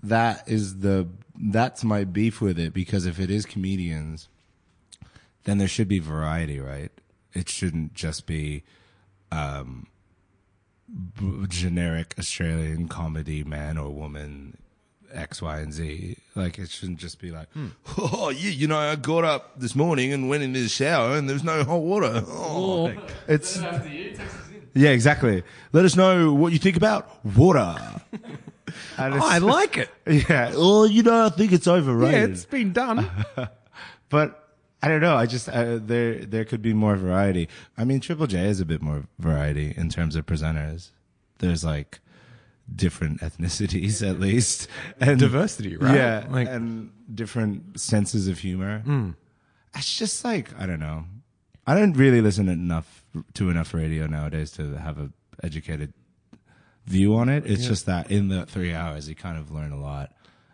That 0.08 0.48
is 0.48 0.78
the 0.80 1.08
that's 1.36 1.82
my 1.82 2.04
beef 2.04 2.40
with 2.40 2.58
it 2.58 2.72
because 2.72 3.06
if 3.06 3.18
it 3.18 3.30
is 3.30 3.44
comedians 3.46 4.28
then 5.44 5.58
there 5.58 5.68
should 5.68 5.88
be 5.88 5.98
variety 5.98 6.58
right? 6.60 6.90
It 7.32 7.48
shouldn't 7.48 7.94
just 7.94 8.26
be 8.26 8.62
um 9.32 9.86
b- 11.18 11.46
generic 11.48 12.14
australian 12.18 12.86
comedy 12.88 13.42
man 13.44 13.76
or 13.78 13.90
woman 13.90 14.56
x 15.12 15.40
y 15.42 15.58
and 15.60 15.72
z. 15.72 16.16
Like 16.34 16.58
it 16.58 16.70
shouldn't 16.70 16.98
just 16.98 17.20
be 17.20 17.30
like 17.30 17.48
oh 17.98 18.30
yeah 18.30 18.50
you 18.50 18.66
know 18.66 18.78
i 18.78 18.94
got 18.96 19.24
up 19.24 19.58
this 19.58 19.74
morning 19.74 20.12
and 20.12 20.28
went 20.28 20.42
into 20.42 20.60
the 20.60 20.68
shower 20.68 21.16
and 21.16 21.28
there's 21.28 21.44
no 21.44 21.64
hot 21.64 21.80
water. 21.80 22.22
Oh. 22.26 22.92
it's 23.26 23.58
yeah 24.76 24.90
exactly. 24.90 25.42
Let 25.72 25.84
us 25.84 25.96
know 25.96 26.32
what 26.32 26.52
you 26.52 26.58
think 26.58 26.76
about 26.76 27.24
water 27.24 27.76
And 28.98 29.14
it's- 29.14 29.30
I 29.30 29.38
like 29.38 29.76
it. 29.78 29.90
yeah. 30.28 30.50
Well, 30.50 30.87
you 30.87 31.02
know, 31.02 31.26
I 31.26 31.28
think 31.30 31.52
it's 31.52 31.66
overrated. 31.68 32.14
Yeah, 32.14 32.24
it's 32.26 32.44
been 32.44 32.72
done. 32.72 33.08
but 34.08 34.40
I 34.82 34.88
don't 34.88 35.00
know. 35.00 35.16
I 35.16 35.26
just 35.26 35.48
uh, 35.48 35.78
there 35.80 36.16
there 36.24 36.44
could 36.44 36.62
be 36.62 36.74
more 36.74 36.96
variety. 36.96 37.48
I 37.76 37.84
mean, 37.84 38.00
Triple 38.00 38.26
J 38.26 38.46
is 38.48 38.60
a 38.60 38.64
bit 38.64 38.82
more 38.82 39.04
variety 39.18 39.72
in 39.76 39.88
terms 39.88 40.14
of 40.16 40.26
presenters. 40.26 40.90
There's 41.38 41.64
like 41.64 42.00
different 42.74 43.20
ethnicities 43.26 44.06
at 44.08 44.20
least 44.20 44.68
and 45.00 45.18
Diversity, 45.18 45.76
right? 45.76 45.94
Yeah, 45.94 46.26
Like- 46.30 46.48
and 46.48 46.90
different 47.14 47.78
senses 47.80 48.28
of 48.28 48.38
humor. 48.38 48.82
It's 49.74 49.96
just 49.96 50.24
like 50.24 50.50
I 50.58 50.66
don't 50.66 50.80
know. 50.80 51.04
I 51.66 51.74
don't 51.74 51.94
really 51.94 52.20
listen 52.20 52.48
enough 52.48 53.04
to 53.34 53.48
enough 53.48 53.72
radio 53.72 54.06
nowadays 54.06 54.50
to 54.52 54.74
have 54.76 54.98
a 54.98 55.10
educated 55.42 55.94
view 56.86 57.16
on 57.16 57.28
it. 57.28 57.46
It's 57.46 57.66
just 57.66 57.86
that 57.86 58.10
in 58.10 58.28
the 58.28 58.46
three 58.46 58.74
hours, 58.74 59.08
you 59.08 59.14
kind 59.14 59.38
of 59.38 59.50
learn 59.50 59.72
a 59.72 59.80
lot, 59.80 60.12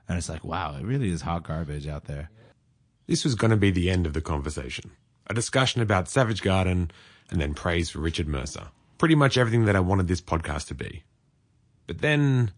and 0.09 0.17
it's 0.17 0.29
like, 0.29 0.45
wow, 0.45 0.77
it 0.77 0.85
really 0.85 1.11
is 1.11 1.23
hot 1.23 1.45
garbage 1.45 1.87
out 1.87 2.05
there. 2.05 2.31
This 3.07 3.25
was 3.25 3.35
going 3.35 3.51
to 3.51 3.57
be 3.57 3.71
the 3.71 3.91
end 3.91 4.07
of 4.07 4.13
the 4.13 4.21
conversation. 4.21 4.93
A 5.27 5.35
discussion 5.35 5.83
about 5.83 6.09
Savage 6.09 6.43
Garden 6.43 6.91
and 7.31 7.41
then 7.41 7.55
praise 7.55 7.91
for 7.91 8.01
Richard 8.01 8.29
Mercer. 8.29 8.69
Pretty 8.99 9.15
much 9.15 9.37
everything 9.37 9.65
that 9.65 9.77
I 9.77 9.81
wanted 9.81 10.09
this 10.09 10.21
podcast 10.21 10.69
to 10.69 10.75
be. 10.75 11.05
But 11.87 11.99
then 11.99 12.53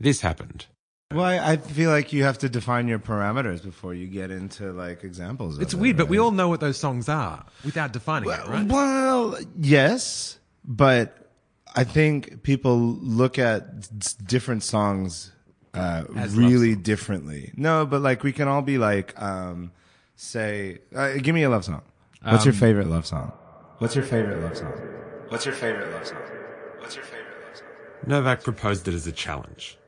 this 0.00 0.20
happened. 0.20 0.66
Well, 1.12 1.24
I 1.24 1.52
I 1.52 1.56
feel 1.58 1.90
like 1.90 2.12
you 2.12 2.24
have 2.24 2.38
to 2.38 2.48
define 2.48 2.88
your 2.88 2.98
parameters 2.98 3.62
before 3.62 3.94
you 3.94 4.06
get 4.06 4.30
into 4.30 4.72
like 4.72 5.04
examples. 5.04 5.56
Of 5.56 5.62
It's 5.62 5.74
it, 5.74 5.78
weird, 5.78 5.96
but 5.96 6.08
we 6.08 6.18
all 6.18 6.30
know 6.30 6.48
what 6.48 6.60
those 6.60 6.78
songs 6.78 7.08
are 7.08 7.44
without 7.64 7.92
defining 7.92 8.30
it, 8.30 8.48
right? 8.48 8.66
Well, 8.66 9.38
yes, 9.58 10.38
but 10.64 11.21
I 11.74 11.84
think 11.84 12.42
people 12.42 12.78
look 12.78 13.38
at 13.38 13.88
different 14.26 14.62
songs 14.62 15.32
uh, 15.74 16.04
As 16.16 16.36
love 16.36 16.50
really 16.50 16.74
differently. 16.74 17.52
No, 17.56 17.86
but 17.86 18.02
like 18.02 18.22
we 18.22 18.32
can 18.32 18.46
all 18.48 18.62
be 18.62 18.76
like, 18.78 19.20
um, 19.20 19.72
say, 20.16 20.78
uh, 20.94 21.14
give 21.14 21.34
me 21.34 21.44
a 21.44 21.50
love 21.50 21.64
song. 21.64 21.82
What's 22.22 22.44
your 22.44 22.52
Um, 22.54 22.60
favorite 22.60 22.88
love 22.88 23.06
song? 23.06 23.32
What's 23.78 23.96
your 23.96 24.04
favorite 24.04 24.42
love 24.42 24.56
song? 24.56 24.72
What's 25.28 25.46
your 25.46 25.54
favorite 25.54 25.90
love 25.92 26.06
song? 26.06 26.18
What's 26.78 26.94
your 26.94 27.04
favorite 27.04 27.44
love 27.46 27.56
song? 27.56 27.66
Novak 28.06 28.44
proposed 28.44 28.86
it 28.86 28.94
as 28.94 29.06
a 29.06 29.12
challenge. 29.12 29.78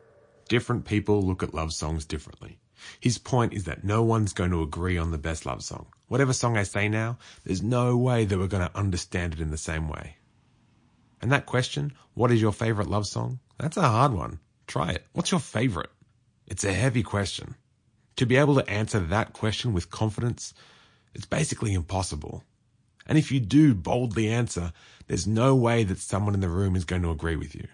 Different 0.49 0.85
people 0.87 1.23
look 1.23 1.43
at 1.43 1.55
love 1.55 1.73
songs 1.73 2.05
differently. 2.05 2.59
His 3.01 3.19
point 3.19 3.53
is 3.53 3.65
that 3.65 3.85
no 3.85 4.03
one's 4.03 4.33
going 4.33 4.51
to 4.51 4.63
agree 4.63 4.99
on 4.99 5.11
the 5.11 5.19
best 5.19 5.47
love 5.47 5.63
song. 5.63 5.87
Whatever 6.09 6.33
song 6.33 6.57
I 6.57 6.65
say 6.65 6.89
now, 6.89 7.19
there's 7.45 7.63
no 7.63 7.97
way 7.97 8.25
that 8.25 8.39
we're 8.39 8.47
going 8.47 8.67
to 8.67 8.77
understand 8.77 9.35
it 9.35 9.41
in 9.41 9.51
the 9.51 9.57
same 9.57 9.89
way. 9.89 10.17
And 11.25 11.33
that 11.33 11.47
question, 11.47 11.95
what 12.13 12.31
is 12.31 12.43
your 12.43 12.53
favorite 12.53 12.91
love 12.91 13.07
song? 13.07 13.39
That's 13.59 13.79
a 13.79 13.89
hard 13.89 14.13
one. 14.13 14.41
Try 14.67 14.91
it. 14.91 15.07
What's 15.15 15.31
your 15.31 15.41
favorite? 15.41 15.89
It's 16.47 16.65
a 16.65 16.73
heavy 16.75 17.03
question. 17.03 17.55
To 18.17 18.27
be 18.27 18.37
able 18.37 18.57
to 18.57 18.69
answer 18.69 19.01
that 19.01 19.33
question 19.33 19.73
with 19.73 19.89
confidence, 19.89 20.53
it's 21.15 21.25
basically 21.25 21.73
impossible. 21.73 22.45
And 23.07 23.17
if 23.17 23.33
you 23.33 23.41
do 23.41 23.75
boldly 23.75 24.29
answer, 24.29 24.75
there's 25.07 25.27
no 25.27 25.55
way 25.55 25.83
that 25.85 25.97
someone 25.97 26.35
in 26.35 26.41
the 26.41 26.49
room 26.51 26.77
is 26.77 26.85
going 26.85 27.01
to 27.01 27.11
agree 27.11 27.37
with 27.37 27.55
you. 27.55 27.69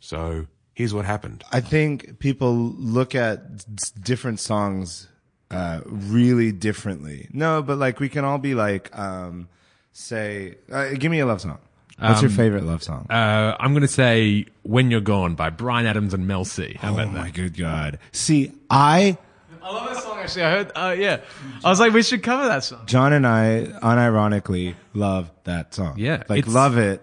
So 0.00 0.48
here's 0.74 0.92
what 0.92 1.04
happened. 1.04 1.44
I 1.52 1.60
think 1.60 2.18
people 2.18 2.56
look 2.56 3.14
at 3.14 4.02
different 4.02 4.40
songs 4.40 5.06
uh, 5.52 5.82
really 5.84 6.50
differently. 6.50 7.28
No, 7.32 7.62
but 7.62 7.78
like 7.78 8.00
we 8.00 8.08
can 8.08 8.24
all 8.24 8.38
be 8.38 8.56
like, 8.56 8.90
um, 8.98 9.48
say, 9.92 10.56
uh, 10.72 10.88
give 10.94 11.12
me 11.12 11.20
a 11.20 11.26
love 11.26 11.40
song. 11.40 11.60
What's 11.98 12.20
your 12.22 12.30
Um, 12.30 12.36
favorite 12.36 12.64
love 12.64 12.82
song? 12.82 13.06
Uh, 13.08 13.56
I'm 13.58 13.72
going 13.72 13.80
to 13.82 13.88
say 13.88 14.46
"When 14.62 14.90
You're 14.90 15.00
Gone" 15.00 15.34
by 15.34 15.50
Bryan 15.50 15.86
Adams 15.86 16.12
and 16.12 16.26
Mel 16.26 16.44
C. 16.44 16.76
How 16.80 16.90
oh 16.90 16.94
about 16.94 17.12
my 17.12 17.24
that? 17.24 17.32
good 17.34 17.56
god! 17.56 17.98
See, 18.12 18.52
I, 18.68 19.16
I 19.62 19.70
love 19.72 19.88
that 19.88 20.02
song. 20.02 20.18
Actually, 20.18 20.42
I 20.44 20.50
heard. 20.50 20.72
Uh, 20.74 20.94
yeah, 20.98 21.20
I 21.64 21.70
was 21.70 21.80
like, 21.80 21.92
we 21.94 22.02
should 22.02 22.22
cover 22.22 22.46
that 22.48 22.64
song. 22.64 22.82
John, 22.86 23.12
and 23.14 23.26
I, 23.26 23.66
unironically 23.82 24.74
love 24.94 25.30
that 25.44 25.74
song. 25.74 25.94
Yeah, 25.98 26.22
like 26.28 26.40
it's- 26.40 26.52
love 26.54 26.76
it. 26.78 27.02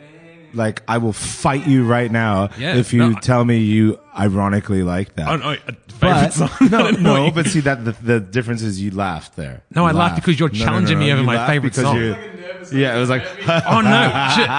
Like 0.56 0.84
I 0.88 1.00
will 1.00 1.14
fight 1.14 1.66
you 1.66 1.84
right 1.84 2.12
now 2.12 2.52
Yeah, 2.60 2.76
if 2.76 2.94
you 2.94 3.00
no, 3.14 3.14
tell 3.20 3.44
me 3.44 3.58
you 3.58 4.00
ironically 4.16 4.84
like 4.84 5.16
that. 5.16 5.28
Oh 5.28 5.36
no, 5.38 5.56
favorite 5.56 6.00
But, 6.00 6.34
song. 6.34 6.50
no, 6.70 6.90
No, 6.92 7.26
no, 7.26 7.32
but 7.32 7.48
see 7.48 7.62
that 7.62 7.84
the, 7.84 7.94
the 7.94 8.20
difference 8.20 8.62
is 8.62 8.80
you 8.80 8.92
laughed 8.92 9.36
there. 9.36 9.64
No, 9.74 9.82
You 9.82 9.88
I 9.88 9.92
laughed 9.94 10.18
because 10.18 10.40
you're 10.40 10.50
No, 10.50 10.60
no, 10.60 10.64
challenging 10.66 11.00
no, 11.00 11.06
me 11.06 11.12
over 11.12 11.22
you 11.22 11.26
my 11.26 11.48
favorite 11.48 11.72
because 11.72 11.86
song. 11.86 11.98
You're- 12.72 12.82
Yeah, 12.82 12.96
it 12.96 13.00
was 13.00 13.10
like 13.10 13.24
oh 13.48 13.82
no! 13.82 14.34
Shit. 14.36 14.50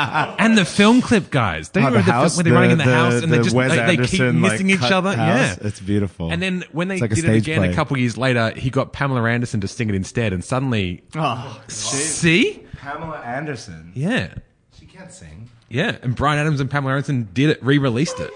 And 0.41 0.57
the 0.59 0.65
film 0.65 1.01
clip, 1.01 1.31
guys. 1.31 1.69
Don't 1.69 1.85
Oh, 1.85 1.87
you 1.89 1.93
the 1.93 1.99
remember 1.99 2.07
the, 2.07 2.13
house, 2.13 2.35
film 2.35 2.37
where 2.37 2.45
they're 2.45 2.53
running 2.55 2.71
in 2.73 2.79
the, 2.79 2.85
the- 2.85 2.91
house 2.95 3.23
and 3.23 3.33
the 3.33 3.37
they 3.39 3.43
just 3.43 3.55
Wes 3.57 3.71
they, 3.71 3.77
they 3.77 3.85
keep 4.07 4.21
Anderson, 4.21 4.43
like, 4.43 4.53
missing 4.53 4.71
each 4.71 4.83
other? 4.91 5.15
house. 5.17 5.59
Yeah, 5.61 5.67
It's 5.69 5.81
beautiful. 5.81 6.31
And 6.33 6.41
then 6.43 6.65
when 6.73 6.89
they 6.89 6.99
like 6.99 7.15
did 7.15 7.25
it 7.25 7.37
again 7.37 7.59
play. 7.59 7.71
a 7.71 7.75
couple 7.75 7.97
years 7.97 8.17
later, 8.17 8.51
he 8.57 8.71
got 8.71 8.93
Pamela 8.93 9.29
Anderson 9.29 9.61
to 9.63 9.69
sing 9.69 9.89
it 9.89 9.95
instead, 9.95 10.33
and 10.33 10.45
suddenly, 10.45 11.03
Oh, 11.15 11.61
see, 11.69 12.65
Pamela 12.79 13.19
Anderson. 13.21 13.93
yeah, 13.95 14.35
She 14.79 14.87
can't 14.87 15.13
sing. 15.13 15.49
yeah, 15.69 15.97
and 16.03 16.15
Bryan 16.15 16.41
Adams 16.41 16.61
and 16.61 16.71
Pamela 16.71 16.93
Anderson 16.95 17.29
did 17.33 17.51
it, 17.51 17.63
re-released 17.65 18.21
it. 18.21 18.31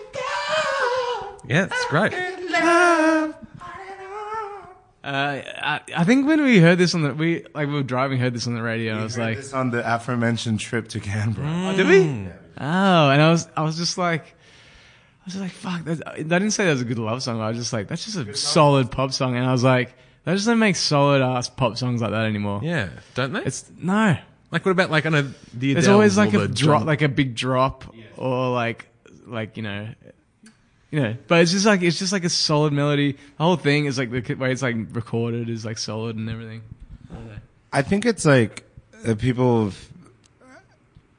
Yeah, 1.46 1.64
it's 1.64 1.84
great. 1.86 2.12
Uh, 5.08 5.42
I, 5.56 5.80
I 5.96 6.04
think 6.04 6.26
when 6.26 6.42
we 6.42 6.58
heard 6.58 6.76
this 6.76 6.94
on 6.94 7.00
the 7.00 7.14
we 7.14 7.42
like 7.54 7.66
we 7.66 7.72
were 7.72 7.82
driving, 7.82 8.18
heard 8.18 8.34
this 8.34 8.46
on 8.46 8.54
the 8.54 8.62
radio, 8.62 8.92
and 8.92 9.00
I 9.00 9.04
was 9.04 9.14
Heard 9.16 9.22
like, 9.22 9.36
this 9.38 9.54
on 9.54 9.70
the 9.70 9.94
aforementioned 9.94 10.60
trip 10.60 10.88
to 10.88 11.00
Canberra. 11.00 11.48
oh, 11.48 11.74
did 11.74 11.86
we? 11.86 12.00
Oh, 12.60 13.10
and 13.10 13.22
I 13.22 13.30
was 13.30 13.48
I 13.56 13.62
was 13.62 13.78
just 13.78 13.96
like, 13.96 14.22
I 14.22 15.24
was 15.24 15.32
just 15.32 15.42
like, 15.42 15.52
fuck. 15.52 15.84
That, 15.84 16.06
I 16.06 16.22
didn't 16.22 16.50
say 16.50 16.66
that 16.66 16.72
was 16.72 16.82
a 16.82 16.84
good 16.84 16.98
love 16.98 17.22
song. 17.22 17.40
I 17.40 17.48
was 17.48 17.56
just 17.56 17.72
like, 17.72 17.88
that's 17.88 18.04
just 18.04 18.18
a 18.18 18.34
solid 18.34 18.90
pop 18.90 19.12
song, 19.12 19.34
and 19.34 19.46
I 19.46 19.52
was 19.52 19.64
like, 19.64 19.94
they 20.24 20.34
just 20.34 20.46
don't 20.46 20.58
make 20.58 20.76
solid 20.76 21.22
ass 21.22 21.48
pop 21.48 21.78
songs 21.78 22.02
like 22.02 22.10
that 22.10 22.26
anymore. 22.26 22.60
Yeah, 22.62 22.90
don't 23.14 23.32
they? 23.32 23.44
It's 23.44 23.64
no. 23.78 24.18
like 24.50 24.66
what 24.66 24.72
about 24.72 24.90
like 24.90 25.06
on 25.06 25.14
a 25.14 25.22
the 25.54 25.72
There's 25.72 25.88
always 25.88 26.18
like 26.18 26.34
a 26.34 26.40
the 26.40 26.48
drop, 26.48 26.80
John- 26.80 26.86
like 26.86 27.00
a 27.00 27.08
big 27.08 27.34
drop, 27.34 27.94
or 28.18 28.50
like, 28.52 28.86
like 29.26 29.56
you 29.56 29.62
know, 29.62 29.88
you 30.90 31.00
know. 31.00 31.16
But 31.26 31.42
it's 31.42 31.52
just 31.52 31.66
like 31.66 31.82
it's 31.82 31.98
just 31.98 32.12
like 32.12 32.24
a 32.24 32.28
solid 32.30 32.72
melody. 32.72 33.12
The 33.12 33.44
whole 33.44 33.56
thing 33.56 33.86
is 33.86 33.98
like 33.98 34.10
the 34.10 34.34
way 34.34 34.52
it's 34.52 34.62
like 34.62 34.76
recorded 34.92 35.48
is 35.48 35.64
like 35.64 35.78
solid 35.78 36.16
and 36.16 36.28
everything. 36.28 36.62
I 37.72 37.82
think 37.82 38.06
it's 38.06 38.24
like 38.24 38.64
uh, 39.06 39.14
people 39.14 39.72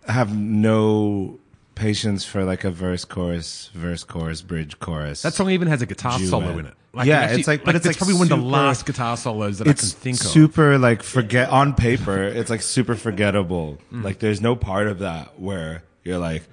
have 0.07 0.35
no 0.35 1.39
patience 1.75 2.25
for 2.25 2.43
like 2.43 2.63
a 2.63 2.71
verse, 2.71 3.05
chorus, 3.05 3.69
verse, 3.73 4.03
chorus, 4.03 4.41
bridge, 4.41 4.79
chorus. 4.79 5.21
that 5.21 5.33
song 5.33 5.49
even 5.51 5.67
has 5.67 5.81
a 5.81 5.85
guitar 5.85 6.17
Duet. 6.17 6.29
solo 6.29 6.57
in 6.57 6.65
it. 6.65 6.73
Yeah, 7.03 7.19
actually- 7.19 7.39
it's 7.39 7.47
like- 7.47 7.63
but 7.63 7.75
it's 7.75 7.85
like 7.85 7.97
probably 7.97 8.15
one 8.15 8.23
of 8.23 8.29
the 8.29 8.35
last 8.37 8.85
guitar 8.85 9.15
solos 9.15 9.59
that 9.59 9.67
it's 9.67 9.91
I 9.91 9.93
can 9.93 9.99
think 10.01 10.21
of. 10.21 10.27
super 10.27 10.77
like 10.79 11.03
forget 11.03 11.49
on 11.49 11.75
paper. 11.75 12.23
It's 12.23 12.49
like 12.49 12.61
super 12.63 12.95
forgettable. 12.95 13.77
Mm. 13.93 14.03
Like 14.03 14.19
there's 14.19 14.41
no 14.41 14.55
part 14.55 14.87
of 14.87 14.99
that 14.99 15.39
where 15.39 15.83
you're 16.03 16.17
like, 16.17 16.43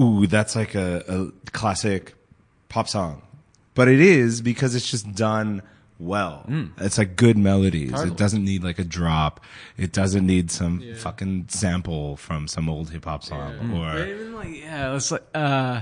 ooh, 0.00 0.26
that's 0.26 0.56
like 0.56 0.74
a, 0.74 1.04
a 1.46 1.50
classic 1.52 2.14
pop 2.78 2.88
song. 2.88 3.22
But 3.74 3.88
it 3.88 4.00
is 4.00 4.40
because 4.40 4.76
it's 4.76 4.88
just 4.88 5.12
done 5.14 5.62
well. 5.98 6.44
Mm. 6.48 6.70
It's 6.78 6.96
like 6.96 7.16
good 7.16 7.36
melodies. 7.36 8.00
It 8.00 8.16
doesn't 8.16 8.44
need 8.44 8.62
like 8.62 8.78
a 8.78 8.84
drop. 8.84 9.40
It 9.76 9.92
doesn't 9.92 10.24
need 10.24 10.52
some 10.52 10.94
fucking 10.94 11.46
sample 11.48 12.16
from 12.16 12.46
some 12.46 12.68
old 12.68 12.90
hip 12.90 13.04
hop 13.04 13.24
song 13.24 13.56
But 13.72 13.96
or 13.98 14.06
even 14.06 14.34
like 14.34 14.60
yeah, 14.60 14.94
it's 14.94 15.10
like 15.10 15.24
uh, 15.34 15.80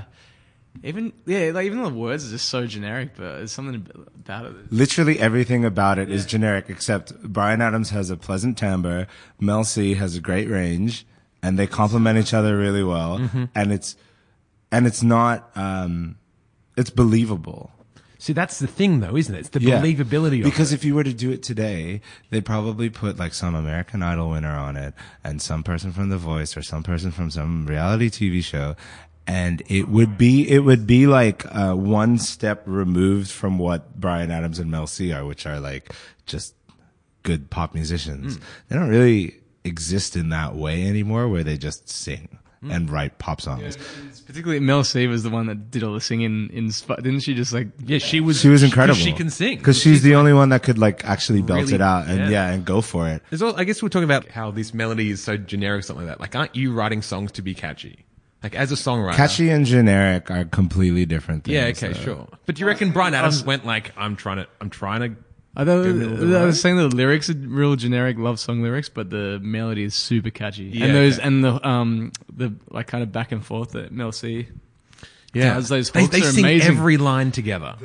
even 0.83 1.13
yeah, 1.27 1.51
like 1.53 1.67
even 1.67 1.83
the 1.83 1.91
words 1.91 2.27
are 2.27 2.31
just 2.31 2.49
so 2.49 2.67
generic, 2.67 3.11
but 3.15 3.37
there's 3.37 3.53
something 3.53 3.87
about 4.25 4.47
it. 4.47 4.73
literally 4.73 5.19
everything 5.19 5.65
about 5.67 5.99
it 5.99 6.11
is 6.11 6.25
generic 6.25 6.67
except 6.69 7.19
Bryan 7.23 7.61
Adams 7.61 7.91
has 7.91 8.09
a 8.09 8.17
pleasant 8.17 8.57
timbre, 8.57 9.07
Mel 9.39 9.65
C 9.65 9.95
has 9.95 10.17
a 10.17 10.21
great 10.21 10.49
range, 10.49 11.07
and 11.43 11.59
they 11.59 11.67
complement 11.67 12.19
each 12.19 12.33
other 12.33 12.57
really 12.57 12.85
well. 12.85 13.19
Mm-hmm. 13.19 13.45
And 13.55 13.73
it's 13.73 13.97
and 14.73 14.87
it's 14.87 15.03
not 15.03 15.51
um, 15.55 16.17
it's 16.77 16.91
believable. 16.91 17.71
See, 18.19 18.33
that's 18.33 18.59
the 18.59 18.67
thing, 18.67 19.01
though, 19.01 19.15
isn't 19.17 19.35
it? 19.35 19.41
It's 19.41 19.49
the 19.51 19.61
Yeah. 19.61 19.81
believability 19.81 20.39
of 20.39 20.45
Because 20.45 20.73
it. 20.73 20.77
if 20.77 20.85
you 20.85 20.95
were 20.95 21.05
to 21.05 21.13
do 21.13 21.31
it 21.31 21.43
today, 21.43 22.01
they'd 22.31 22.47
probably 22.47 22.89
put 22.89 23.19
like 23.19 23.35
some 23.35 23.55
American 23.55 24.03
Idol 24.03 24.31
winner 24.31 24.57
on 24.57 24.77
it 24.77 24.95
and 25.23 25.41
some 25.43 25.63
person 25.63 25.93
from 25.93 26.09
The 26.09 26.17
Voice 26.19 26.57
or 26.57 26.63
some 26.63 26.83
person 26.83 27.11
from 27.11 27.31
some 27.31 27.67
reality 27.67 28.09
TV 28.09 28.43
show. 28.43 28.75
And 29.27 29.63
it 29.69 29.89
would 29.89 30.17
be, 30.17 30.49
it 30.49 30.61
would 30.61 30.87
be 30.87 31.07
like, 31.07 31.45
uh, 31.55 31.75
one 31.75 32.17
step 32.19 32.63
removed 32.65 33.31
from 33.31 33.59
what 33.59 34.01
Bryan 34.01 34.31
Adams 34.31 34.59
and 34.59 34.71
Mel 34.71 34.87
C 34.87 35.13
are, 35.13 35.25
which 35.27 35.47
are 35.47 35.61
like 35.61 35.93
just 36.27 36.55
good 37.23 37.51
pop 37.51 37.75
musicians. 37.75 38.39
They 38.69 38.77
don't 38.77 38.89
really 38.89 39.41
exist 39.65 40.17
in 40.17 40.29
that 40.31 40.55
way 40.55 40.87
anymore 40.89 41.29
where 41.29 41.43
they 41.45 41.59
just 41.59 41.89
sing 41.89 42.39
Mm. 42.65 42.75
and 42.75 42.91
write 42.91 43.19
pop 43.19 43.41
songs. 43.43 43.77
Particularly 44.27 44.61
Mel 44.61 44.83
C 44.83 45.07
was 45.07 45.23
the 45.23 45.29
one 45.29 45.47
that 45.47 45.71
did 45.71 45.83
all 45.83 45.93
the 45.93 46.01
singing 46.01 46.49
in 46.55 46.71
Sp- 46.73 46.97
didn't 46.97 47.21
she 47.21 47.35
just 47.35 47.53
like 47.53 47.69
yeah, 47.85 47.99
she 47.99 48.21
was. 48.21 48.41
She 48.41 48.49
was 48.49 48.63
incredible. 48.63 48.99
She 48.99 49.13
can 49.13 49.29
sing 49.29 49.59
because 49.59 49.79
she's 49.79 50.03
the 50.03 50.15
only 50.15 50.33
one 50.33 50.49
that 50.49 50.63
could 50.63 50.79
like 50.79 51.05
actually 51.05 51.43
belt 51.43 51.61
Really- 51.61 51.75
it 51.75 51.81
out 51.83 52.07
and 52.09 52.19
yeah. 52.19 52.29
yeah, 52.31 52.53
and 52.53 52.65
go 52.65 52.81
for 52.81 53.09
it. 53.09 53.23
There's 53.29 53.43
all, 53.43 53.55
I 53.57 53.65
guess 53.65 53.83
we're 53.83 53.91
talking 53.91 54.05
about 54.05 54.29
how 54.29 54.51
this 54.51 54.73
melody 54.73 55.11
is 55.11 55.23
so 55.23 55.37
generic, 55.37 55.85
something 55.85 56.07
like 56.07 56.17
that. 56.17 56.21
Like, 56.21 56.35
aren't 56.35 56.57
you 56.57 56.73
writing 56.73 57.03
songs 57.03 57.31
to 57.33 57.43
be 57.43 57.55
catchy? 57.55 58.07
Like, 58.43 58.55
as 58.55 58.71
a 58.73 58.75
songwriter. 58.77 59.15
Catchy 59.17 59.51
and 59.51 59.67
generic 59.67 60.31
are 60.31 60.45
completely 60.45 61.05
different 61.05 61.45
things. 61.45 61.55
Yeah, 61.55 61.65
okay, 61.67 61.89
though. 61.89 62.05
sure. 62.05 62.29
But 62.47 62.55
do 62.55 62.61
you 62.61 62.67
reckon 62.67 62.91
Bryan 62.93 63.13
Adams 63.15 63.45
went 63.45 63.67
like, 63.67 63.93
I'm 63.97 64.15
trying 64.17 64.37
to, 64.39 64.47
I'm 64.61 64.71
trying 64.71 65.01
to. 65.01 65.21
I, 65.59 65.65
thought, 65.65 65.85
Go 65.85 65.93
the 65.93 66.39
I 66.39 66.45
was 66.45 66.61
saying 66.61 66.77
the 66.77 66.89
lyrics 66.89 67.31
are 67.31 67.35
real 67.35 67.77
generic 67.77 68.19
love 68.19 68.39
song 68.39 68.63
lyrics, 68.63 68.91
but 68.91 69.09
the 69.09 69.39
melody 69.43 69.85
is 69.85 69.95
super 69.95 70.29
catchy. 70.31 70.65
Yeah, 70.65 70.85
and 70.87 70.95
those 70.95 71.19
okay. 71.19 71.27
and 71.27 71.43
the 71.45 71.67
um 71.67 72.13
the 72.31 72.53
like 72.71 72.87
kind 72.89 73.03
of 73.03 73.11
back 73.11 73.33
and 73.33 73.45
forth 73.45 73.71
that 73.73 73.91
Mel 73.91 74.13
C. 74.13 74.49
Yeah, 75.33 75.55
does. 75.55 75.69
Those 75.69 75.91
they, 75.91 76.03
hooks 76.03 76.13
they 76.13 76.21
are 76.21 76.31
sing 76.33 76.45
amazing. 76.45 76.77
every 76.77 76.97
line 76.99 77.31
together. 77.33 77.77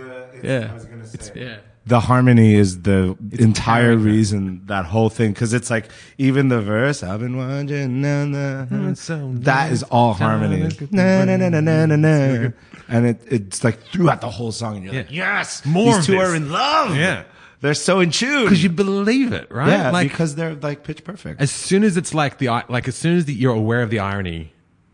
yeah, 0.44 0.80
it's, 1.14 1.32
yeah. 1.36 1.58
The 1.86 2.00
harmony 2.00 2.54
is 2.56 2.84
the 2.84 3.18
entire 3.32 3.98
reason 3.98 4.62
that 4.68 4.86
whole 4.86 5.10
thing 5.10 5.32
because 5.32 5.52
it's 5.54 5.70
like 5.72 5.90
even 6.18 6.50
the 6.50 6.62
verse 6.62 7.02
I've 7.04 7.20
been 7.22 7.38
wondering 7.38 8.02
na, 8.02 8.26
na, 8.26 8.66
na, 8.70 8.94
so 8.94 9.32
that 9.38 9.72
is 9.72 9.82
all 9.84 10.14
harmony 10.14 10.70
na, 10.92 11.26
na, 11.26 11.38
na, 11.38 11.50
na, 11.50 11.60
na, 11.60 11.86
na, 11.88 11.96
na. 11.96 12.50
and 12.88 13.08
it 13.08 13.22
it's 13.28 13.64
like 13.64 13.82
throughout 13.86 14.22
the 14.22 14.30
whole 14.30 14.52
song 14.52 14.76
and 14.76 14.86
you're 14.86 14.94
like 14.94 15.10
Yeah. 15.12 15.40
yes 15.40 15.66
More 15.66 15.86
these 15.86 15.98
of 15.98 16.06
two 16.06 16.12
this. 16.20 16.22
are 16.30 16.36
in 16.36 16.52
love 16.52 16.96
Yeah. 16.96 17.24
They're 17.62 17.76
so 17.76 18.00
in 18.00 18.10
tune 18.12 18.44
Because 18.46 18.64
you 18.64 18.70
believe 18.70 19.32
it, 19.34 19.52
right? 19.52 19.70
yeah 19.70 19.92
like, 19.92 20.10
because 20.10 20.36
they're 20.36 20.56
like 20.56 20.84
pitch 20.84 21.04
perfect 21.04 21.40
as 21.40 21.52
soon 21.52 21.84
as 21.84 21.96
it's 21.96 22.14
like 22.14 22.40
the 22.40 22.48
like 22.68 22.88
as 22.88 22.96
soon 22.96 23.18
as 23.18 23.26
the, 23.26 23.34
you're 23.34 23.54
aware 23.54 23.82
of 23.84 23.90
the 23.92 24.00
irony, 24.00 24.52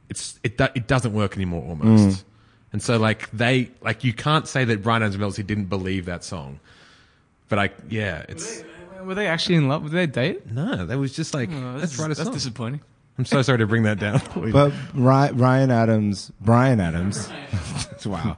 it's 0.10 0.40
it 0.44 0.58
do, 0.58 0.68
it 0.76 0.86
doesn't 0.88 1.14
work 1.14 1.36
anymore 1.36 1.64
almost. 1.68 2.20
Mm. 2.20 2.24
And 2.74 2.84
so 2.84 2.98
like 2.98 3.30
they 3.32 3.72
like 3.82 4.04
you 4.04 4.14
can't 4.14 4.48
say 4.48 4.66
that 4.66 4.84
Bryan 4.84 5.02
Adams 5.02 5.18
Meltzer 5.18 5.44
didn't 5.44 5.66
believe 5.66 6.06
that 6.06 6.24
song, 6.24 6.60
but 7.50 7.58
I 7.58 7.70
yeah 7.90 8.26
it's 8.28 8.64
Were 9.02 9.16
they 9.16 9.28
actually 9.28 9.56
in 9.56 9.68
love? 9.70 9.84
Were 9.84 9.90
they 9.90 10.06
date? 10.06 10.52
no 10.52 10.86
that 10.86 10.98
was 10.98 11.16
just 11.16 11.34
like 11.34 11.50
Oh, 11.52 11.80
that's, 11.80 11.98
write 11.98 12.06
a 12.12 12.16
that's 12.16 12.24
song. 12.24 12.34
disappointing. 12.34 12.82
I'm 13.18 13.26
so 13.26 13.42
sorry 13.42 13.58
to 13.60 13.66
bring 13.66 13.84
that 13.84 13.98
down. 13.98 14.22
but 14.52 14.72
Ry- 14.94 15.32
Ryan 15.32 15.72
Adams 15.72 16.32
Bryan 16.42 16.80
Adams 16.82 17.30
wow 18.06 18.38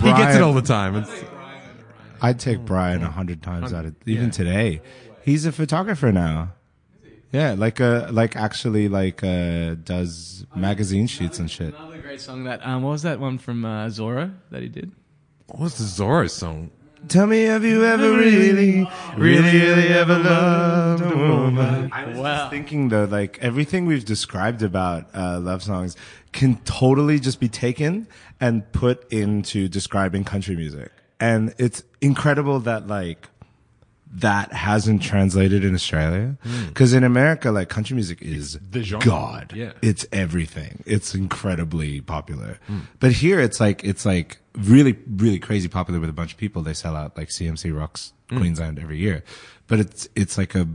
he 0.00 0.12
gets 0.12 0.36
it 0.36 0.42
all 0.42 0.52
the 0.52 0.62
time. 0.62 0.96
It's, 0.96 1.24
I'd 2.26 2.38
take 2.40 2.60
Bryan 2.64 3.02
a 3.02 3.10
hundred 3.10 3.42
times 3.42 3.72
out 3.72 3.84
of 3.84 3.94
even 4.06 4.26
Yeah. 4.26 4.30
today. 4.40 4.68
He's 5.22 5.44
a 5.46 5.52
photographer 5.52 6.10
now. 6.12 6.52
Yeah, 7.32 7.54
like 7.64 7.80
uh 7.80 8.08
like 8.10 8.36
actually 8.36 8.88
like 8.88 9.18
uh 9.24 9.74
does 9.92 10.46
magazine 10.54 11.06
shoots 11.08 11.38
and 11.40 11.50
shit. 11.50 11.74
Another 11.74 11.98
great 11.98 12.20
song 12.20 12.44
that 12.44 12.64
um, 12.66 12.82
what 12.84 12.90
was 12.92 13.02
that 13.02 13.18
one 13.18 13.38
from 13.38 13.64
uh, 13.64 13.86
Zorro 13.88 14.26
that 14.50 14.62
he 14.62 14.68
did? 14.68 14.92
what 15.48 15.58
was 15.60 15.74
the 15.82 15.84
Zorro 15.84 16.30
song? 16.30 16.70
Tell 17.08 17.26
me, 17.26 17.42
have 17.42 17.64
you 17.64 17.84
ever 17.84 18.08
really, 18.16 18.88
really, 19.16 19.52
really 19.52 19.88
ever 19.88 20.16
loved 20.18 21.02
a 21.02 21.16
woman? 21.16 21.90
I 21.92 22.06
was 22.06 22.16
Wow. 22.18 22.34
just 22.38 22.50
thinking 22.50 22.88
though, 22.88 23.04
like 23.04 23.38
everything 23.42 23.84
we've 23.84 24.06
described 24.06 24.62
about 24.62 25.00
uh, 25.14 25.38
love 25.38 25.62
songs 25.62 25.96
can 26.32 26.56
totally 26.64 27.18
just 27.20 27.40
be 27.40 27.48
taken 27.48 28.08
and 28.40 28.70
put 28.72 28.96
into 29.12 29.68
describing 29.68 30.24
country 30.24 30.56
music, 30.56 30.92
and 31.20 31.52
it's 31.58 31.82
incredible 32.04 32.60
that 32.60 32.86
like 32.86 33.28
that 34.16 34.52
hasn't 34.52 35.02
translated 35.02 35.64
in 35.64 35.74
Australia. 35.74 36.36
Hmm. 36.42 36.66
Because 36.68 36.92
in 36.92 37.02
America, 37.02 37.50
like 37.50 37.68
country 37.68 37.94
music 37.94 38.22
is 38.22 38.58
the 38.70 38.82
genre. 38.82 39.04
God. 39.04 39.52
Yeah. 39.54 39.72
It's 39.82 40.06
everything. 40.12 40.84
It's 40.86 41.14
incredibly 41.14 42.00
popular. 42.00 42.58
Hmm. 42.66 42.80
But 43.00 43.12
here 43.12 43.40
it's 43.40 43.58
like, 43.58 43.82
it's 43.82 44.06
like 44.06 44.38
really, 44.56 44.96
really 45.08 45.40
crazy 45.40 45.68
popular 45.68 45.98
with 45.98 46.10
a 46.10 46.12
bunch 46.12 46.32
of 46.32 46.38
people. 46.38 46.62
They 46.62 46.74
sell 46.74 46.94
out 46.94 47.16
like 47.16 47.28
CMC 47.28 47.76
Rocks 47.76 48.12
hmm. 48.30 48.38
Queensland 48.38 48.78
every 48.78 48.98
year. 48.98 49.24
But 49.66 49.80
it's, 49.80 50.08
it's 50.14 50.38
like 50.38 50.54
a 50.54 50.68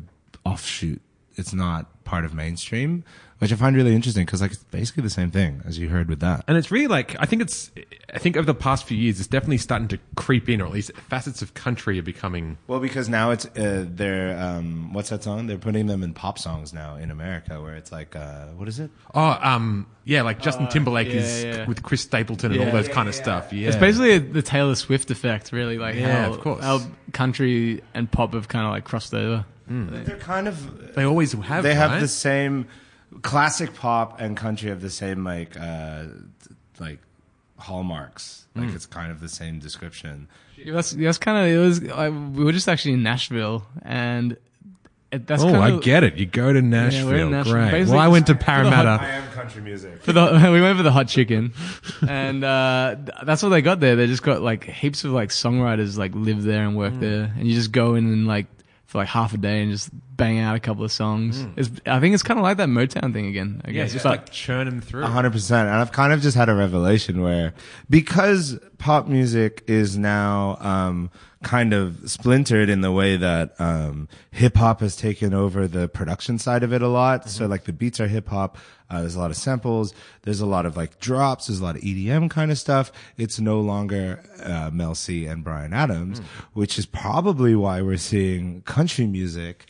offshoot. 0.46 1.02
It's 1.36 1.54
not 1.54 2.04
part 2.04 2.26
of 2.26 2.34
mainstream, 2.34 3.06
which 3.40 3.54
I 3.54 3.56
find 3.56 3.76
really 3.76 3.96
interesting 3.96 4.26
because 4.26 4.42
like 4.42 4.52
it's 4.52 4.64
basically 4.66 5.04
the 5.04 5.10
same 5.10 5.32
thing 5.32 5.62
as 5.66 5.80
you 5.80 5.88
heard 5.90 6.10
with 6.10 6.20
that. 6.20 6.44
And 6.48 6.58
it's 6.58 6.72
really 6.72 6.88
like 6.88 7.16
I 7.20 7.26
think 7.26 7.42
it's 7.42 7.72
I 8.14 8.20
think 8.20 8.36
over 8.36 8.46
the 8.46 8.54
past 8.54 8.84
few 8.86 8.98
years 8.98 9.20
it's 9.20 9.28
definitely 9.28 9.60
starting 9.60 9.88
to 9.90 10.00
creep 10.16 10.50
in, 10.50 10.62
or 10.62 10.66
at 10.66 10.72
least 10.74 10.92
facets 11.10 11.42
of 11.42 11.54
country 11.54 11.98
are 12.00 12.04
becoming. 12.04 12.58
Well, 12.68 12.80
because 12.82 13.08
now 13.08 13.32
it's 13.32 13.46
uh, 13.46 13.86
they're 13.88 14.38
um, 14.38 14.92
what's 14.94 15.10
that 15.10 15.24
song? 15.24 15.48
They're 15.48 15.58
putting 15.58 15.88
them 15.88 16.04
in 16.04 16.14
pop 16.14 16.38
songs 16.38 16.74
now 16.74 16.96
in 16.96 17.12
America, 17.12 17.62
where 17.62 17.76
it's 17.76 17.92
like 17.92 18.16
uh, 18.16 18.48
what 18.58 18.68
is 18.68 18.80
it? 18.80 18.92
Oh, 19.16 19.38
um, 19.42 19.88
yeah, 20.04 20.22
like 20.24 20.42
Justin 20.42 20.68
Timberlake 20.68 21.08
yeah, 21.08 21.14
is 21.14 21.44
yeah. 21.44 21.66
with 21.66 21.82
Chris 21.82 22.02
Stapleton 22.02 22.52
and 22.52 22.60
Yeah. 22.60 22.68
all 22.68 22.74
those 22.74 22.90
kind 22.90 23.08
of 23.08 23.16
stuff. 23.16 23.54
Yeah, 23.54 23.70
It's 23.70 23.78
basically 23.78 24.18
the 24.18 24.42
Taylor 24.42 24.76
Swift 24.76 25.12
effect, 25.12 25.52
really. 25.54 25.78
Like 25.78 25.96
Yeah, 25.96 26.24
how, 26.26 26.34
of 26.34 26.42
course. 26.42 26.64
how 26.64 26.82
country 27.14 27.82
and 27.94 28.12
pop 28.12 28.34
have 28.34 28.48
kind 28.50 28.66
of 28.66 28.72
like 28.72 28.84
crossed 28.84 29.14
over. 29.14 29.46
They're 29.68 30.18
kind 30.18 30.48
of 30.48 30.96
they 30.96 31.04
always 31.04 31.32
have. 31.34 31.64
they 31.64 31.76
have 31.76 32.02
the 32.02 32.08
same 32.08 32.68
classic 33.22 33.74
pop 33.74 34.20
and 34.22 34.36
country 34.38 34.70
have 34.70 34.82
the 34.82 34.90
same 34.90 35.24
like 35.24 35.60
uh, 35.60 36.06
like 36.80 37.00
hallmarks. 37.58 38.46
Like 38.56 38.70
it's 38.74 38.86
kind 38.86 39.12
of 39.12 39.20
the 39.22 39.30
same 39.30 39.60
description. 39.60 40.28
Yeah, 40.58 40.74
that's 40.74 40.92
that's 40.92 41.18
kind 41.18 41.38
of 41.38 41.46
it 41.54 41.58
was. 41.58 41.90
I, 41.90 42.10
we 42.10 42.44
were 42.44 42.52
just 42.52 42.68
actually 42.68 42.96
in 42.96 43.04
Nashville, 43.04 43.66
and 43.84 44.36
it, 45.12 45.26
that's 45.28 45.44
Oh, 45.44 45.52
kind 45.52 45.64
I 45.64 45.70
of 45.70 45.82
get 45.82 46.04
it. 46.04 46.16
You 46.16 46.26
go 46.26 46.52
to 46.52 46.62
Nashville. 46.62 47.08
we're 47.08 47.30
Nashville. 47.30 47.54
Great. 47.54 47.72
Basically 47.72 47.96
Well, 47.96 48.04
I 48.06 48.10
went 48.10 48.28
to 48.28 48.34
just 48.34 48.46
for 48.46 48.52
hot- 48.52 48.64
Parramatta. 48.74 49.04
am 49.04 49.32
country 49.32 49.62
music. 49.62 50.02
for 50.04 50.12
the 50.12 50.50
we 50.52 50.62
went 50.62 50.76
for 50.78 50.84
the 50.84 50.92
hot 50.92 51.08
chicken, 51.08 51.54
and 52.06 52.44
uh, 52.44 52.96
that's 53.24 53.42
what 53.44 53.50
they 53.50 53.62
got 53.62 53.80
there. 53.80 53.96
They 53.96 54.08
just 54.08 54.24
got 54.24 54.42
like 54.42 54.66
heaps 54.66 55.06
of 55.06 55.12
like 55.12 55.30
songwriters 55.30 55.98
like 55.98 56.14
live 56.16 56.44
there 56.44 56.64
and 56.64 56.76
work 56.76 56.94
there, 57.00 57.34
and 57.38 57.48
you 57.48 57.54
just 57.54 57.72
go 57.72 57.96
in 57.96 58.06
and 58.12 58.28
like 58.28 58.48
for 58.88 58.98
like 58.98 59.08
half 59.08 59.34
a 59.34 59.38
day 59.38 59.62
and 59.62 59.72
just 59.72 59.90
bang 60.20 60.38
out 60.38 60.56
a 60.56 60.60
couple 60.60 60.84
of 60.84 60.92
songs. 60.92 61.44
It's, 61.56 61.72
I 61.88 62.00
think 62.00 62.14
it's 62.14 62.22
kind 62.22 62.40
of 62.40 62.44
like 62.44 62.58
that 62.58 62.70
Motown 62.70 63.12
thing 63.14 63.26
again. 63.26 63.62
I 63.66 63.70
Yeah, 63.70 63.84
guess. 63.84 63.94
just 63.94 64.04
But- 64.04 64.10
like 64.12 64.32
churning 64.32 64.82
through. 64.82 65.04
hundred 65.06 65.32
percent. 65.32 65.68
And 65.68 65.78
I've 65.78 65.92
kind 65.92 66.14
of 66.14 66.22
just 66.22 66.38
had 66.38 66.50
a 66.50 66.54
revelation 66.56 67.22
where 67.22 67.54
because 67.90 68.60
pop 68.78 69.08
music 69.08 69.64
is 69.68 69.98
now 69.98 70.58
um, 70.62 71.10
kind 71.44 71.74
of 71.74 71.98
splintered 72.10 72.70
in 72.70 72.82
the 72.82 72.92
way 72.92 73.18
that 73.18 73.60
um, 73.60 74.08
hip 74.32 74.56
hop 74.58 74.82
has 74.82 74.96
taken 74.96 75.34
over 75.34 75.68
the 75.68 75.88
production 75.88 76.38
side 76.38 76.64
of 76.64 76.72
it 76.74 76.82
a 76.82 76.88
lot. 76.88 77.30
So 77.30 77.48
like 77.48 77.64
the 77.64 77.74
beats 77.74 78.00
are 78.00 78.08
hip 78.08 78.28
hop. 78.30 78.58
Uh, 78.92 79.02
there's 79.02 79.16
a 79.16 79.20
lot 79.20 79.30
of 79.30 79.38
samples. 79.38 79.94
There's 80.24 80.42
a 80.42 80.48
lot 80.48 80.66
of 80.66 80.76
like 80.76 81.00
drops. 81.00 81.48
There's 81.48 81.60
a 81.60 81.64
lot 81.64 81.76
of 81.76 81.82
EDM 81.84 82.30
kind 82.30 82.52
of 82.52 82.58
stuff. 82.58 82.92
It's 83.18 83.40
no 83.40 83.60
longer 83.62 84.24
uh, 84.44 84.72
Mel 84.74 84.96
C 84.96 85.28
and 85.28 85.44
Bryan 85.44 85.74
Adams, 85.74 86.22
which 86.54 86.80
is 86.80 86.86
probably 86.88 87.56
why 87.56 87.82
we're 87.84 87.98
seeing 87.98 88.62
country 88.64 89.06
music 89.06 89.68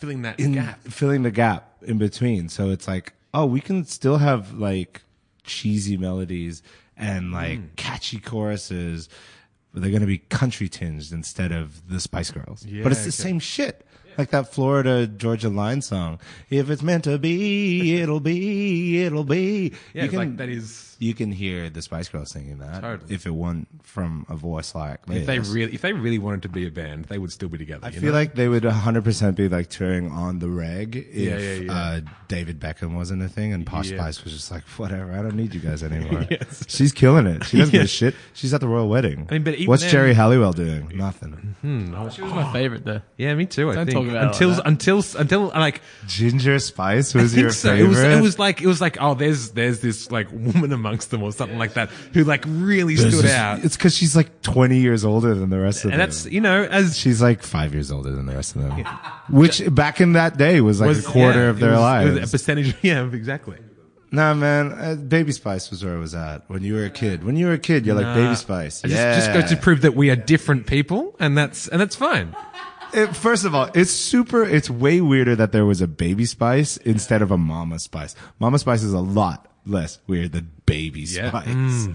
filling 0.00 0.22
that 0.22 0.40
in 0.40 0.52
gap. 0.52 0.80
filling 0.82 1.22
the 1.22 1.30
gap 1.30 1.76
in 1.82 1.98
between. 1.98 2.48
So 2.48 2.70
it's 2.70 2.88
like, 2.88 3.12
oh, 3.34 3.46
we 3.46 3.60
can 3.60 3.84
still 3.84 4.16
have 4.18 4.52
like 4.54 5.02
cheesy 5.44 5.96
melodies 5.96 6.62
and 6.96 7.32
like 7.32 7.58
Hmm. 7.58 7.64
catchy 7.76 8.18
choruses, 8.18 9.08
but 9.72 9.82
they're 9.82 9.90
going 9.90 10.00
to 10.02 10.06
be 10.06 10.18
country 10.18 10.68
tinged 10.68 11.12
instead 11.12 11.52
of 11.52 11.88
the 11.88 12.00
Spice 12.00 12.30
Girls. 12.30 12.64
Yeah, 12.66 12.82
but 12.82 12.92
it's 12.92 13.02
the 13.02 13.08
okay. 13.08 13.28
same 13.28 13.38
shit. 13.38 13.86
Like 14.18 14.30
that 14.30 14.52
Florida 14.52 15.06
Georgia 15.06 15.48
Line 15.48 15.80
song. 15.82 16.18
If 16.50 16.68
it's 16.68 16.82
meant 16.82 17.04
to 17.04 17.16
be, 17.18 18.00
it'll 18.00 18.20
be, 18.20 19.02
it'll 19.04 19.24
be. 19.24 19.72
Yeah, 19.94 20.04
it's 20.04 20.14
like 20.14 20.36
that 20.38 20.48
is. 20.48 20.89
You 21.00 21.14
can 21.14 21.32
hear 21.32 21.70
the 21.70 21.80
Spice 21.80 22.08
Girls 22.10 22.30
singing 22.30 22.58
that 22.58 22.82
Totally. 22.82 23.12
if 23.14 23.24
it 23.26 23.30
weren't 23.30 23.66
from 23.82 24.26
a 24.28 24.36
voice 24.36 24.74
like 24.74 25.00
If 25.08 25.24
they 25.26 25.38
Liz. 25.38 25.50
really, 25.50 25.72
if 25.74 25.80
they 25.80 25.94
really 25.94 26.18
wanted 26.18 26.42
to 26.42 26.48
be 26.50 26.66
a 26.66 26.70
band, 26.70 27.06
they 27.06 27.16
would 27.16 27.32
still 27.32 27.48
be 27.48 27.56
together. 27.56 27.86
I 27.86 27.88
you 27.88 28.00
feel 28.00 28.12
know? 28.12 28.18
like 28.18 28.34
they 28.34 28.48
would 28.48 28.64
100% 28.64 29.34
be 29.34 29.48
like 29.48 29.70
touring 29.70 30.10
on 30.12 30.40
the 30.40 30.48
reg 30.50 30.96
if 30.96 31.06
Yeah, 31.14 31.38
yeah, 31.38 31.54
yeah. 31.54 31.72
Uh, 31.72 32.00
David 32.28 32.60
Beckham 32.60 32.94
wasn't 32.94 33.22
a 33.22 33.28
thing 33.28 33.52
and 33.54 33.64
Posh 33.66 33.90
Yeah. 33.90 33.96
Spice 33.96 34.22
was 34.24 34.34
just 34.34 34.50
like, 34.50 34.62
whatever, 34.76 35.10
I 35.12 35.22
don't 35.22 35.36
need 35.36 35.54
you 35.54 35.60
guys 35.60 35.82
anymore. 35.90 36.26
Yes. 36.30 36.64
She's 36.68 36.92
killing 36.92 37.26
it. 37.26 37.44
She 37.44 37.56
doesn't 37.56 37.72
give 37.72 37.82
a 37.82 37.86
shit. 37.88 38.14
She's 38.34 38.52
at 38.52 38.60
the 38.60 38.68
royal 38.68 38.88
wedding. 38.90 39.26
I 39.30 39.32
mean, 39.32 39.42
but 39.42 39.58
What's 39.64 39.82
then- 39.82 39.90
Geri 39.92 40.12
Halliwell 40.12 40.52
doing? 40.52 40.92
Nothing. 40.94 41.56
she 41.62 42.20
was 42.22 42.32
my 42.34 42.52
favorite 42.52 42.84
though. 42.84 43.00
Yeah, 43.16 43.34
me 43.34 43.46
too. 43.46 43.70
I 43.70 43.74
Don't 43.74 43.86
think 43.86 43.96
talk 43.98 44.06
about 44.08 44.34
until 44.34 44.50
like 44.50 44.66
until 44.66 45.04
until 45.18 45.46
like 45.48 45.80
Ginger 46.06 46.58
Spice 46.58 47.16
I 47.16 47.22
was 47.22 47.32
think 47.32 47.40
your 47.42 47.50
so. 47.52 47.72
It 47.72 47.78
favorite. 47.78 47.88
was 47.88 47.98
it 48.02 48.20
was 48.22 48.38
like 48.38 48.60
it 48.60 48.66
was 48.66 48.80
like 48.82 48.98
oh 49.00 49.14
there's 49.14 49.52
there's 49.52 49.80
this 49.80 50.10
like 50.10 50.30
woman 50.30 50.72
amongst 50.90 51.10
them 51.10 51.22
or 51.22 51.30
something 51.32 51.58
like 51.58 51.74
that 51.74 51.88
who 52.12 52.24
like 52.24 52.44
really 52.46 52.96
There's 52.96 53.16
stood 53.16 53.30
out. 53.30 53.64
It's 53.64 53.76
because 53.76 53.94
she's 53.96 54.16
like 54.16 54.42
20 54.42 54.78
years 54.78 55.04
older 55.04 55.34
than 55.34 55.48
the 55.50 55.60
rest 55.60 55.84
of 55.84 55.92
And 55.92 56.00
them. 56.00 56.08
that's 56.08 56.26
you 56.26 56.40
know 56.40 56.64
as 56.64 56.98
She's 56.98 57.22
like 57.22 57.42
five 57.42 57.72
years 57.72 57.92
older 57.92 58.10
than 58.10 58.26
the 58.26 58.34
rest 58.34 58.56
of 58.56 58.62
them, 58.62 58.84
which 59.30 59.62
back 59.72 60.00
in 60.00 60.14
that 60.14 60.36
day 60.36 60.60
was 60.60 60.80
like 60.80 60.88
was 60.88 61.06
a 61.06 61.08
quarter 61.08 61.44
yeah, 61.44 61.50
of 61.50 61.60
their 61.60 61.70
was- 61.72 61.80
lives. 61.80 62.28
a 62.28 62.32
percentage. 62.32 62.74
Yeah, 62.82 63.04
exactly. 63.12 63.56
Nah, 64.12 64.34
man, 64.34 64.72
uh, 64.72 64.94
Baby 64.96 65.30
Spice 65.30 65.70
was 65.70 65.84
where 65.84 65.94
I 65.94 65.98
was 65.98 66.14
at 66.16 66.48
when 66.50 66.62
you 66.64 66.74
were 66.74 66.84
a 66.84 66.90
kid. 66.90 67.22
When 67.22 67.36
you 67.36 67.46
were 67.46 67.52
a 67.52 67.58
kid, 67.58 67.86
you're 67.86 67.94
like 67.94 68.12
Baby 68.16 68.34
Spice. 68.34 68.84
I 68.84 68.88
just, 68.88 68.98
yeah. 68.98 69.14
just 69.14 69.32
goes 69.32 69.50
to 69.50 69.56
prove 69.56 69.82
that 69.82 69.94
we 69.94 70.10
are 70.10 70.16
different 70.16 70.66
people, 70.66 71.14
and 71.20 71.38
that's 71.38 71.68
and 71.68 71.80
that's 71.80 71.94
fine. 71.94 72.34
It- 72.92 73.14
first 73.14 73.44
of 73.44 73.54
all, 73.54 73.68
it's 73.74 73.92
super. 73.92 74.42
It's 74.42 74.68
way 74.68 75.00
weirder 75.00 75.36
that 75.36 75.52
there 75.52 75.64
was 75.64 75.80
a 75.80 75.86
Baby 75.86 76.24
Spice 76.24 76.76
instead 76.78 77.22
of 77.22 77.30
a 77.30 77.38
Mama 77.38 77.78
Spice. 77.78 78.16
Mama 78.40 78.58
Spice 78.58 78.82
is 78.82 78.92
a 78.92 78.98
lot 79.00 79.46
less 79.66 79.98
weird 80.06 80.32
than 80.32 80.50
Baby 80.66 81.00
Yeah. 81.02 81.30
Spice. 81.30 81.88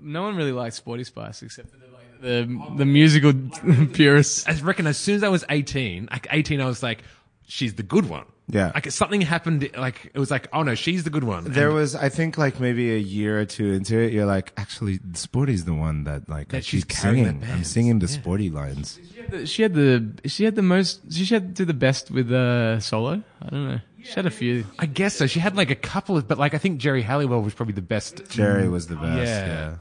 No 0.00 0.22
one 0.22 0.36
really 0.36 0.52
likes 0.52 0.76
Sporty 0.76 1.04
Spice 1.04 1.42
except 1.42 1.70
for 1.70 1.76
the 1.76 1.86
like, 1.86 2.20
the, 2.20 2.76
the 2.76 2.84
musical 2.84 3.32
purists. 3.92 4.46
I 4.46 4.52
reckon 4.64 4.86
as 4.86 4.96
soon 4.96 5.16
as 5.16 5.22
I 5.24 5.28
was 5.28 5.44
eighteen, 5.50 6.08
like 6.10 6.26
eighteen, 6.30 6.60
I 6.60 6.66
was 6.66 6.82
like, 6.82 7.02
she's 7.46 7.74
the 7.74 7.82
good 7.82 8.08
one. 8.08 8.24
Yeah. 8.50 8.72
like 8.74 8.90
something 8.92 9.20
happened. 9.20 9.68
Like 9.76 10.10
it 10.14 10.18
was 10.18 10.30
like, 10.30 10.48
oh 10.54 10.62
no, 10.62 10.74
she's 10.74 11.04
the 11.04 11.10
good 11.10 11.24
one. 11.24 11.44
There 11.52 11.66
And 11.66 11.74
was, 11.76 11.94
I 11.94 12.08
think, 12.08 12.38
like 12.38 12.60
maybe 12.60 12.94
a 12.94 12.98
year 12.98 13.38
or 13.40 13.44
two 13.44 13.72
into 13.72 13.98
it, 13.98 14.12
you're 14.14 14.24
like, 14.24 14.52
actually, 14.56 15.00
Sporty's 15.12 15.66
the 15.66 15.74
one 15.74 16.04
that 16.04 16.28
like 16.30 16.54
I 16.54 16.58
That 16.58 16.64
she's 16.64 16.84
keep 16.84 16.96
carrying 16.96 17.24
the 17.24 17.30
singing. 17.30 17.42
I'm 17.44 17.48
bands. 17.56 17.70
singing 17.70 17.98
the 17.98 18.06
Yeah. 18.06 18.20
Sporty 18.20 18.48
lines. 18.50 18.98
She 19.12 19.20
had 19.20 19.30
the 19.32 19.46
she 19.46 19.62
had 19.62 19.74
the 19.74 20.28
she 20.28 20.44
had 20.44 20.54
the 20.54 20.62
most 20.62 21.12
she 21.12 21.26
had 21.26 21.42
to 21.56 21.62
do 21.62 21.64
the 21.66 21.74
best 21.74 22.10
with 22.10 22.32
uh, 22.32 22.80
solo. 22.80 23.22
I 23.42 23.48
don't 23.50 23.68
know. 23.68 23.80
She 24.02 24.12
had 24.12 24.26
a 24.26 24.30
few. 24.30 24.64
I 24.78 24.86
guess 24.86 25.14
so. 25.16 25.26
She 25.26 25.40
had 25.40 25.56
like 25.56 25.70
a 25.70 25.74
couple 25.74 26.16
of, 26.16 26.26
but 26.28 26.38
like 26.38 26.54
I 26.54 26.58
think 26.58 26.78
Geri 26.78 27.02
Halliwell 27.02 27.42
was 27.42 27.54
probably 27.54 27.74
the 27.74 27.82
best. 27.82 28.28
Geri 28.30 28.68
was 28.68 28.86
the 28.86 28.96
best. 28.96 29.28
Yeah. 29.28 29.46
Yeah. 29.46 29.74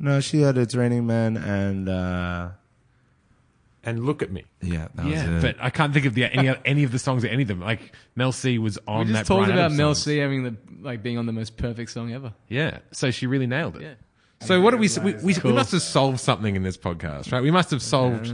No, 0.00 0.20
she 0.20 0.40
had 0.40 0.58
It's 0.58 0.74
Raining 0.74 1.06
Men 1.06 1.36
and 1.36 1.88
uh 1.88 2.48
And 3.84 4.04
look 4.04 4.22
at 4.22 4.32
me. 4.32 4.44
yeah, 4.60 4.88
that 4.96 5.06
yeah, 5.06 5.36
it. 5.38 5.42
but 5.42 5.56
I 5.60 5.70
can't 5.70 5.92
think 5.94 6.06
of 6.06 6.14
the 6.14 6.24
any 6.24 6.52
any 6.64 6.82
of 6.84 6.90
the 6.92 6.98
songs 6.98 7.24
or 7.24 7.28
any 7.28 7.42
of 7.42 7.48
them. 7.48 7.60
Like 7.60 7.92
Mel 8.16 8.32
C 8.32 8.58
was 8.58 8.78
on 8.88 9.06
We 9.06 9.12
that. 9.12 9.18
just 9.20 9.28
talked 9.28 9.38
Bryan 9.46 9.52
about 9.52 9.64
Adams 9.66 9.78
Mel 9.78 9.94
song. 9.94 10.02
C 10.12 10.16
having 10.18 10.42
the 10.42 10.56
like 10.80 11.02
being 11.02 11.18
on 11.18 11.26
the 11.26 11.32
most 11.32 11.56
perfect 11.56 11.90
song 11.90 12.12
ever. 12.12 12.32
Yeah, 12.48 12.78
so 12.92 13.10
she 13.10 13.26
really 13.26 13.46
nailed 13.46 13.76
it. 13.76 13.82
Yeah. 13.82 13.94
So 14.40 14.60
what 14.60 14.70
do 14.70 14.76
we, 14.76 14.88
we, 15.02 15.14
we, 15.14 15.34
we 15.42 15.52
must 15.52 15.72
have 15.72 15.82
solved 15.82 16.20
something 16.20 16.54
in 16.54 16.62
this 16.62 16.76
podcast, 16.76 17.32
right? 17.32 17.42
We 17.42 17.50
must 17.50 17.70
have 17.72 17.82
solved 17.82 18.32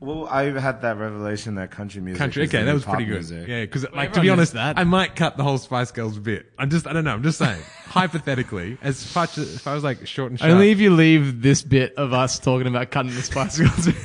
Well, 0.00 0.26
I 0.28 0.44
had 0.58 0.80
that 0.80 0.96
revelation 0.96 1.56
that 1.56 1.70
country 1.70 2.00
music. 2.00 2.18
country. 2.18 2.44
is 2.44 2.48
Okay, 2.48 2.64
that 2.64 2.72
was 2.72 2.84
pretty 2.84 3.04
good. 3.04 3.16
music. 3.16 3.46
Yeah, 3.46 3.60
because 3.60 3.86
like 3.92 4.14
to 4.14 4.22
be 4.22 4.30
honest, 4.30 4.54
that. 4.54 4.78
I 4.78 4.84
might 4.84 5.14
cut 5.14 5.36
the 5.36 5.42
whole 5.42 5.58
Spice 5.58 5.90
Girls 5.90 6.18
bit. 6.18 6.50
I'm 6.58 6.70
just, 6.70 6.86
I 6.86 6.94
don't 6.94 7.04
know. 7.04 7.12
I'm 7.12 7.22
just 7.22 7.36
saying, 7.36 7.62
hypothetically, 7.84 8.78
as 8.80 9.04
far 9.04 9.24
as, 9.24 9.36
as 9.36 9.60
far 9.60 9.76
as 9.76 9.84
like 9.84 10.06
short 10.06 10.30
and 10.30 10.40
sharp. 10.40 10.52
Only 10.52 10.70
if 10.70 10.80
you 10.80 10.94
leave 10.94 11.42
this 11.42 11.60
bit 11.60 11.94
of 11.96 12.14
us 12.14 12.38
talking 12.38 12.66
about 12.66 12.90
cutting 12.90 13.14
the 13.14 13.20
Spice 13.20 13.58
Girls. 13.58 13.88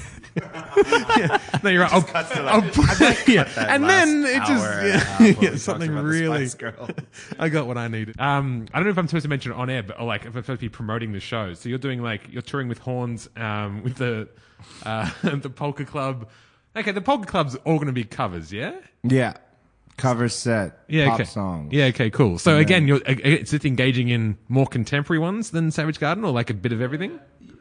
no, 1.63 1.69
you're 1.69 1.83
right. 1.83 1.93
I'll, 1.93 2.05
I'll 2.45 2.61
put, 2.61 3.27
yeah. 3.29 3.49
and 3.55 3.85
then 3.85 4.25
it 4.25 4.41
hour 4.41 4.47
just 4.47 4.65
and 4.65 4.87
yeah, 4.87 4.97
half 4.97 5.41
yeah, 5.41 5.55
something 5.55 5.93
really. 5.93 6.49
I 7.39 7.47
got 7.47 7.67
what 7.67 7.77
I 7.77 7.87
needed. 7.87 8.19
Um, 8.19 8.65
I 8.73 8.79
don't 8.79 8.87
know 8.87 8.91
if 8.91 8.97
I'm 8.97 9.07
supposed 9.07 9.23
to 9.23 9.29
mention 9.29 9.53
it 9.53 9.55
on 9.55 9.69
air, 9.69 9.81
but 9.81 9.97
or 9.97 10.05
like 10.05 10.25
if 10.25 10.35
I'm 10.35 10.43
supposed 10.43 10.59
to 10.59 10.65
be 10.65 10.67
promoting 10.67 11.13
the 11.13 11.21
show. 11.21 11.53
So 11.53 11.69
you're 11.69 11.77
doing 11.77 12.01
like 12.01 12.23
you're 12.29 12.41
touring 12.41 12.67
with 12.67 12.79
horns, 12.79 13.29
um, 13.37 13.81
with 13.81 13.95
the 13.95 14.27
uh, 14.83 15.09
the 15.23 15.49
Polish 15.49 15.87
Club. 15.87 16.29
Okay, 16.75 16.91
the 16.91 17.01
Polish 17.01 17.27
Club's 17.27 17.55
all 17.57 17.75
going 17.75 17.87
to 17.87 17.93
be 17.93 18.03
covers, 18.03 18.51
yeah. 18.51 18.75
Yeah. 19.03 19.33
Cover 19.97 20.27
set. 20.27 20.79
Yeah, 20.89 21.05
Pop 21.05 21.15
okay. 21.15 21.23
songs. 21.23 21.71
Yeah, 21.71 21.85
okay, 21.85 22.09
cool. 22.09 22.37
So 22.37 22.57
again, 22.57 22.85
you're 22.85 22.97
uh, 22.97 23.15
it's 23.23 23.53
it 23.53 23.63
engaging 23.63 24.09
in 24.09 24.37
more 24.49 24.67
contemporary 24.67 25.19
ones 25.19 25.51
than 25.51 25.71
Savage 25.71 25.99
Garden, 25.99 26.25
or 26.25 26.31
like 26.31 26.49
a 26.49 26.53
bit 26.53 26.73
of 26.73 26.81
everything. 26.81 27.17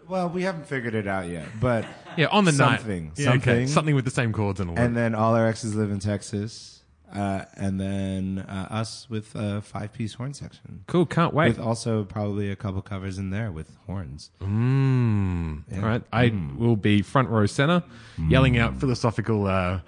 Well, 0.09 0.29
we 0.29 0.43
haven't 0.43 0.67
figured 0.67 0.95
it 0.95 1.07
out 1.07 1.29
yet, 1.29 1.47
but 1.61 1.87
Yeah, 2.17 2.27
on 2.27 2.45
the 2.45 2.53
something, 2.53 3.05
night, 3.07 3.19
Yeah, 3.19 3.31
okay. 3.31 3.39
something, 3.39 3.67
something 3.69 3.95
with 3.95 4.05
the 4.05 4.11
same 4.11 4.33
chords 4.33 4.61
and 4.61 4.71
all. 4.71 4.77
That. 4.77 4.85
And 4.85 4.97
then 4.97 5.15
all 5.15 5.35
our 5.35 5.47
exes 5.47 5.75
live 5.75 5.91
in 5.91 5.99
Texas, 5.99 6.83
uh, 7.13 7.45
and 7.55 7.81
then 7.81 8.45
uh, 8.49 8.67
us 8.71 9.09
with 9.11 9.35
a 9.35 9.61
five-piece 9.63 10.15
horn 10.15 10.35
section. 10.35 10.85
Cool, 10.87 11.07
can't 11.07 11.33
wait. 11.35 11.49
With 11.57 11.61
also 11.61 12.05
probably 12.05 12.51
a 12.51 12.57
couple 12.57 12.83
covers 12.83 13.19
in 13.19 13.31
there 13.31 13.53
with 13.53 13.71
horns. 13.87 14.31
Mm. 14.41 15.63
Yeah. 15.71 15.77
All 15.81 15.87
right, 15.89 16.03
I 16.13 16.31
Mm. 16.31 16.57
will 16.57 16.77
be 16.77 17.03
front 17.03 17.29
row 17.29 17.47
center, 17.47 17.83
yelling 18.29 18.59
out 18.59 18.77
philosophical. 18.79 19.47
Uh, 19.47 19.81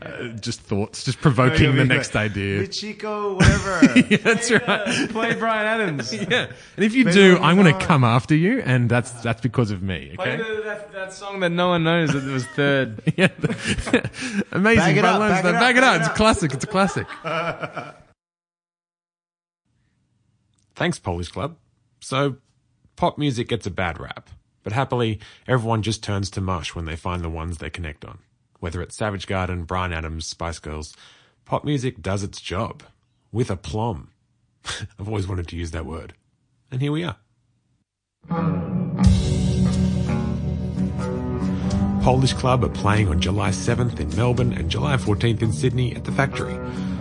uh, 0.00 0.28
just 0.28 0.60
thoughts, 0.60 1.04
just 1.04 1.20
provoking 1.20 1.64
You'll 1.64 1.72
the 1.74 1.84
next 1.84 2.14
like, 2.14 2.30
idea. 2.30 2.66
Chico, 2.68 3.34
whatever. 3.34 3.98
yeah, 4.10 4.16
that's 4.18 4.50
right. 4.50 5.10
Play 5.10 5.34
Bryan 5.34 5.66
Adams. 5.66 6.12
yeah, 6.30 6.50
and 6.76 6.84
if 6.84 6.94
you 6.94 7.04
Play 7.04 7.12
do, 7.12 7.34
the 7.34 7.42
I'm 7.42 7.56
going 7.56 7.76
to 7.76 7.86
come 7.86 8.04
after 8.04 8.34
you, 8.34 8.60
and 8.60 8.88
that's 8.88 9.10
that's 9.10 9.40
because 9.40 9.70
of 9.70 9.82
me. 9.82 10.12
Play 10.16 10.34
Okay. 10.34 10.56
the, 10.56 10.62
that, 10.62 10.92
that 10.92 11.12
song 11.12 11.40
that 11.40 11.50
no 11.50 11.68
one 11.68 11.84
knows 11.84 12.12
that 12.12 12.24
it 12.26 12.32
was 12.32 12.46
third. 12.46 13.02
yeah. 13.16 13.28
Amazing. 14.52 14.78
Bag 14.80 14.96
it 14.96 15.04
up, 15.04 15.20
balance. 15.20 15.42
bag 15.42 15.44
it 15.44 15.54
up, 15.54 15.60
Bag 15.60 15.76
it 15.76 15.84
up. 15.84 16.00
It's 16.00 16.08
a 16.08 16.14
classic. 16.14 16.54
It's 16.54 16.64
a 16.64 16.66
classic. 16.66 17.06
Thanks, 20.74 20.98
Polish 20.98 21.28
Club. 21.28 21.56
So, 22.00 22.36
pop 22.96 23.18
music 23.18 23.48
gets 23.48 23.66
a 23.66 23.70
bad 23.70 24.00
rap, 24.00 24.30
but 24.62 24.72
happily, 24.72 25.20
everyone 25.46 25.82
just 25.82 26.02
turns 26.02 26.30
to 26.30 26.40
mush 26.40 26.74
when 26.74 26.86
they 26.86 26.96
find 26.96 27.22
the 27.22 27.28
ones 27.28 27.58
they 27.58 27.68
connect 27.68 28.04
on. 28.04 28.20
Whether 28.60 28.82
it's 28.82 28.96
Savage 28.96 29.26
Garden, 29.26 29.64
Bryan 29.64 29.92
Adams, 29.92 30.26
Spice 30.26 30.58
Girls, 30.58 30.94
pop 31.46 31.64
music 31.64 32.00
does 32.00 32.22
its 32.22 32.40
job. 32.40 32.82
With 33.32 33.50
aplomb. 33.50 34.10
I've 34.98 35.08
always 35.08 35.26
wanted 35.26 35.48
to 35.48 35.56
use 35.56 35.70
that 35.70 35.86
word. 35.86 36.14
And 36.70 36.80
here 36.80 36.92
we 36.92 37.04
are. 37.04 37.16
Polish 42.02 42.32
Club 42.32 42.64
are 42.64 42.70
playing 42.70 43.08
on 43.08 43.20
July 43.20 43.50
7th 43.50 44.00
in 44.00 44.14
Melbourne 44.16 44.52
and 44.52 44.70
July 44.70 44.96
14th 44.96 45.42
in 45.42 45.52
Sydney 45.52 45.94
at 45.94 46.04
the 46.04 46.12
Factory. 46.12 46.54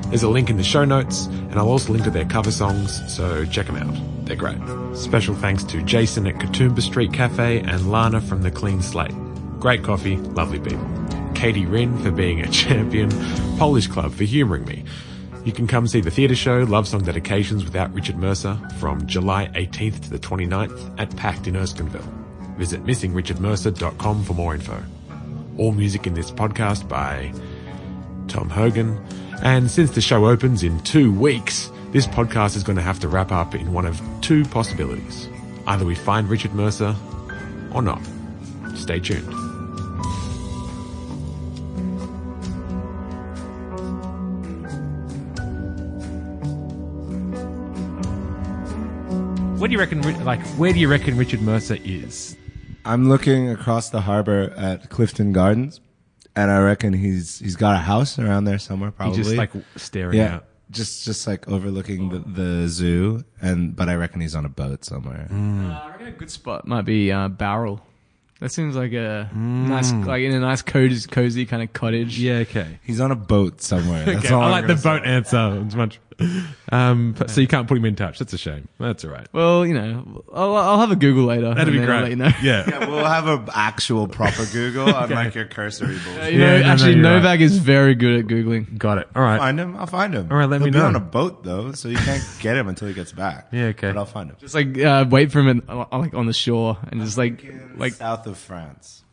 There's 0.08 0.24
a 0.24 0.30
link 0.30 0.50
in 0.50 0.58
the 0.58 0.64
show 0.64 0.86
notes, 0.86 1.26
and 1.26 1.56
I'll 1.56 1.70
also 1.70 1.94
link 1.94 2.04
to 2.06 2.12
their 2.12 2.26
cover 2.26 2.52
songs, 2.52 3.02
so 3.14 3.46
check 3.46 3.68
them 3.68 3.76
out. 3.76 4.26
They're 4.26 4.36
great. 4.36 4.58
Special 4.96 5.36
thanks 5.36 5.64
to 5.66 5.82
Jason 5.84 6.28
at 6.28 6.36
Katoomba 6.36 6.82
Street 6.82 7.14
Cafe 7.14 7.60
and 7.60 7.92
Lana 7.92 8.22
from 8.22 8.42
The 8.42 8.52
Clean 8.52 8.82
Slate. 8.82 9.14
Great 9.60 9.84
coffee, 9.84 10.18
lovely 10.18 10.60
people. 10.60 11.09
Katie 11.40 11.66
Wren 11.66 11.98
for 12.04 12.12
being 12.12 12.42
a 12.42 12.50
champion, 12.52 13.10
Polish 13.58 13.88
Club 13.88 14.12
for 14.12 14.26
humouring 14.26 14.66
me. 14.66 14.84
You 15.46 15.54
can 15.54 15.68
come 15.68 15.88
see 15.88 16.02
the 16.02 16.12
theatre 16.12 16.36
show 16.36 16.64
Love 16.64 16.86
Song 16.86 17.02
Dedications 17.02 17.64
without 17.64 17.94
Richard 17.94 18.18
Mercer 18.18 18.60
from 18.78 19.08
July 19.08 19.50
18th 19.56 20.02
to 20.02 20.10
the 20.10 20.20
29th 20.20 21.00
at 21.00 21.16
Pact 21.16 21.48
in 21.48 21.54
Erskineville. 21.54 22.04
Visit 22.58 22.84
missingrichardmercer.com 22.84 24.24
for 24.26 24.34
more 24.34 24.54
info. 24.54 24.84
All 25.58 25.72
music 25.72 26.06
in 26.06 26.14
this 26.14 26.30
podcast 26.30 26.90
by 26.90 27.32
Tom 28.28 28.50
Hogan. 28.50 29.02
And 29.42 29.72
since 29.72 29.92
the 29.92 30.02
show 30.02 30.28
opens 30.28 30.62
in 30.62 30.78
two 30.82 31.18
weeks, 31.18 31.72
this 31.92 32.06
podcast 32.06 32.58
is 32.58 32.64
going 32.64 32.76
to 32.76 32.82
have 32.82 33.00
to 33.00 33.08
wrap 33.08 33.32
up 33.32 33.56
in 33.56 33.72
one 33.72 33.86
of 33.86 34.02
two 34.20 34.44
possibilities. 34.44 35.30
Either 35.68 35.86
we 35.86 35.96
find 35.96 36.30
Richard 36.30 36.54
Mercer 36.54 36.94
or 37.74 37.82
not. 37.82 38.02
Stay 38.76 39.00
tuned. 39.00 39.39
Do 49.70 49.74
you 49.74 49.80
reckon? 49.80 50.02
Like, 50.26 50.42
where 50.58 50.74
do 50.74 50.80
you 50.80 50.88
reckon 50.88 51.16
Richard 51.16 51.42
Mercer 51.42 51.78
is? 51.84 52.36
I'm 52.86 53.08
looking 53.08 53.52
across 53.52 53.92
the 53.92 54.02
harbor 54.02 54.52
at 54.58 54.90
Clifton 54.90 55.32
Gardens, 55.32 55.80
and 56.36 56.50
I 56.50 56.58
reckon 56.62 56.92
he's 56.92 57.38
he's 57.38 57.56
got 57.56 57.76
a 57.76 57.78
house 57.78 58.18
around 58.18 58.46
there 58.46 58.58
somewhere. 58.58 58.90
Probably 58.90 59.16
He's 59.16 59.28
just 59.28 59.38
like 59.38 59.52
staring 59.76 60.18
yeah, 60.18 60.38
out. 60.38 60.46
just 60.72 61.06
just 61.06 61.28
like 61.28 61.48
overlooking 61.48 62.10
the, 62.10 62.18
the 62.18 62.68
zoo, 62.68 63.24
and 63.44 63.76
but 63.76 63.90
I 63.90 63.94
reckon 63.94 64.22
he's 64.22 64.34
on 64.34 64.44
a 64.44 64.50
boat 64.50 64.86
somewhere. 64.86 65.28
Mm. 65.30 65.70
Uh, 65.70 65.80
I 65.84 65.90
reckon 65.92 66.08
a 66.08 66.12
good 66.14 66.32
spot 66.32 66.66
might 66.68 66.86
be 66.86 67.12
uh, 67.12 67.28
Bowral. 67.28 67.80
That 68.40 68.52
seems 68.52 68.76
like 68.76 68.94
a 68.94 69.30
nice, 69.36 69.92
like 69.94 70.24
in 70.24 70.32
a 70.34 70.40
nice 70.40 70.64
cozy, 70.64 71.08
cozy 71.08 71.46
kind 71.46 71.62
of 71.62 71.74
cottage. 71.74 72.18
Yeah, 72.18 72.38
okay. 72.38 72.80
He's 72.84 73.02
on 73.02 73.12
a 73.12 73.16
boat 73.16 73.62
somewhere. 73.62 74.04
That's 74.06 74.26
Okay, 74.26 74.34
all 74.34 74.42
I 74.42 74.46
I'm 74.46 74.52
like 74.52 74.68
the 74.68 74.82
gonna 74.82 75.00
boat 75.02 75.08
answer. 75.08 75.62
It's 75.64 75.76
much. 75.76 76.00
Um, 76.72 77.16
but- 77.18 77.30
so 77.30 77.42
you 77.42 77.48
can't 77.48 77.68
put 77.68 77.78
him 77.78 77.86
in 77.86 77.96
touch. 77.96 78.20
That's 78.20 78.34
a 78.34 78.38
shame. 78.38 78.68
That's 78.80 79.04
all 79.06 79.12
right. 79.12 79.28
Well, 79.34 79.66
you 79.66 79.74
know, 79.74 80.24
I'll, 80.34 80.56
I'll 80.56 80.80
have 80.80 80.92
a 80.92 80.96
Google 80.96 81.26
later. 81.26 81.54
That'd 81.54 81.74
be 81.74 81.80
I'll 81.80 81.86
great. 81.86 82.02
let 82.02 82.10
you 82.10 82.16
know. 82.16 82.30
Yeah. 82.42 82.66
Yeah, 82.68 82.88
we'll 82.88 83.06
have 83.06 83.28
an 83.28 83.48
actual 83.54 84.08
proper 84.08 84.46
Google 84.52 84.88
unlike 84.96 85.36
your 85.36 85.46
cursory 85.46 85.98
bullshit. 86.04 86.34
You 86.34 86.40
Yeah, 86.40 86.46
know, 86.52 86.58
no, 86.58 86.64
no, 86.66 86.72
actually, 86.74 86.94
you're 86.96 87.04
right. 87.04 87.12
Novak 87.16 87.40
is 87.40 87.58
very 87.58 87.96
good 87.96 88.20
at 88.20 88.28
googling. 88.28 88.78
Got 88.78 89.00
it. 89.00 89.08
All 89.16 89.24
right. 89.24 89.38
Find 89.40 89.60
him. 89.60 89.76
I'll 89.78 89.88
find 89.88 90.14
him. 90.14 90.28
All 90.32 90.38
right, 90.38 90.50
let 90.50 90.62
He'll 90.62 90.66
me 90.68 90.72
be 90.72 90.78
know. 90.80 90.86
on 90.86 90.96
a 90.96 91.00
boat 91.00 91.44
though, 91.44 91.72
so 91.74 91.88
you 91.90 91.98
can't 91.98 92.24
get 92.40 92.56
him 92.56 92.68
until 92.68 92.88
he 92.88 92.94
gets 92.94 93.12
back. 93.12 93.48
Yeah, 93.52 93.66
okay. 93.68 93.90
But 93.92 93.98
I'll 93.98 94.06
find 94.06 94.30
him. 94.30 94.38
Just 94.40 94.54
like 94.56 94.78
uh, 94.78 95.06
wait 95.10 95.32
for 95.32 95.40
him, 95.40 95.48
in, 95.48 95.64
uh, 95.68 95.86
like 95.98 96.14
on 96.14 96.26
the 96.26 96.34
shore, 96.34 96.78
and 96.92 97.02
just 97.02 97.18
like 97.18 97.44
like 97.76 97.94
south 97.94 98.28
of 98.28 98.38
France. 98.38 99.04